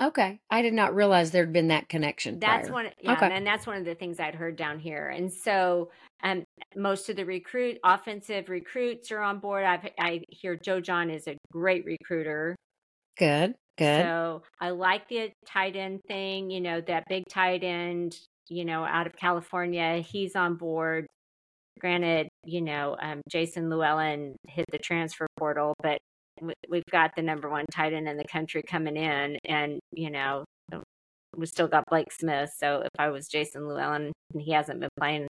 Okay. 0.00 0.38
I 0.50 0.62
did 0.62 0.74
not 0.74 0.94
realize 0.94 1.30
there'd 1.30 1.52
been 1.52 1.68
that 1.68 1.88
connection. 1.88 2.38
That's 2.38 2.68
prior. 2.68 2.84
one, 2.84 2.92
yeah, 3.00 3.12
Okay. 3.14 3.30
and 3.32 3.46
that's 3.46 3.66
one 3.66 3.76
of 3.76 3.84
the 3.84 3.96
things 3.96 4.20
I'd 4.20 4.34
heard 4.34 4.56
down 4.56 4.78
here. 4.78 5.08
And 5.08 5.32
so, 5.32 5.90
um, 6.22 6.44
most 6.76 7.08
of 7.08 7.16
the 7.16 7.24
recruit, 7.24 7.78
offensive 7.82 8.48
recruits 8.48 9.10
are 9.10 9.20
on 9.20 9.40
board. 9.40 9.64
I've, 9.64 9.88
I 9.98 10.22
hear 10.30 10.56
Joe 10.56 10.80
Jon 10.80 11.10
is 11.10 11.26
a 11.26 11.36
great 11.50 11.84
recruiter. 11.84 12.54
Good. 13.16 13.54
Good. 13.76 14.02
So 14.02 14.42
I 14.60 14.70
like 14.70 15.08
the 15.08 15.30
tight 15.46 15.76
end 15.76 16.00
thing. 16.06 16.50
You 16.50 16.60
know, 16.60 16.80
that 16.82 17.04
big 17.08 17.24
tight 17.28 17.64
end. 17.64 18.16
You 18.48 18.64
know, 18.64 18.84
out 18.84 19.06
of 19.06 19.14
California, 19.16 19.98
he's 19.98 20.34
on 20.34 20.54
board. 20.54 21.06
Granted, 21.78 22.28
you 22.44 22.60
know, 22.60 22.96
um, 23.00 23.20
Jason 23.28 23.68
Llewellyn 23.70 24.36
hit 24.48 24.64
the 24.70 24.78
transfer 24.78 25.26
portal, 25.38 25.74
but 25.82 25.98
w- 26.38 26.54
we've 26.68 26.84
got 26.90 27.12
the 27.16 27.22
number 27.22 27.48
one 27.48 27.64
tight 27.72 27.92
end 27.92 28.08
in 28.08 28.16
the 28.16 28.24
country 28.24 28.62
coming 28.62 28.96
in, 28.96 29.36
and 29.44 29.78
you 29.92 30.10
know, 30.10 30.44
we 31.36 31.46
still 31.46 31.68
got 31.68 31.84
Blake 31.88 32.12
Smith. 32.12 32.50
So 32.58 32.80
if 32.82 32.90
I 32.98 33.08
was 33.10 33.28
Jason 33.28 33.66
Llewellyn 33.68 34.12
and 34.34 34.42
he 34.42 34.52
hasn't 34.52 34.80
been 34.80 34.88
playing, 34.98 35.26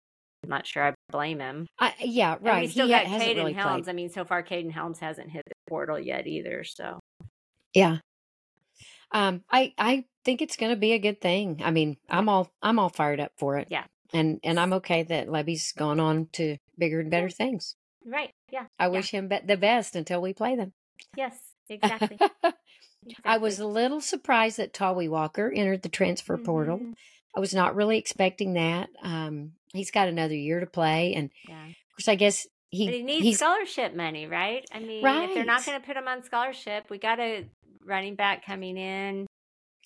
I'm 0.43 0.49
not 0.49 0.67
sure 0.67 0.83
I 0.87 0.93
blame 1.09 1.39
him. 1.39 1.65
I, 1.79 1.93
yeah. 1.99 2.35
And 2.35 2.43
Right. 2.45 2.61
we 2.63 2.67
still 2.67 2.85
he 2.87 2.93
got 2.93 3.05
ha- 3.07 3.17
Kaden 3.17 3.35
really 3.37 3.53
Helms. 3.53 3.85
played. 3.85 3.91
I 3.91 3.95
mean, 3.95 4.09
so 4.09 4.23
far 4.25 4.43
Kaden 4.43 4.71
Helms 4.71 4.99
hasn't 4.99 5.31
hit 5.31 5.41
the 5.47 5.53
portal 5.67 5.99
yet 5.99 6.27
either. 6.27 6.63
So 6.63 6.99
Yeah. 7.73 7.97
Um, 9.11 9.43
I 9.49 9.73
I 9.77 10.05
think 10.25 10.41
it's 10.41 10.57
going 10.57 10.71
to 10.71 10.75
be 10.75 10.91
a 10.93 10.99
good 10.99 11.21
thing. 11.21 11.61
I 11.63 11.71
mean, 11.71 11.97
I'm 12.09 12.27
all 12.29 12.51
I'm 12.61 12.77
all 12.79 12.89
fired 12.89 13.19
up 13.19 13.31
for 13.37 13.57
it. 13.57 13.67
Yeah. 13.71 13.85
And 14.15 14.39
and 14.43 14.59
I'm 14.59 14.73
okay 14.73 15.03
that 15.03 15.27
Lebby's 15.27 15.71
gone 15.73 15.99
on 15.99 16.27
to 16.33 16.57
bigger 16.77 16.99
and 16.99 17.11
better 17.11 17.29
things. 17.29 17.75
right, 18.05 18.31
yeah, 18.51 18.67
I 18.79 18.85
Yeah. 18.85 18.91
wish 18.91 19.09
him 19.11 19.27
be- 19.27 19.39
the 19.45 19.57
best 19.57 19.95
until 19.95 20.21
we 20.21 20.33
play 20.33 20.55
them. 20.55 20.73
yes, 21.17 21.37
exactly. 21.69 22.17
I 23.23 23.37
was 23.37 23.59
a 23.59 23.67
little 23.67 24.01
surprised 24.01 24.57
that 24.57 24.73
Tawee 24.73 25.09
Walker 25.09 25.51
entered 25.55 25.81
the 25.83 25.89
transfer 25.89 26.37
portal. 26.37 26.77
Mhm. 26.79 26.93
I 27.35 27.39
was 27.39 27.53
not 27.53 27.75
really 27.75 27.97
expecting 27.97 28.53
that. 28.53 28.89
Um, 29.03 29.53
he's 29.73 29.91
got 29.91 30.07
another 30.07 30.35
year 30.35 30.59
to 30.59 30.65
play, 30.65 31.13
and 31.15 31.29
Yeah. 31.47 31.67
of 31.67 31.75
course, 31.97 32.07
I 32.07 32.15
guess 32.15 32.47
he, 32.71 32.87
he 32.91 33.03
needs 33.03 33.37
scholarship 33.37 33.93
money, 33.95 34.25
right? 34.27 34.65
I 34.71 34.79
mean, 34.79 35.05
if 35.05 35.33
they're 35.33 35.45
not 35.45 35.65
going 35.65 35.79
to 35.79 35.85
put 35.85 35.97
him 35.97 36.07
on 36.07 36.23
scholarship, 36.23 36.89
we 36.89 36.97
got 36.97 37.19
a 37.19 37.45
running 37.83 38.15
back 38.15 38.45
coming 38.45 38.77
in. 38.77 39.27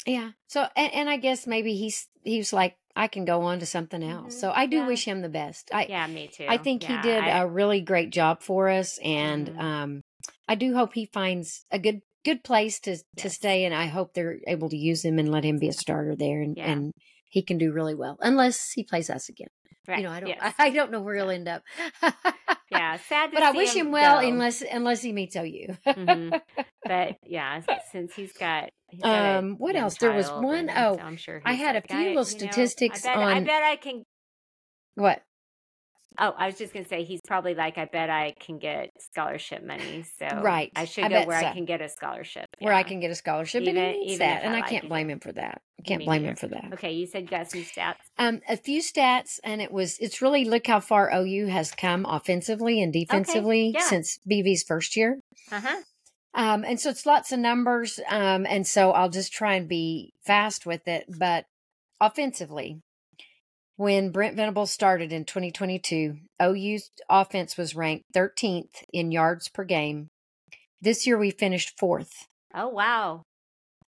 yeah. 0.05 0.31
So 0.47 0.67
and, 0.75 0.93
and 0.93 1.09
I 1.09 1.17
guess 1.17 1.45
maybe 1.47 1.75
he's 1.75 2.07
he's 2.23 2.53
like 2.53 2.77
I 2.95 3.07
can 3.07 3.25
go 3.25 3.41
on 3.43 3.59
to 3.59 3.65
something 3.65 4.03
else. 4.03 4.35
Mhm. 4.35 4.39
So 4.39 4.51
I 4.51 4.65
do 4.65 4.77
Yeah. 4.77 4.87
wish 4.87 5.05
him 5.05 5.21
the 5.21 5.29
best. 5.29 5.69
I 5.73 5.85
Yeah, 5.89 6.07
me 6.07 6.27
too. 6.27 6.45
I 6.47 6.57
think 6.57 6.83
Yeah, 6.83 7.01
he 7.01 7.07
did 7.09 7.23
I- 7.23 7.39
a 7.39 7.47
really 7.47 7.81
great 7.81 8.09
job 8.09 8.41
for 8.41 8.69
us, 8.69 8.97
and 9.03 9.47
Mhm. 9.49 9.59
um, 9.59 10.01
I 10.47 10.55
do 10.55 10.73
hope 10.75 10.93
he 10.93 11.05
finds 11.05 11.65
a 11.71 11.79
good 11.79 12.01
good 12.25 12.43
place 12.43 12.79
to 12.81 12.97
to 13.17 13.29
stay. 13.29 13.63
And 13.63 13.73
I 13.73 13.85
hope 13.85 14.13
they're 14.13 14.39
able 14.45 14.69
to 14.69 14.77
use 14.77 15.05
him 15.05 15.17
and 15.19 15.31
let 15.31 15.45
him 15.45 15.57
be 15.57 15.69
a 15.69 15.73
starter 15.73 16.15
there, 16.15 16.41
and 16.41 16.57
Yeah. 16.57 16.71
and 16.71 16.91
he 17.29 17.41
can 17.41 17.57
do 17.57 17.71
really 17.71 17.95
well, 17.95 18.17
unless 18.21 18.71
he 18.71 18.83
plays 18.83 19.09
us 19.09 19.29
again. 19.29 19.47
Right, 19.89 19.97
You 19.99 20.03
know, 20.05 20.11
I 20.11 20.19
don't 20.19 20.29
yes. 20.29 20.53
I, 20.57 20.65
I 20.67 20.69
don't 20.69 20.91
know 20.91 21.01
where 21.01 21.15
he'll 21.15 21.29
end 21.29 21.47
up. 21.47 21.63
yeah, 22.71 22.97
sad 22.97 23.27
to 23.31 23.33
but 23.33 23.43
I 23.43 23.51
wish 23.51 23.73
him 23.73 23.91
well, 23.91 24.21
go. 24.21 24.27
unless 24.27 24.61
unless 24.61 25.01
he 25.01 25.11
meets 25.11 25.35
OU. 25.35 25.75
Mhm. 25.87 26.41
But 26.85 27.17
yeah, 27.25 27.61
since 27.91 28.13
he's 28.15 28.31
got, 28.33 28.69
he's 28.89 29.01
got 29.01 29.37
Um, 29.37 29.55
what 29.57 29.75
else? 29.75 29.97
There 29.97 30.11
was 30.13 30.29
one- 30.29 30.69
and 30.69 30.71
oh, 30.71 30.95
so 30.97 31.01
I'm 31.03 31.17
sure 31.17 31.41
I 31.43 31.53
had 31.53 31.75
a 31.75 31.81
few 31.81 31.97
little 31.97 32.09
you 32.11 32.15
know, 32.15 32.23
statistics 32.23 33.05
I 33.05 33.15
bet, 33.15 33.23
I 33.23 33.39
bet 33.41 33.63
I 33.63 33.75
can. 33.75 34.03
what? 34.95 35.21
Oh, 36.21 36.33
I 36.37 36.47
was 36.47 36.57
just 36.57 36.73
gonna 36.73 36.85
say 36.85 37.03
he's 37.03 37.21
probably 37.25 37.55
like, 37.55 37.77
I 37.77 37.85
bet 37.85 38.09
I 38.09 38.35
can 38.39 38.59
get 38.59 38.89
scholarship 38.99 39.63
money, 39.63 40.03
so 40.19 40.27
Right, 40.41 40.71
I 40.75 40.85
should 40.85 41.05
I 41.05 41.09
go 41.09 41.25
where 41.27 41.39
so. 41.39 41.47
I 41.47 41.53
can 41.53 41.65
get 41.65 41.81
a 41.81 41.87
scholarship. 41.89 42.47
Where 42.59 42.73
I 42.73 42.83
can 42.83 42.99
get 42.99 43.09
a 43.09 43.15
scholarship, 43.15 43.61
Even- 43.61 43.77
and 43.77 43.95
he 43.95 44.05
needs 44.07 44.19
that, 44.19 44.43
and 44.43 44.53
I 44.53 44.59
like 44.59 44.69
can't 44.69 44.83
it. 44.83 44.89
blame 44.89 45.09
him 45.09 45.19
for 45.19 45.31
that. 45.31 45.61
I 45.79 45.81
can't 45.83 45.99
Me 45.99 46.05
blame 46.05 46.23
neither. 46.23 46.31
him 46.31 46.35
for 46.35 46.47
that. 46.49 46.73
Okay, 46.73 46.91
you 46.91 47.05
said 47.07 47.23
you 47.23 47.29
got 47.29 47.49
some 47.49 47.61
stats. 47.61 47.95
Um, 48.17 48.41
a 48.49 48.57
few 48.57 48.81
stats, 48.81 49.39
and 49.45 49.61
it 49.61 49.71
was 49.71 49.97
it's 49.99 50.21
really 50.21 50.43
look 50.43 50.67
how 50.67 50.81
far 50.81 51.09
OU 51.13 51.47
has 51.47 51.71
come 51.71 52.05
offensively 52.05 52.81
and 52.81 52.91
defensively 52.91 53.71
yeah. 53.73 53.81
since 53.81 54.19
BV's 54.29 54.63
first 54.63 54.97
year. 54.97 55.19
Uh 55.51 55.61
huh. 55.61 55.81
Um, 56.33 56.63
and 56.63 56.79
so 56.79 56.89
it's 56.89 57.05
lots 57.05 57.31
of 57.31 57.39
numbers. 57.39 57.99
Um, 58.09 58.45
and 58.45 58.67
so 58.67 58.91
I'll 58.91 59.09
just 59.09 59.31
try 59.33 59.55
and 59.55 59.67
be 59.67 60.13
fast 60.25 60.65
with 60.65 60.87
it. 60.87 61.05
But 61.17 61.45
offensively, 61.99 62.81
when 63.79 64.11
Brent 64.11 64.35
Venables 64.35 64.71
started 64.73 65.13
in 65.13 65.23
2022, 65.23 66.17
OU's 66.43 66.91
offense 67.09 67.55
was 67.55 67.77
ranked 67.77 68.03
13th 68.13 68.83
in 68.91 69.09
yards 69.09 69.47
per 69.47 69.63
game. 69.63 70.09
This 70.81 71.07
year 71.07 71.17
we 71.17 71.31
finished 71.31 71.79
fourth. 71.79 72.27
Oh 72.53 72.67
wow. 72.67 73.23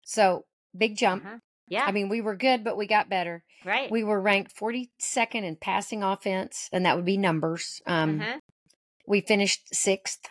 So 0.04 0.46
big 0.76 0.98
jump. 0.98 1.24
Uh-huh. 1.24 1.38
Yeah. 1.68 1.86
I 1.86 1.92
mean, 1.92 2.10
we 2.10 2.20
were 2.20 2.36
good, 2.36 2.64
but 2.64 2.78
we 2.78 2.88
got 2.88 3.12
better. 3.12 3.44
right. 3.64 3.92
We 3.92 4.04
were 4.04 4.20
ranked 4.20 4.56
42nd 4.60 5.44
in 5.44 5.56
passing 5.56 6.02
offense, 6.02 6.68
and 6.74 6.84
that 6.88 6.96
would 6.96 7.06
be 7.06 7.18
numbers. 7.18 7.80
Um, 7.86 8.22
uh-huh. 8.22 8.40
We 9.06 9.22
finished 9.22 9.68
sixth 9.72 10.22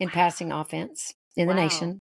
in 0.00 0.08
passing 0.08 0.52
offense 0.52 1.12
in 1.36 1.48
the 1.48 1.54
nation. 1.54 1.98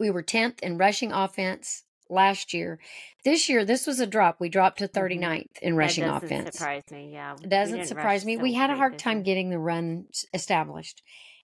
We 0.00 0.10
were 0.10 0.22
10th 0.22 0.60
in 0.60 0.78
rushing 0.78 1.12
offense 1.12 1.84
last 2.10 2.52
year. 2.54 2.78
This 3.24 3.48
year, 3.48 3.64
this 3.64 3.86
was 3.86 4.00
a 4.00 4.06
drop. 4.06 4.36
We 4.40 4.48
dropped 4.48 4.78
to 4.78 4.88
39th 4.88 5.58
in 5.62 5.76
rushing 5.76 6.04
Mm-hmm. 6.04 6.12
that 6.14 6.20
doesn't 6.22 6.38
offense. 6.40 6.56
surprise 6.56 6.82
me. 6.90 7.10
Yeah. 7.12 7.34
It 7.42 7.48
doesn't 7.48 7.86
surprise 7.86 8.24
me. 8.24 8.36
We 8.36 8.52
had 8.54 8.70
a 8.70 8.76
hard 8.76 8.98
time 8.98 9.22
getting 9.22 9.50
the 9.50 9.58
run 9.58 10.06
established. 10.32 11.02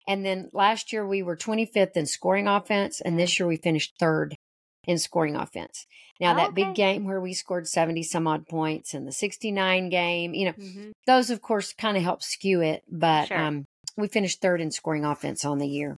And 0.08 0.24
then 0.24 0.48
last 0.52 0.92
year, 0.92 1.06
we 1.06 1.22
were 1.22 1.36
25th 1.36 1.96
in 1.96 2.06
scoring 2.06 2.48
offense, 2.48 3.00
and 3.00 3.18
this 3.18 3.38
year 3.38 3.46
we 3.46 3.56
finished 3.56 3.94
third 3.98 4.34
in 4.84 4.98
scoring 4.98 5.36
offense. 5.36 5.86
Now, 6.20 6.34
that 6.34 6.54
big 6.54 6.74
game 6.74 7.04
where 7.04 7.20
we 7.20 7.32
scored 7.34 7.68
70 7.68 8.02
some 8.02 8.26
odd 8.26 8.46
points 8.48 8.92
and 8.94 9.06
the 9.06 9.12
69 9.12 9.88
game, 9.90 10.34
you 10.34 10.46
know, 10.46 10.52
hmm 10.52 10.90
those 11.06 11.30
of 11.30 11.40
course 11.42 11.72
kind 11.72 11.96
of 11.96 12.02
help 12.02 12.22
skew 12.22 12.60
it, 12.60 12.82
but 12.90 13.28
Sure. 13.28 13.38
um, 13.38 13.64
we 13.96 14.06
finished 14.08 14.40
third 14.40 14.60
in 14.60 14.70
scoring 14.70 15.04
offense 15.04 15.44
on 15.44 15.58
the 15.58 15.66
year. 15.66 15.96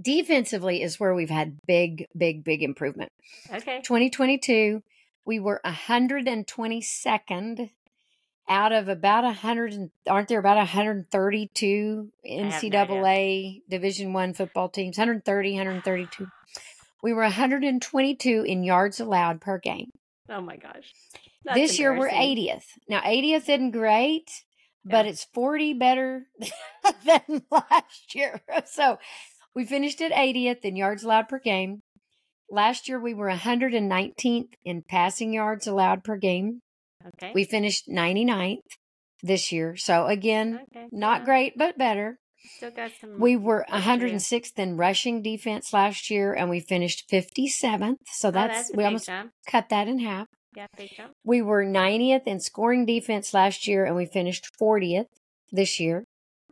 Defensively 0.00 0.82
is 0.82 0.98
where 0.98 1.14
we've 1.14 1.30
had 1.30 1.58
big, 1.66 2.06
big, 2.16 2.42
big 2.44 2.62
improvement. 2.62 3.12
Okay. 3.52 3.80
2022, 3.82 4.82
we 5.24 5.38
were 5.40 5.60
122nd 5.64 7.70
out 8.48 8.72
of 8.72 8.88
about 8.88 9.24
100. 9.24 9.90
Aren't 10.08 10.28
there 10.28 10.38
about 10.40 10.56
132 10.56 12.10
have 12.26 12.62
no 12.62 12.70
NCAA 12.70 13.62
Division 13.68 14.12
One 14.12 14.34
football 14.34 14.68
teams? 14.68 14.98
130, 14.98 15.52
132. 15.52 16.26
We 17.02 17.12
were 17.12 17.22
122 17.22 18.44
in 18.46 18.62
yards 18.64 19.00
allowed 19.00 19.40
per 19.40 19.58
game. 19.58 19.90
Oh 20.28 20.40
my 20.40 20.56
gosh. 20.56 20.92
That's 21.44 21.58
this 21.58 21.78
year 21.78 21.96
we're 21.98 22.08
80th. 22.08 22.64
Now 22.88 23.00
80th 23.02 23.42
isn't 23.42 23.72
great, 23.72 24.30
but 24.84 25.04
Yeah. 25.04 25.10
it's 25.10 25.24
40 25.24 25.74
better 25.74 26.26
than 27.04 27.42
last 27.50 28.14
year. 28.14 28.40
So 28.64 28.98
we 29.54 29.64
finished 29.64 30.00
at 30.00 30.12
80th 30.12 30.60
in 30.62 30.76
yards 30.76 31.04
allowed 31.04 31.28
per 31.28 31.38
game. 31.38 31.80
Last 32.50 32.88
year 32.88 33.00
we 33.00 33.14
were 33.14 33.30
119th 33.30 34.48
in 34.64 34.82
passing 34.88 35.32
yards 35.32 35.66
allowed 35.66 36.04
per 36.04 36.16
game. 36.16 36.60
Okay. 37.06 37.32
We 37.34 37.44
finished 37.44 37.88
99th 37.88 38.58
this 39.22 39.52
year. 39.52 39.76
So 39.76 40.06
again, 40.06 40.60
okay. 40.74 40.86
not 40.92 41.20
yeah. 41.20 41.24
great, 41.24 41.52
but 41.56 41.78
better. 41.78 42.18
Still 42.56 42.70
got 42.70 42.90
some. 43.00 43.18
We 43.18 43.36
were 43.36 43.56
work 43.56 43.66
to 43.68 43.72
106th 43.72 44.58
in 44.58 44.76
rushing 44.76 45.22
defense 45.22 45.72
last 45.72 46.10
year 46.10 46.34
and 46.34 46.50
we 46.50 46.60
finished 46.60 47.08
57th. 47.10 47.96
So 48.12 48.28
Oh, 48.28 48.30
that's, 48.30 48.72
a 48.72 48.76
we 48.76 48.84
almost 48.84 49.06
jump. 49.06 49.30
cut 49.46 49.68
that 49.70 49.88
in 49.88 50.00
half. 50.00 50.26
Yeah, 50.54 50.66
big 50.76 50.90
jump. 50.96 51.12
We 51.24 51.40
were 51.42 51.64
90th 51.64 52.26
in 52.26 52.40
scoring 52.40 52.84
defense 52.84 53.32
last 53.32 53.66
year 53.66 53.84
and 53.84 53.96
we 53.96 54.06
finished 54.06 54.46
40th 54.60 55.06
this 55.50 55.80
year. 55.80 56.04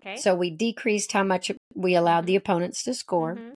Okay. 0.05 0.17
So 0.17 0.35
we 0.35 0.51
decreased 0.51 1.13
how 1.13 1.23
much 1.23 1.51
we 1.75 1.95
allowed 1.95 2.27
the 2.27 2.37
opponents 2.37 2.83
to 2.85 2.95
score. 2.95 3.37
Mhm. 3.37 3.55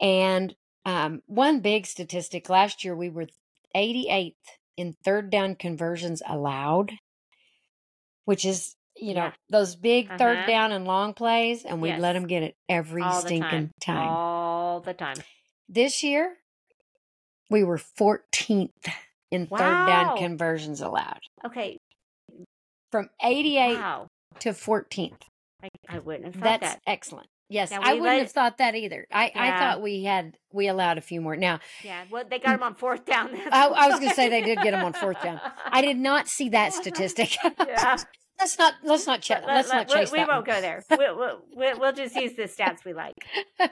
And 0.00 0.56
um, 0.84 1.22
one 1.26 1.60
big 1.60 1.86
statistic 1.86 2.48
last 2.48 2.84
year, 2.84 2.94
we 2.96 3.08
were 3.08 3.26
88th 3.74 4.34
in 4.76 4.94
third 5.04 5.30
down 5.30 5.54
conversions 5.54 6.22
allowed, 6.26 6.92
which 8.24 8.44
is, 8.44 8.74
you 8.96 9.14
know, 9.14 9.26
Yeah. 9.26 9.32
those 9.48 9.76
big 9.76 10.08
third 10.18 10.38
Uh-huh. 10.38 10.46
down 10.46 10.72
and 10.72 10.86
long 10.86 11.14
plays, 11.14 11.64
and 11.64 11.80
we'd 11.82 11.98
let 11.98 12.14
them 12.14 12.26
get 12.26 12.42
it 12.42 12.56
every 12.68 13.02
all 13.02 13.20
stinking 13.20 13.42
time. 13.42 13.70
time. 13.80 14.08
All 14.08 14.80
the 14.80 14.94
time. 14.94 15.16
This 15.68 16.02
year, 16.02 16.38
we 17.50 17.62
were 17.64 17.78
14th 17.78 18.88
in 19.30 19.46
third 19.46 19.86
down 19.86 20.16
conversions 20.18 20.80
allowed 20.80 21.20
Okay. 21.44 21.78
from 22.90 23.08
88 23.22 23.76
Wow. 23.78 24.08
to 24.40 24.52
14th. 24.52 25.22
I, 25.62 25.68
I 25.88 25.98
wouldn't 26.00 26.24
have 26.26 26.34
thought 26.34 26.60
That's 26.60 26.74
that. 26.74 26.82
excellent. 26.86 27.28
Yes, 27.48 27.70
Now, 27.70 27.80
I 27.82 27.92
wouldn't 27.92 28.02
let- 28.04 28.18
have 28.20 28.32
thought 28.32 28.58
that 28.58 28.74
either. 28.74 29.06
I, 29.12 29.30
I 29.34 29.58
thought 29.58 29.82
we 29.82 30.04
had 30.04 30.36
we 30.52 30.68
allowed 30.68 30.96
a 30.98 31.02
few 31.02 31.20
more. 31.20 31.36
Now, 31.36 31.60
Yeah. 31.84 32.04
Well, 32.10 32.24
they 32.28 32.38
got 32.38 32.52
them 32.52 32.62
on 32.62 32.74
fourth 32.74 33.04
down. 33.04 33.30
I, 33.52 33.66
I 33.66 33.88
was 33.88 33.98
going 33.98 34.08
to 34.10 34.14
say 34.16 34.28
they 34.30 34.40
did 34.42 34.58
get 34.62 34.70
them 34.70 34.84
on 34.84 34.92
fourth 34.94 35.22
down. 35.22 35.38
I 35.66 35.82
did 35.82 35.98
not 35.98 36.28
see 36.28 36.48
that 36.50 36.72
statistic. 36.72 37.36
Yeah. 37.44 37.96
let's 38.40 38.58
not 38.58 38.74
let's 38.82 39.06
not 39.06 39.20
ch- 39.20 39.30
Let- 39.30 39.46
let's 39.46 39.68
let- 39.68 39.88
not 39.88 39.88
we- 39.88 39.94
chase 40.02 40.12
we, 40.12 40.18
that. 40.18 40.28
won't 40.28 40.46
one. 40.48 40.56
go 40.56 40.60
there. 40.62 40.82
We'll, 40.90 41.16
we'll, 41.54 41.78
we'll, 41.78 41.92
just 41.92 42.16
use 42.16 42.32
the 42.36 42.44
stats 42.44 42.84
we 42.84 42.94
like. 42.94 43.14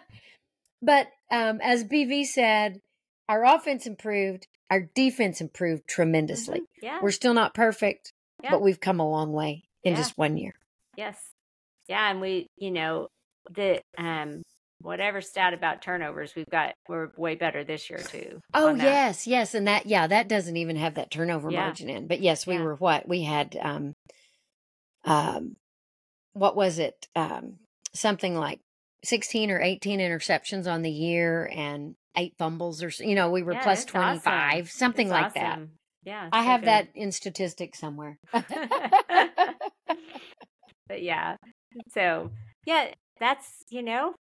But 0.83 1.09
um, 1.31 1.61
as 1.63 1.85
BV 1.85 2.25
said, 2.27 2.81
our 3.29 3.45
offense 3.45 3.87
improved, 3.87 4.47
our 4.71 4.81
defense 4.95 5.41
improved 5.41 5.87
tremendously. 5.87 6.61
Mhm. 6.61 6.65
Yeah. 6.83 6.99
We're 7.03 7.11
still 7.11 7.35
not 7.35 7.53
perfect, 7.55 8.13
Yeah. 8.43 8.51
but 8.53 8.63
we've 8.63 8.81
come 8.81 8.99
a 9.01 9.09
long 9.09 9.33
way 9.33 9.65
in 9.85 9.93
Yeah. 9.93 9.99
just 9.99 10.17
one 10.17 10.37
year. 10.39 10.55
Yes. 10.97 11.17
Yeah, 11.91 12.09
and 12.09 12.21
we, 12.21 12.47
you 12.57 12.71
know, 12.71 13.09
the 13.51 13.81
um 13.99 14.43
whatever 14.81 15.21
stat 15.21 15.53
about 15.53 15.83
turnovers 15.83 16.35
we've 16.37 16.49
got, 16.49 16.73
we're 16.89 17.11
way 17.17 17.35
better 17.35 17.65
this 17.65 17.91
year 17.91 17.99
too. 17.99 18.39
Oh 18.55 18.75
yes, 18.75 19.27
yes, 19.27 19.55
and 19.55 19.67
that 19.67 19.87
yeah, 19.87 20.07
that 20.07 20.29
doesn't 20.29 20.57
even 20.57 20.77
have 20.77 20.95
that 20.95 21.11
turnover 21.11 21.51
Yeah. 21.51 21.65
margin 21.67 21.91
in. 21.91 22.07
But 22.07 22.21
yes, 22.21 22.47
we 22.47 22.55
Yeah. 22.55 22.63
were 22.63 22.77
what 22.77 23.09
we 23.09 23.25
had. 23.25 23.59
Um, 23.61 23.95
um, 25.05 25.57
what 26.33 26.55
was 26.55 26.79
it? 26.79 27.09
Um, 27.17 27.59
something 27.93 28.37
like 28.37 28.61
sixteen 29.05 29.51
or 29.51 29.61
eighteen 29.61 29.99
interceptions 29.99 30.73
on 30.73 30.83
the 30.83 30.93
year 30.93 31.51
and 31.53 31.97
eight 32.17 32.35
fumbles, 32.39 32.85
or 32.85 32.91
you 33.05 33.17
know, 33.17 33.33
we 33.33 33.43
were 33.43 33.55
Yeah, 33.55 33.65
plus 33.65 33.83
it's 33.83 33.91
awesome. 33.91 34.01
twenty 34.01 34.19
five, 34.21 34.71
something 34.71 35.09
It's 35.09 35.13
like 35.13 35.35
that. 35.35 35.59
Yeah. 36.05 36.29
I 36.33 36.43
so 36.43 36.47
have 36.47 36.61
good. 36.61 36.69
that 36.69 36.89
in 36.95 37.11
statistics 37.11 37.81
somewhere. 37.81 38.17
but 40.89 41.03
yeah. 41.03 41.37
So 41.89 42.31
yeah, 42.67 42.89
that's 43.19 43.65
you 43.69 43.83
know, 43.83 44.15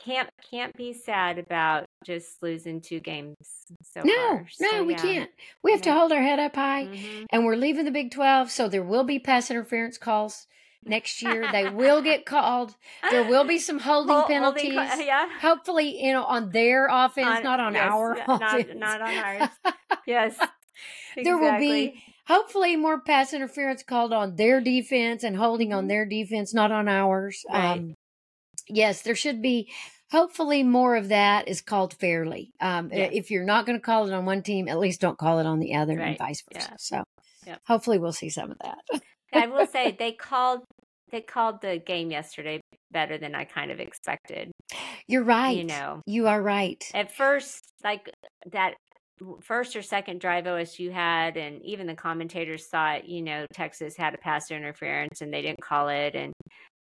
can't 0.00 0.28
can't 0.50 0.74
be 0.76 0.92
sad 0.92 1.38
about 1.38 1.86
just 2.04 2.42
losing 2.42 2.80
two 2.80 3.00
games 3.00 3.36
so 3.82 4.00
no, 4.02 4.14
far. 4.14 4.46
no, 4.60 4.70
So, 4.70 4.84
we 4.84 4.94
yeah. 4.94 5.02
can't. 5.02 5.30
We 5.62 5.72
have 5.72 5.82
to 5.82 5.92
hold 5.92 6.12
our 6.12 6.22
head 6.22 6.38
up 6.38 6.54
high. 6.54 6.86
Mhm. 6.86 7.26
and 7.30 7.44
we're 7.44 7.56
leaving 7.56 7.84
the 7.84 7.90
Big 7.90 8.10
12, 8.10 8.50
so 8.50 8.68
there 8.68 8.82
will 8.82 9.04
be 9.04 9.18
pass 9.18 9.50
interference 9.50 9.98
calls 9.98 10.46
next 10.84 11.20
year. 11.22 11.46
they 11.52 11.68
will 11.68 12.00
get 12.10 12.24
called. 12.26 12.74
There 13.10 13.24
will 13.24 13.44
be 13.44 13.58
some 13.58 13.78
holding 13.78 14.14
Hol- 14.16 14.26
penalties. 14.26 14.74
holding- 14.74 15.06
yeah. 15.06 15.28
Hopefully, 15.40 16.02
you 16.04 16.12
know, 16.14 16.24
on 16.24 16.50
their 16.50 16.88
offense, 16.90 17.38
On- 17.38 17.42
not 17.44 17.60
on 17.60 17.74
yes, 17.74 17.90
our 17.92 18.16
not- 18.26 18.42
offense. 18.42 18.70
not 18.76 19.00
on 19.02 19.14
ours. 19.16 19.48
Yes. 20.06 20.36
There 21.14 21.36
will 21.36 21.58
be 21.58 21.84
exactly. 21.84 22.04
Hopefully 22.30 22.76
more 22.76 23.00
pass 23.00 23.32
interference 23.32 23.82
called 23.82 24.12
on 24.12 24.36
their 24.36 24.60
defense 24.60 25.24
and 25.24 25.36
holding 25.36 25.72
on 25.72 25.84
Mhm. 25.84 25.88
their 25.88 26.06
defense, 26.06 26.54
not 26.54 26.70
on 26.70 26.88
ours. 26.88 27.44
Right. 27.50 27.72
Um, 27.72 27.94
yes, 28.68 29.02
there 29.02 29.16
should 29.16 29.42
be. 29.42 29.70
Hopefully, 30.12 30.62
more 30.62 30.96
of 30.96 31.08
that 31.08 31.48
is 31.48 31.60
called 31.60 31.94
fairly. 31.94 32.50
Um, 32.60 32.90
Yes. 32.92 33.10
If 33.12 33.30
you're 33.30 33.44
not 33.44 33.66
going 33.66 33.78
to 33.78 33.82
call 33.82 34.08
it 34.08 34.12
on 34.12 34.24
one 34.26 34.42
team, 34.42 34.68
at 34.68 34.78
least 34.78 35.00
don't 35.00 35.18
call 35.18 35.38
it 35.40 35.46
on 35.46 35.58
the 35.60 35.74
other, 35.74 35.98
and 36.00 36.18
vice 36.18 36.42
versa. 36.52 36.68
Yeah. 36.70 36.76
So, 36.78 37.04
hopefully, 37.66 37.98
we'll 37.98 38.12
see 38.12 38.28
some 38.30 38.50
of 38.50 38.58
that. 38.58 38.78
I 39.32 39.46
will 39.46 39.66
say 39.66 39.92
they 39.92 40.12
called 40.12 40.62
they 41.10 41.20
called 41.20 41.60
the 41.60 41.78
game 41.84 42.12
yesterday 42.12 42.60
better 42.92 43.18
than 43.18 43.34
I 43.34 43.44
kind 43.44 43.72
of 43.72 43.80
expected. 43.80 44.52
You're 45.08 45.24
right. 45.24 45.56
You 45.56 45.64
know, 45.64 46.02
you 46.06 46.28
are 46.28 46.40
right. 46.40 46.80
at 46.94 47.10
first, 47.12 47.64
like 47.82 48.08
that 48.52 48.74
first 49.40 49.76
or 49.76 49.82
second 49.82 50.20
drive 50.20 50.44
OSU 50.44 50.92
had, 50.92 51.36
and 51.36 51.62
even 51.62 51.86
the 51.86 51.94
commentators 51.94 52.66
thought, 52.66 53.08
you 53.08 53.22
know, 53.22 53.46
Texas 53.52 53.96
had 53.96 54.14
a 54.14 54.18
pass 54.18 54.50
interference 54.50 55.20
and 55.20 55.32
they 55.32 55.42
didn't 55.42 55.62
call 55.62 55.88
it, 55.88 56.14
and 56.14 56.32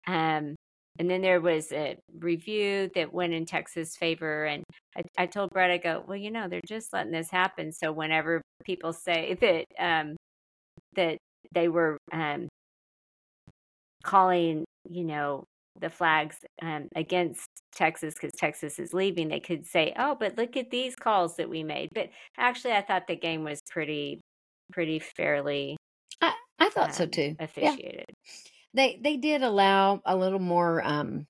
um, 0.07 0.55
and 0.99 1.11
then 1.11 1.20
there 1.20 1.41
was 1.41 1.72
a 1.72 1.97
review 2.18 2.91
that 2.95 3.12
went 3.12 3.34
in 3.34 3.45
Texas' 3.45 3.97
favor, 3.97 4.45
and 4.47 4.64
I, 4.97 5.03
I 5.18 5.26
told 5.26 5.51
Brett, 5.51 5.70
I 5.70 5.78
go, 5.78 6.05
well, 6.07 6.16
you 6.16 6.30
know, 6.30 6.49
they're 6.49 6.61
just 6.66 6.93
letting 6.93 7.12
this 7.12 7.30
happen, 7.30 7.72
so 7.72 7.93
whenever 7.93 8.43
people 8.64 8.93
say 8.93 9.34
that 9.41 9.64
um 9.78 10.16
that 10.95 11.18
they 11.53 11.68
were 11.68 11.99
um 12.12 12.49
calling, 14.03 14.64
you 14.89 15.05
know, 15.05 15.45
the 15.81 15.91
flags 15.91 16.39
um, 16.62 16.89
against 16.95 17.49
Texas 17.74 18.14
because 18.14 18.33
Texas 18.39 18.79
is 18.79 18.93
leaving, 18.95 19.29
they 19.29 19.41
could 19.41 19.66
say, 19.66 19.93
"Oh, 19.99 20.14
but 20.18 20.37
look 20.37 20.57
at 20.57 20.70
these 20.70 20.97
calls 20.97 21.37
that 21.37 21.49
we 21.49 21.62
made." 21.62 21.91
But 21.95 22.11
actually, 22.37 22.72
I 22.72 22.83
thought 22.83 23.07
the 23.07 23.16
game 23.16 23.45
was 23.45 23.61
pretty, 23.70 24.20
pretty 24.72 24.99
fairly 24.99 25.77
I, 26.20 26.35
I 26.59 26.70
thought 26.70 26.95
so 26.95 27.05
um, 27.05 27.11
too. 27.11 27.37
Yeah. 27.39 27.45
officiated. 27.45 28.07
They 28.74 29.01
they 29.03 29.16
did 29.16 29.43
allow 29.43 30.03
a 30.05 30.16
little 30.16 30.39
more 30.39 30.83
um, 30.85 31.27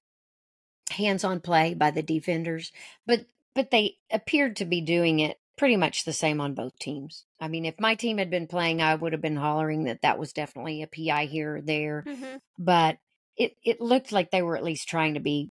hands-on 0.91 1.41
play 1.41 1.75
by 1.75 1.91
the 1.91 2.03
defenders, 2.03 2.73
but 3.07 3.27
but 3.55 3.71
they 3.71 3.97
appeared 4.11 4.57
to 4.57 4.65
be 4.65 4.81
doing 4.81 5.21
it 5.21 5.39
pretty 5.57 5.77
much 5.77 6.05
the 6.05 6.13
same 6.13 6.41
on 6.41 6.55
both 6.55 6.79
teams. 6.79 7.25
I 7.41 7.49
mean, 7.49 7.65
if 7.65 7.81
my 7.81 7.95
team 7.95 8.19
had 8.19 8.31
been 8.31 8.47
playing, 8.47 8.83
I 8.83 8.95
would 8.95 9.13
have 9.13 9.23
been 9.23 9.37
hollering 9.37 9.85
that 9.85 10.03
that 10.03 10.19
was 10.19 10.33
definitely 10.33 10.83
a 10.83 10.87
PI 10.87 11.27
here 11.27 11.57
or 11.57 11.61
there, 11.63 12.05
Mhm. 12.07 12.41
but 12.59 12.99
it 13.37 13.57
it 13.65 13.81
looked 13.81 14.13
like 14.13 14.31
they 14.31 14.43
were 14.43 14.57
at 14.57 14.65
least 14.65 14.89
trying 14.89 15.15
to 15.15 15.21
be 15.21 15.51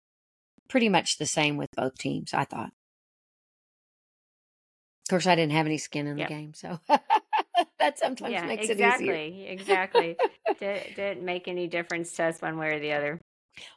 pretty 0.69 0.89
much 0.89 1.17
the 1.17 1.25
same 1.25 1.57
with 1.57 1.69
both 1.75 1.97
teams. 1.97 2.33
I 2.33 2.45
thought. 2.45 2.71
Of 5.05 5.09
course, 5.09 5.27
I 5.27 5.35
didn't 5.35 5.53
have 5.53 5.65
any 5.65 5.77
skin 5.77 6.05
in 6.07 6.17
Yep. 6.17 6.27
the 6.27 6.33
game, 6.33 6.53
so 6.53 6.79
that 7.79 7.97
sometimes 7.97 8.33
Yeah, 8.33 8.47
makes 8.47 8.69
it 8.69 8.79
easier. 8.79 9.19
exactly, 9.19 9.47
exactly. 9.47 10.17
Did, 10.59 10.95
didn't 10.95 11.23
make 11.23 11.47
any 11.47 11.67
difference 11.67 12.13
to 12.13 12.23
us 12.25 12.41
one 12.41 12.57
way 12.57 12.73
or 12.75 12.79
the 12.79 12.93
other. 12.93 13.21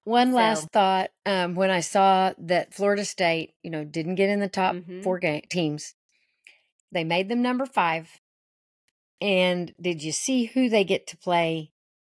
One 0.05 0.32
So, 0.32 0.36
last 0.36 0.70
thought. 0.72 1.11
Um, 1.26 1.55
when 1.55 1.70
I 1.70 1.80
saw 1.80 2.32
that 2.38 2.74
Florida 2.74 3.05
State, 3.05 3.55
you 3.62 3.70
know, 3.70 3.84
didn't 3.84 4.16
get 4.16 4.28
in 4.28 4.40
the 4.40 4.48
top 4.48 4.76
mhm. 4.76 5.03
four 5.03 5.18
game 5.18 5.42
teams, 5.48 5.94
they 6.92 7.05
made 7.05 7.28
them 7.28 7.42
number 7.42 7.66
five. 7.66 8.20
And 9.20 9.74
did 9.80 10.03
you 10.03 10.12
see 10.12 10.46
who 10.46 10.68
they 10.68 10.84
get 10.84 11.07
to 11.09 11.16
play? 11.16 11.72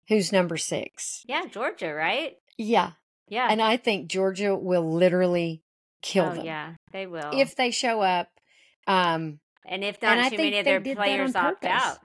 Who's 0.10 0.32
number 0.32 0.58
six? 0.58 1.24
yeah, 1.28 1.46
Georgia, 1.52 1.94
right? 1.94 2.34
Yeah. 2.58 2.92
Yeah. 3.30 3.48
And 3.50 3.62
I 3.62 3.78
think 3.78 4.10
Georgia 4.10 4.56
will 4.56 4.94
literally 4.94 5.62
kill 6.02 6.26
oh, 6.26 6.36
them 6.36 6.46
yeah, 6.46 6.74
they 6.92 7.08
will. 7.08 7.32
if 7.34 7.56
they 7.56 7.72
show 7.72 8.02
up. 8.02 8.28
Um, 8.86 9.40
and 9.66 9.84
if 9.84 9.98
and 10.04 10.18
not 10.20 10.26
I 10.26 10.30
too 10.30 10.36
think 10.36 10.48
many 10.54 10.60
of 10.60 10.66
they 10.66 10.78
their 10.78 10.96
players 10.96 11.36
opt 11.36 11.64
out. 11.66 11.98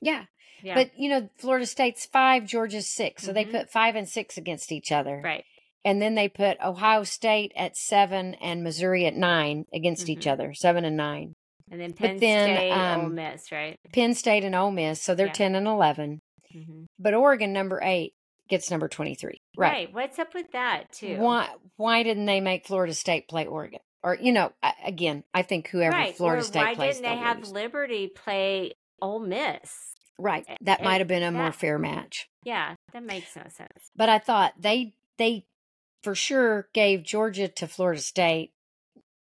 yeah. 0.00 0.24
Yeah. 0.62 0.74
But, 0.74 0.90
you 0.98 1.08
know, 1.08 1.28
Florida 1.38 1.64
State's 1.64 2.04
five, 2.04 2.44
Georgia's 2.44 2.86
6 2.88 3.22
So 3.22 3.32
they 3.32 3.46
Mhm. 3.46 3.50
put 3.50 3.70
five 3.70 3.96
and 3.96 4.06
six 4.06 4.36
against 4.36 4.70
each 4.72 4.92
other. 4.92 5.20
right. 5.24 5.44
And 5.86 6.02
then 6.02 6.14
they 6.14 6.28
put 6.28 6.60
Ohio 6.60 7.04
State 7.04 7.52
at 7.56 7.74
seven 7.78 8.34
and 8.34 8.62
Missouri 8.62 9.06
at 9.06 9.16
nine 9.16 9.64
against 9.72 10.10
each 10.10 10.26
Mhm. 10.26 10.32
other, 10.32 10.52
seven 10.54 10.84
and 10.84 10.98
nine. 10.98 11.34
And 11.70 11.80
then 11.80 11.92
But 11.92 11.98
Penn 11.98 12.16
then, 12.18 12.56
State, 12.56 12.70
Ole 12.72 12.78
um, 12.78 13.14
Miss, 13.14 13.50
right? 13.50 13.76
Penn 13.92 14.12
State 14.14 14.44
and 14.44 14.54
Ole 14.54 14.70
Miss, 14.72 15.00
so 15.00 15.14
they're 15.14 15.28
Yeah. 15.28 15.32
10 15.32 15.54
and 15.54 15.66
11. 15.66 16.20
Hmm 16.52 16.84
But 16.98 17.14
Oregon, 17.14 17.52
number 17.52 17.80
eight, 17.82 18.14
gets 18.48 18.70
number 18.70 18.88
23. 18.88 19.40
Right. 19.56 19.70
Right. 19.70 19.94
What's 19.94 20.18
up 20.18 20.34
with 20.34 20.52
that 20.52 20.92
too? 20.92 21.16
Why, 21.16 21.48
why 21.76 22.02
didn't 22.02 22.26
they 22.26 22.40
make 22.40 22.66
Florida 22.66 22.94
State 22.94 23.28
play 23.28 23.46
Oregon? 23.46 23.80
Or, 24.02 24.16
you 24.20 24.32
know, 24.32 24.52
again, 24.84 25.24
I 25.34 25.42
think 25.42 25.68
whoever 25.68 25.96
right. 25.96 26.16
Florida 26.16 26.40
or 26.40 26.44
State 26.44 26.60
why 26.60 26.74
plays, 26.74 26.96
didn't 26.96 27.10
they 27.10 27.16
have 27.18 27.38
lose. 27.38 27.52
Liberty 27.52 28.08
play 28.08 28.72
Ole 29.02 29.20
Miss? 29.20 29.94
Right. 30.18 30.46
That 30.62 30.82
might 30.82 30.98
have 30.98 31.08
been 31.08 31.22
a 31.22 31.30
more 31.30 31.52
fair 31.52 31.78
match. 31.78 32.28
Yeah, 32.44 32.74
that 32.92 33.02
makes 33.02 33.36
no 33.36 33.42
sense. 33.48 33.90
But 33.94 34.08
I 34.08 34.18
thought 34.18 34.54
they, 34.58 34.94
they 35.18 35.46
for 36.02 36.14
sure 36.14 36.68
gave 36.72 37.02
Georgia 37.02 37.48
to 37.48 37.66
Florida 37.66 38.00
State 38.00 38.52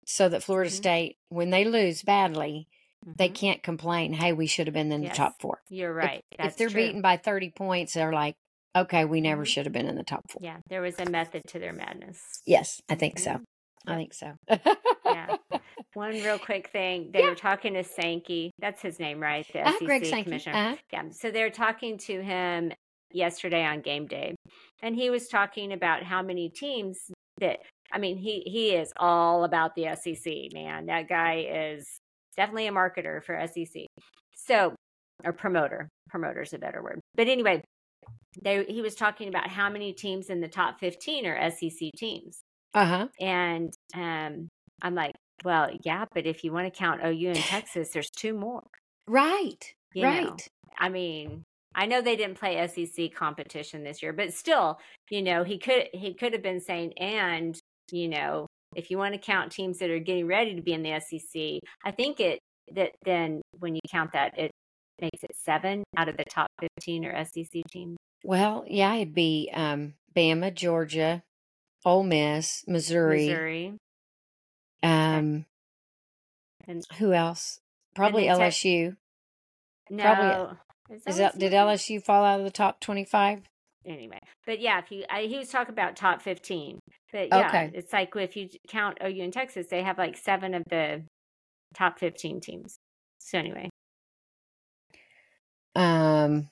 so 0.05 0.29
that 0.29 0.43
Florida 0.43 0.71
Mhm. 0.71 0.75
State, 0.75 1.19
when 1.29 1.51
they 1.51 1.65
lose 1.65 2.03
badly, 2.03 2.69
they 3.07 3.29
Mhm. 3.29 3.35
can't 3.35 3.63
complain, 3.63 4.13
hey, 4.13 4.33
we 4.33 4.47
should 4.47 4.67
have 4.67 4.75
been 4.75 4.91
in 4.93 5.03
the 5.03 5.11
top 5.11 5.41
four. 5.41 5.61
You're 5.69 5.95
right. 5.95 6.23
If, 6.33 6.39
That's 6.39 6.57
they're 6.57 6.69
true. 6.69 6.83
beaten 6.87 7.03
by 7.03 7.17
30 7.17 7.51
points, 7.51 7.95
they're 7.95 8.13
like, 8.13 8.35
okay, 8.77 9.05
we 9.05 9.21
never 9.21 9.45
Mhm. 9.45 9.49
should 9.49 9.67
have 9.67 9.73
been 9.73 9.87
in 9.89 9.95
the 9.95 10.03
top 10.05 10.23
four. 10.31 10.41
Yeah, 10.43 10.59
there 10.69 10.83
was 10.83 10.99
a 10.99 11.09
method 11.09 11.43
to 11.49 11.59
their 11.59 11.73
madness. 11.73 12.21
Yes, 12.47 12.81
I 12.89 12.97
think 12.97 13.19
so. 13.19 13.31
Mhm. 13.31 13.45
I 13.87 13.95
think 13.95 14.13
so. 14.15 14.33
Yeah. 15.05 15.37
One 15.95 16.21
real 16.21 16.39
quick 16.39 16.69
thing. 16.71 17.11
They 17.13 17.21
Yeah. 17.21 17.29
were 17.31 17.35
talking 17.37 17.75
to 17.75 17.85
Sankey. 17.85 18.51
That's 18.59 18.83
his 18.83 18.99
name, 18.99 19.21
right? 19.21 19.47
The 19.53 19.69
Uh, 19.69 19.79
Greg 19.79 20.05
Sankey. 20.05 20.25
commissioner. 20.25 20.57
Uh, 20.57 20.77
Yeah. 20.93 21.11
So 21.13 21.31
they're 21.31 21.51
talking 21.51 21.97
to 21.99 22.21
him 22.23 22.73
yesterday 23.13 23.63
on 23.65 23.81
game 23.83 24.07
day. 24.09 24.35
And 24.83 24.97
he 24.97 25.09
was 25.11 25.29
talking 25.29 25.73
about 25.73 26.03
how 26.03 26.23
many 26.23 26.49
teams 26.51 26.99
that 27.39 27.61
I 27.93 27.99
mean, 27.99 28.17
he 28.19 28.41
he 28.41 28.75
is 28.75 28.93
all 28.97 29.45
about 29.45 29.77
the 29.77 29.87
SEC, 29.87 30.49
man. 30.53 30.87
That 30.87 31.09
guy 31.09 31.47
is 31.49 31.87
definitely 32.37 32.67
a 32.67 32.73
marketer 32.73 33.23
for 33.23 33.39
SEC. 33.47 33.87
So 34.35 34.75
or 35.25 35.33
promoter. 35.33 35.89
Promoter 36.09 36.43
is 36.43 36.53
a 36.53 36.59
better 36.59 36.83
word. 36.83 37.01
But 37.15 37.29
anyway, 37.29 37.63
they 38.43 38.65
he 38.65 38.83
was 38.83 38.95
talking 38.95 39.29
about 39.29 39.49
how 39.49 39.71
many 39.71 39.93
teams 39.93 40.31
in 40.31 40.41
the 40.41 40.49
top 40.49 40.79
15 40.81 41.27
are 41.27 41.51
SEC 41.51 41.91
teams. 41.97 42.41
Uh 42.75 42.85
huh. 42.85 43.09
And 43.21 43.73
um 43.95 44.49
I'm 44.83 44.95
like, 44.95 45.15
well, 45.45 45.71
yeah, 45.85 46.05
but 46.13 46.27
if 46.27 46.45
you 46.45 46.53
want 46.53 46.73
to 46.73 46.79
count 46.79 47.01
OU 47.05 47.29
and 47.29 47.37
Texas, 47.45 47.91
there's 47.91 48.11
two 48.11 48.35
more. 48.35 48.63
Right. 49.09 49.73
You 49.95 50.05
right. 50.05 50.25
know, 50.25 50.37
I 50.79 50.89
mean, 50.89 51.45
I 51.75 51.87
know 51.87 52.01
they 52.01 52.17
didn't 52.17 52.39
play 52.39 52.67
SEC 52.67 53.15
competition 53.15 53.85
this 53.85 54.03
year, 54.03 54.13
but 54.13 54.33
still, 54.33 54.79
you 55.11 55.23
know, 55.23 55.45
he 55.45 55.59
could 55.59 55.89
he 55.93 56.15
could 56.15 56.33
have 56.33 56.43
been 56.43 56.61
saying, 56.61 56.95
and 56.99 57.59
you 57.91 58.09
know, 58.09 58.46
if 58.77 58.91
you 58.91 58.99
want 58.99 59.15
to 59.15 59.19
count 59.19 59.51
teams 59.51 59.79
that 59.79 59.91
are 59.91 59.99
getting 59.99 60.27
ready 60.29 60.55
to 60.55 60.63
be 60.63 60.73
in 60.73 60.83
the 60.83 61.01
SEC, 61.01 61.61
I 61.85 61.91
think 61.91 62.21
it 62.21 62.39
that 62.75 62.91
then 63.05 63.41
when 63.59 63.75
you 63.75 63.81
count 63.91 64.13
that, 64.13 64.39
it 64.39 64.51
makes 65.01 65.23
it 65.23 65.31
seven 65.35 65.83
out 65.97 66.09
of 66.09 66.17
the 66.17 66.25
top 66.31 66.49
fifteen 66.61 67.05
or 67.05 67.25
SEC 67.25 67.63
teams. 67.71 67.97
Well, 68.25 68.65
yeah, 68.69 68.95
it'd 68.95 69.15
be 69.15 69.51
um, 69.53 69.95
Bama, 70.15 70.53
Georgia, 70.55 71.23
Ole 71.85 72.03
Miss, 72.03 72.65
Missouri. 72.67 73.29
Missouri 73.29 73.73
Um, 74.83 75.47
and 76.67 76.83
who 76.99 77.13
else? 77.13 77.61
Probably 77.95 78.25
LSU. 78.25 78.97
no, 79.91 80.03
Probably- 80.03 80.57
Is 81.07 81.17
that, 81.17 81.39
did 81.39 81.53
LSU 81.53 82.03
fall 82.03 82.25
out 82.25 82.41
of 82.41 82.45
the 82.45 82.51
top 82.51 82.81
25? 82.81 83.43
Anyway 83.87 84.19
but 84.47 84.61
yeah 84.61 84.79
if 84.79 84.91
you 84.91 85.05
I, 85.11 85.23
he 85.23 85.39
was 85.39 85.49
talking 85.49 85.73
about 85.73 85.97
top 85.97 86.23
15 86.23 86.79
but 87.13 87.29
yeah 87.33 87.49
Okay. 87.49 87.71
it's 87.75 87.93
like 87.93 88.15
if 88.17 88.37
you 88.37 88.49
count 88.69 88.99
ou 89.03 89.07
and 89.23 89.33
texas 89.33 89.67
they 89.69 89.83
have 89.83 89.99
like 89.99 90.17
seven 90.17 90.55
of 90.55 90.63
the 90.71 91.03
top 91.75 91.99
15 91.99 92.41
teams 92.41 92.77
so 93.19 93.39
anyway 93.39 93.69
Um, 95.75 96.49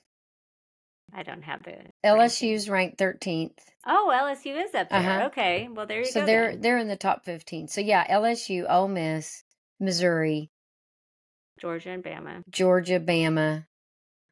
i 1.13 1.23
don't 1.23 1.41
have 1.43 1.63
the 1.63 1.77
LSU's 2.05 2.69
ranked 2.69 2.97
13th. 2.99 3.57
oh 3.87 4.11
lsu 4.13 4.63
is 4.63 4.75
up 4.75 4.89
there 4.89 4.99
Uh-huh. 4.99 5.25
okay 5.27 5.67
well 5.73 5.85
there 5.87 5.99
you 6.01 6.05
So 6.05 6.19
go 6.19 6.19
So 6.21 6.25
they're 6.25 6.51
then. 6.51 6.61
they're 6.61 6.77
in 6.77 6.87
the 6.87 6.95
top 6.95 7.25
15. 7.25 7.67
So 7.67 7.81
yeah, 7.81 8.05
LSU, 8.07 8.65
Ole 8.69 8.87
Miss, 8.87 9.43
Missouri, 9.79 10.49
georgia 11.59 11.89
and 11.91 12.03
bama 12.03 12.43
Georgia, 12.49 12.99
Bama, 12.99 13.65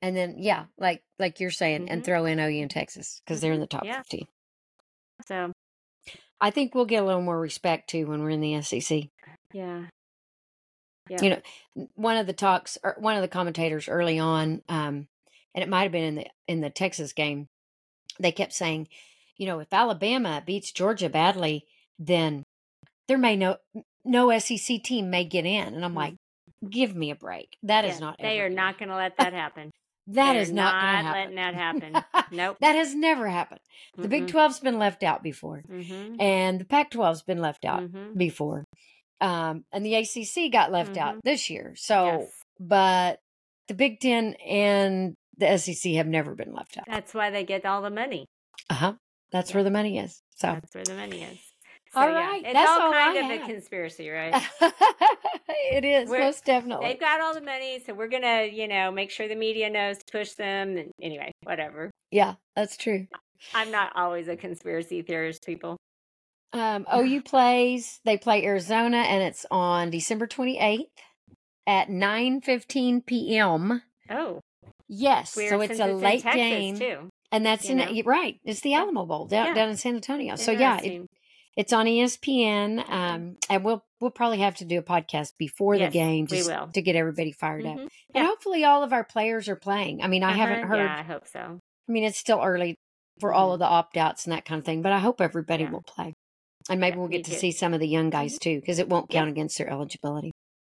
and 0.04 0.16
then 0.16 0.36
yeah, 0.38 0.66
like 0.78 1.01
like 1.18 1.39
you're 1.39 1.49
saying, 1.49 1.89
and 1.89 2.01
Mhm. 2.01 2.06
throw 2.06 2.26
in 2.26 2.39
OU 2.39 2.62
and 2.62 2.70
Texas 2.70 3.22
because 3.26 3.39
they're 3.41 3.54
in 3.54 3.62
the 3.62 3.66
top 3.68 3.86
Yeah. 3.86 4.01
15. 4.04 4.28
so 5.26 5.51
I 6.41 6.51
think 6.51 6.76
we'll 6.76 6.86
get 6.86 7.01
a 7.01 7.06
little 7.06 7.22
more 7.22 7.39
respect 7.39 7.89
too 7.89 8.06
when 8.06 8.22
we're 8.22 8.32
in 8.32 8.41
the 8.41 8.54
SEC. 8.62 9.10
yeah 9.54 9.86
Yeah. 11.10 11.22
You 11.22 11.30
know, 11.32 11.88
one 11.95 12.18
of 12.18 12.28
the 12.28 12.34
talks, 12.34 12.78
or 12.84 12.95
one 12.97 13.16
of 13.16 13.22
the 13.22 13.28
commentators 13.28 13.88
early 13.89 14.20
on, 14.20 14.62
um, 14.70 15.08
and 15.54 15.62
it 15.64 15.70
might 15.70 15.84
have 15.84 15.91
been 15.91 16.04
in 16.04 16.16
the 16.16 16.28
in 16.47 16.62
the 16.62 16.70
Texas 16.70 17.14
game, 17.14 17.47
they 18.20 18.32
kept 18.32 18.54
saying, 18.54 18.88
you 19.38 19.45
know, 19.45 19.60
if 19.60 19.72
Alabama 19.74 20.41
beats 20.45 20.72
Georgia 20.72 21.10
badly, 21.10 21.66
then 21.99 22.43
there 23.08 23.18
may 23.18 23.36
no 23.36 23.58
no 24.06 24.30
SEC 24.38 24.80
team 24.84 25.10
may 25.10 25.24
get 25.26 25.45
in, 25.45 25.74
and 25.74 25.84
I'm 25.86 25.93
Mm. 25.93 25.97
like, 25.97 26.16
give 26.70 26.93
me 26.95 27.12
a 27.12 27.16
break. 27.16 27.58
That 27.64 27.86
is 27.86 27.95
yeah, 27.95 28.06
not. 28.06 28.18
they 28.20 28.39
are 28.41 28.49
not 28.49 28.78
going 28.80 28.89
to 28.89 28.95
let 28.95 29.16
that 29.32 29.34
happen 29.34 29.72
That 30.08 30.34
They're 30.34 30.41
is 30.41 30.51
not, 30.51 30.74
going 30.74 30.82
to 30.82 30.88
happen. 31.10 31.36
letting 31.36 31.36
that 31.36 31.54
happen. 32.14 32.26
Nope. 32.32 32.58
that 32.60 32.76
has 32.76 32.93
never 32.93 33.30
happened. 33.30 33.62
The 33.97 34.08
Big 34.10 34.28
12's 34.28 34.60
been 34.60 34.78
left 34.80 35.01
out 35.04 35.24
before, 35.24 35.64
Mm-hmm. 35.70 36.20
and 36.20 36.60
the 36.60 36.66
Pac 36.66 36.91
12's 36.91 37.22
been 37.24 37.39
left 37.39 37.64
out 37.66 37.84
Mm-hmm. 37.84 38.18
before. 38.18 38.66
Um, 39.22 39.64
and 39.72 39.86
the 39.86 39.95
ACC 39.95 40.51
got 40.51 40.72
left 40.72 40.97
out 40.97 41.16
this 41.24 41.49
year. 41.49 41.74
So, 41.78 42.06
Yes. 42.06 42.32
but 42.60 43.20
the 43.70 43.74
Big 43.74 44.01
Ten 44.01 44.34
and 44.45 45.16
the 45.38 45.58
SEC 45.58 45.93
have 45.93 46.08
never 46.08 46.36
been 46.36 46.54
left 46.54 46.78
out. 46.78 46.84
That's 46.88 47.14
why 47.14 47.30
they 47.30 47.45
get 47.45 47.66
all 47.66 47.82
the 47.82 47.89
money. 47.89 48.26
Uh 48.70 48.74
huh. 48.74 48.93
That's 49.32 49.51
Yeah. 49.51 49.58
where 49.58 49.64
the 49.64 49.72
money 49.72 49.97
is. 49.99 50.22
So, 50.36 50.47
That's 50.47 50.76
where 50.76 50.84
the 50.84 50.95
money 50.95 51.24
is. 51.24 51.39
So, 51.93 51.99
All 52.01 52.09
yeah, 52.09 52.35
It's 52.37 52.53
that's 52.53 52.69
all 52.71 52.81
all 52.87 52.91
kind 52.91 53.17
I 53.19 53.33
of 53.35 53.41
a 53.43 53.45
conspiracy, 53.45 54.09
right? 54.11 54.33
it 55.71 55.85
is 55.85 56.09
We're- 56.09 56.23
most 56.25 56.43
definitely. 56.45 56.87
They've 56.87 56.99
got 56.99 57.21
all 57.21 57.33
the 57.33 57.41
money, 57.41 57.81
so 57.85 57.93
we're 57.93 58.07
gonna, 58.07 58.43
you 58.51 58.67
know, 58.67 58.91
make 58.91 59.11
sure 59.11 59.27
the 59.27 59.35
media 59.35 59.69
knows 59.69 59.97
to 59.99 60.03
push 60.11 60.31
them. 60.33 60.77
And 60.77 60.91
anyway, 61.01 61.31
whatever. 61.43 61.91
Yeah, 62.11 62.35
that's 62.55 62.77
true. 62.77 63.07
I'm 63.53 63.71
not 63.71 63.91
always 63.95 64.27
a 64.27 64.35
conspiracy 64.35 65.01
theorist, 65.03 65.45
people. 65.45 65.77
Um, 66.51 66.85
OU 66.95 67.21
plays. 67.21 67.99
They 68.05 68.17
play 68.17 68.43
Arizona, 68.43 68.97
and 68.97 69.21
it's 69.21 69.45
on 69.51 69.89
December 69.91 70.25
twenty 70.27 70.57
eighth 70.59 70.89
at 71.67 71.89
nine 71.89 72.41
fifteen 72.41 73.01
p.m. 73.01 73.81
Oh, 74.09 74.39
Yes, 74.87 75.31
so 75.31 75.61
it's 75.61 75.79
a 75.79 75.87
late 75.87 76.23
game, 76.23 76.77
too. 76.77 77.09
and 77.31 77.43
that's 77.45 77.67
in 77.69 77.77
know? 77.77 78.01
right. 78.05 78.39
It's 78.43 78.59
the 78.61 78.73
Alamo 78.75 79.05
Bowl 79.05 79.25
down, 79.25 79.47
Yeah. 79.47 79.53
down 79.53 79.69
in 79.69 79.77
San 79.77 79.95
Antonio. 79.95 80.35
So 80.35 80.51
yeah, 80.51 80.79
it. 80.83 81.07
It's 81.56 81.72
on 81.74 81.86
ESPN. 81.86 82.88
Um, 82.89 83.38
and 83.49 83.64
we'll 83.64 83.84
we'll 83.99 84.12
probably 84.12 84.39
have 84.39 84.56
to 84.56 84.66
do 84.66 84.80
a 84.80 84.84
podcast 84.84 85.34
before 85.38 85.76
Yes, 85.76 85.91
the 85.93 85.99
game 85.99 86.28
we 86.30 86.38
just 86.38 86.49
will. 86.49 86.68
to 86.74 86.82
get 86.82 86.95
everybody 86.97 87.32
fired 87.32 87.66
up. 87.66 87.78
Mhm. 87.78 87.82
And 87.82 87.89
Yeah. 88.16 88.26
hopefully, 88.26 88.66
all 88.66 88.84
of 88.84 88.91
our 88.91 89.04
players 89.06 89.47
are 89.47 89.56
playing. 89.56 90.01
I 90.04 90.08
mean, 90.08 90.24
I 90.24 90.32
haven't 90.34 90.64
Uh-huh, 90.66 90.68
heard. 90.76 90.86
Yeah, 90.86 90.97
I 90.99 91.04
hope 91.04 91.28
so. 91.28 91.60
I 91.88 91.91
mean, 91.91 92.04
it's 92.04 92.18
still 92.18 92.41
early 92.43 92.76
for 93.20 93.32
all 93.34 93.49
Mhm. 93.51 93.54
of 93.54 93.60
the 93.60 93.66
opt 93.68 93.95
outs 93.97 94.26
and 94.26 94.34
that 94.34 94.43
kind 94.45 94.60
of 94.60 94.66
thing, 94.66 94.82
but 94.82 94.91
I 94.91 94.99
hope 94.99 95.22
everybody 95.22 95.64
Yeah. 95.64 95.70
will 95.72 95.84
play. 95.84 96.14
And 96.70 96.80
maybe 96.82 96.95
Yeah, 96.95 96.99
we'll 96.99 97.08
get 97.10 97.24
to 97.26 97.32
too. 97.32 97.38
see 97.38 97.51
some 97.51 97.74
of 97.74 97.80
the 97.80 97.88
young 97.88 98.10
guys 98.10 98.38
too, 98.39 98.60
because 98.60 98.80
it 98.80 98.89
won't 98.89 99.10
Yeah. 99.12 99.20
count 99.20 99.30
against 99.32 99.58
their 99.58 99.70
eligibility. 99.70 100.32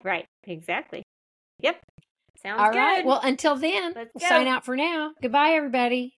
Right. 0.04 0.26
Exactly. 0.44 1.02
Yep. 1.60 1.80
Sounds 2.42 2.60
All 2.60 2.70
good. 2.70 2.78
right. 2.78 3.04
Well, 3.04 3.20
until 3.24 3.56
then, 3.56 3.94
sign 4.18 4.46
out 4.46 4.64
for 4.64 4.76
now. 4.76 5.14
Goodbye, 5.22 5.50
everybody. 5.52 6.12